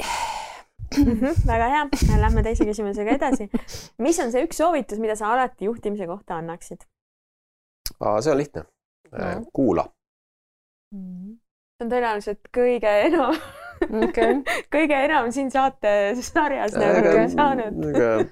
[0.00, 1.12] mm.
[1.12, 1.84] -hmm, väga hea,
[2.20, 3.50] lähme teise küsimusega edasi.
[3.98, 6.86] mis on see üks soovitus, mida sa alati juhtimise kohta annaksid?
[8.20, 8.64] see on lihtne
[9.12, 9.44] no..
[9.52, 9.88] kuula
[10.94, 11.00] mm.
[11.00, 11.38] -hmm.
[11.76, 13.36] see on tõenäoliselt kõige enam
[13.88, 14.40] okay.
[14.74, 17.28] kõige enam siin saatesarjas nagu okay.
[17.32, 17.82] saanud.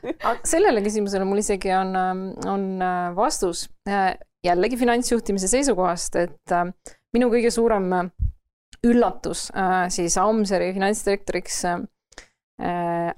[0.53, 4.13] sellele küsimusele mul isegi on, ähm, on äh, vastus äh,
[4.45, 6.69] jällegi finantsjuhtimise seisukohast, et äh,
[7.17, 7.89] minu kõige suurem
[8.87, 9.49] üllatus
[9.91, 11.65] siis Amseri finantsdirektoriks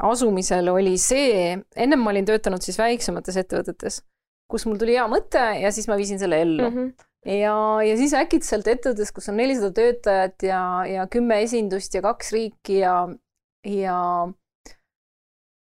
[0.09, 3.99] asumisel oli see, ennem ma olin töötanud siis väiksemates ettevõtetes,
[4.49, 6.77] kus mul tuli hea mõte ja siis ma viisin selle ellu mm.
[6.79, 12.03] -hmm ja, ja siis äkitselt ettevõttes, kus on nelisada töötajat ja, ja kümme esindust ja
[12.05, 12.95] kaks riiki ja,
[13.67, 13.99] ja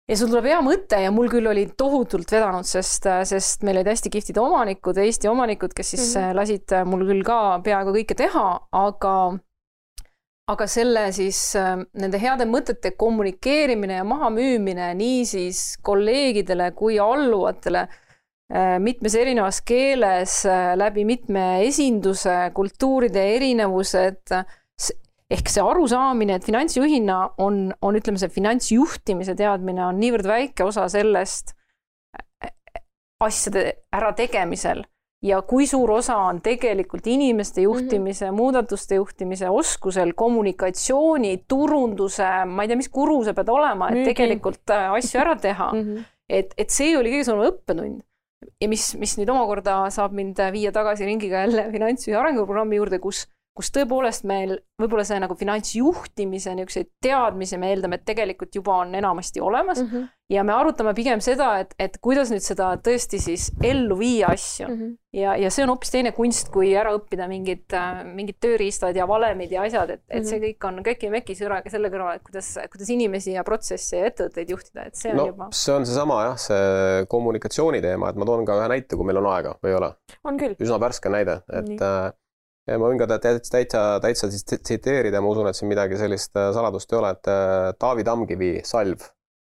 [0.09, 3.91] ja sul tuleb hea mõte ja mul küll oli tohutult vedanud, sest, sest meil olid
[3.91, 6.39] hästi kihvtid omanikud, Eesti omanikud, kes siis mm -hmm.
[6.39, 9.15] lasid mul küll ka peaaegu kõike teha, aga
[10.49, 11.53] aga selle siis
[11.93, 17.85] nende heade mõtete kommunikeerimine ja mahamüümine nii siis kolleegidele kui alluvatele
[18.81, 24.33] mitmes erinevas keeles, äh, läbi mitme esinduse, kultuuride erinevused,
[25.29, 30.87] ehk see arusaamine, et finantsjuhina on, on, ütleme, see finantsjuhtimise teadmine on niivõrd väike osa
[30.89, 31.53] sellest
[32.41, 32.49] äh,
[33.21, 34.81] asjade ärategemisel,
[35.21, 38.41] ja kui suur osa on tegelikult inimeste juhtimise mm, -hmm.
[38.41, 44.13] muudatuste juhtimise oskusel, kommunikatsiooni, turunduse, ma ei tea, mis guru sa pead olema, et Müügi.
[44.13, 45.81] tegelikult äh, asju ära teha mm.
[45.81, 46.05] -hmm.
[46.29, 48.01] et, et see oli kõige suurem õppetund.
[48.61, 53.25] Ja mis, mis nüüd omakorda saab mind viia tagasi ringiga jälle finantsjuhi arenguprogrammi juurde, kus
[53.57, 58.95] kus tõepoolest meil võib-olla see nagu finantsjuhtimise niisuguseid teadmisi me eeldame, et tegelikult juba on
[58.95, 59.89] enamasti olemas mm.
[59.89, 60.05] -hmm.
[60.31, 64.67] ja me arutame pigem seda, et, et kuidas nüüd seda tõesti siis ellu viia asju
[64.67, 64.77] mm.
[64.77, 64.93] -hmm.
[65.19, 69.07] ja, ja see on hoopis teine kunst, kui ära õppida mingid, äh, mingid tööriistad ja
[69.09, 70.45] valemid ja asjad, et, et see mhm.
[70.45, 74.87] kõik on köki-meki sõraga selle kõrval, et kuidas, kuidas inimesi ja protsesse ja ettevõtteid juhtida,
[74.87, 75.49] et see on no, juba.
[75.51, 79.19] see on seesama jah, see kommunikatsiooni teema, et ma toon ka ühe näite, kui meil
[79.19, 79.93] on aega või ei ole.
[80.23, 80.55] on küll.
[80.55, 82.11] üsna värske näide, et Nii äh,
[82.77, 86.51] ma võin ka täitsa, täitsa, täitsa siis tsiteerida, ma usun, et siin midagi sellist äh,
[86.55, 89.05] saladust ei ole, et äh, Taavi Tamkivi salv,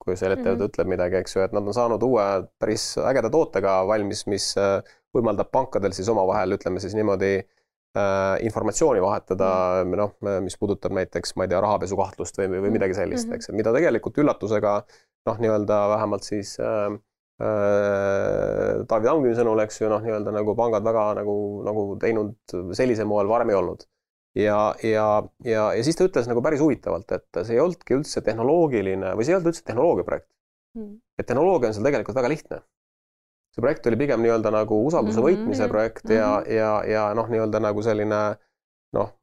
[0.03, 0.71] kui see ettevõte mm -hmm.
[0.71, 2.25] ütleb midagi, eks ju, et nad on saanud uue
[2.59, 4.79] päris ägeda tootega valmis, mis äh,
[5.15, 7.41] võimaldab pankadel siis omavahel, ütleme siis niimoodi
[8.41, 9.47] informatsiooni vahetada
[9.83, 13.35] mm noh, mis puudutab näiteks, ma ei tea, rahapesukahtlust või, või midagi sellist mm, -hmm.
[13.35, 14.71] eks, et mida tegelikult üllatusega
[15.29, 16.97] noh, nii-öelda vähemalt siis Äh,
[17.43, 23.31] Taavi Tamkivi sõnul, eks ju, noh, nii-öelda nagu pangad väga nagu, nagu teinud sellisel moel
[23.31, 23.87] varem ei olnud.
[24.37, 25.07] ja, ja,
[25.45, 29.25] ja, ja siis ta ütles nagu päris huvitavalt, et see ei olnudki üldse tehnoloogiline või
[29.25, 30.29] see ei olnud üldse tehnoloogiaprojekt
[30.77, 30.95] mm..
[31.21, 32.63] et tehnoloogia on seal tegelikult väga lihtne.
[33.53, 36.55] see projekt oli pigem nii-öelda nagu usalduse mm -hmm, võitmise projekt ja mm, -hmm.
[36.57, 38.23] ja, ja noh, nii-öelda nagu selline
[38.93, 39.13] noh,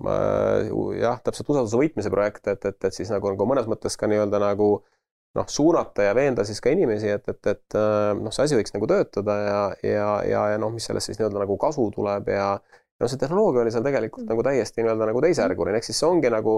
[0.98, 4.38] jah, täpselt usalduse võitmise projekt, et, et, et siis nagu, nagu mõnes mõttes ka nii-öelda
[4.42, 4.99] nagu äh,
[5.38, 8.74] noh, suunata ja veenda siis ka inimesi, et, et, et äh, noh, see asi võiks
[8.74, 12.52] nagu töötada ja, ja, ja, ja noh, mis sellest siis nii-öelda nagu kasu tuleb ja
[13.00, 16.32] no see tehnoloogia oli seal tegelikult nagu täiesti nii-öelda nagu teisejärguline, ehk siis see ongi
[16.32, 16.56] nagu,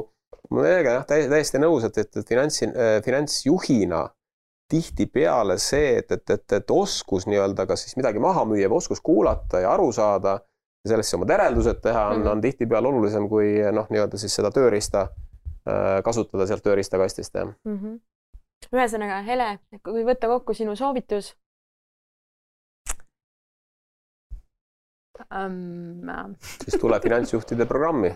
[0.50, 4.06] ma olen jah, täiesti nõus, et, et, et finantsi äh,, finantsjuhina
[4.72, 9.02] tihtipeale see, et, et, et, et oskus nii-öelda kas siis midagi maha müüa või oskus
[9.04, 12.30] kuulata ja aru saada ja sellest siis omad järeldused teha on -hmm.
[12.30, 15.02] on tihtipeale olulisem kui noh, nii-öelda siis seda tööriista
[15.68, 17.76] äh, kasutada sealt tööriistakastist, jah mm.
[17.76, 18.00] -hmm
[18.70, 21.32] ühesõnaga, Hele, kui võtta kokku sinu soovitus
[25.30, 26.34] um,.
[26.64, 28.10] siis tule finantsjuhtide programmi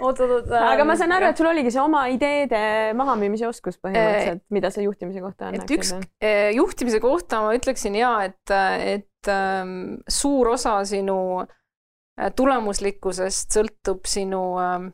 [0.00, 0.52] oot, oot, oot.
[0.52, 2.62] aga ma saan aru, et sul oligi see oma ideede
[2.98, 5.66] mahamüümise oskus põhimõtteliselt, mida sa juhtimise kohta annaksid?
[5.66, 8.54] et üks eh, juhtimise kohta ma ütleksin ja et,
[8.96, 14.90] et ähm, suur osa sinu äh, tulemuslikkusest sõltub sinu ähm,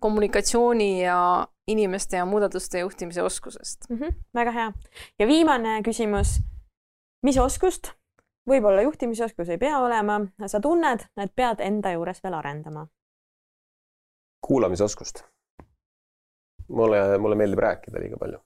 [0.00, 1.20] kommunikatsiooni ja
[1.70, 3.96] inimeste ja muudatuste juhtimise oskusest mm.
[3.96, 4.72] -hmm, väga hea.
[5.18, 6.40] ja viimane küsimus.
[7.22, 7.92] mis oskust,
[8.48, 12.86] võib-olla juhtimisoskus ei pea olema, sa tunned, et pead enda juures veel arendama?
[14.46, 15.24] kuulamisoskust.
[16.68, 18.38] mulle, mulle meeldib rääkida liiga palju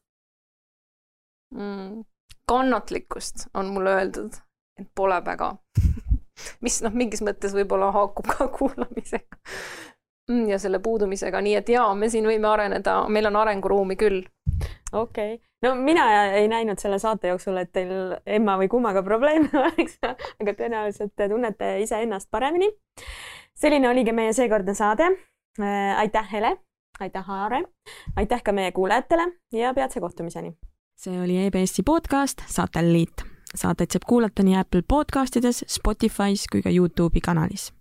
[1.55, 2.05] mm,.
[2.47, 4.35] kannatlikkust on mulle öeldud,
[4.81, 5.57] et pole väga
[6.65, 9.41] mis noh, mingis mõttes võib-olla haakub ka kuulamisega
[10.49, 14.23] ja selle puudumisega, nii et jaa, me siin võime areneda, meil on arenguruumi küll.
[14.93, 16.07] okei okay., no mina
[16.39, 21.29] ei näinud selle saate jooksul, et teil emma või kummaga probleeme oleks, aga tõenäoliselt te
[21.29, 22.71] tunnete iseennast paremini.
[23.55, 25.11] selline oligi meie seekordne saade.
[25.61, 26.57] Äh, aitäh, Hele,
[27.01, 27.63] aitäh, Aare,
[28.17, 30.57] aitäh ka meie kuulajatele ja peatse kohtumiseni.
[30.97, 33.25] see oli EBS-i podcast Satelliit.
[33.55, 37.73] saateid saab kuulata nii Apple podcastides, Spotify's kui ka Youtube'i kanalis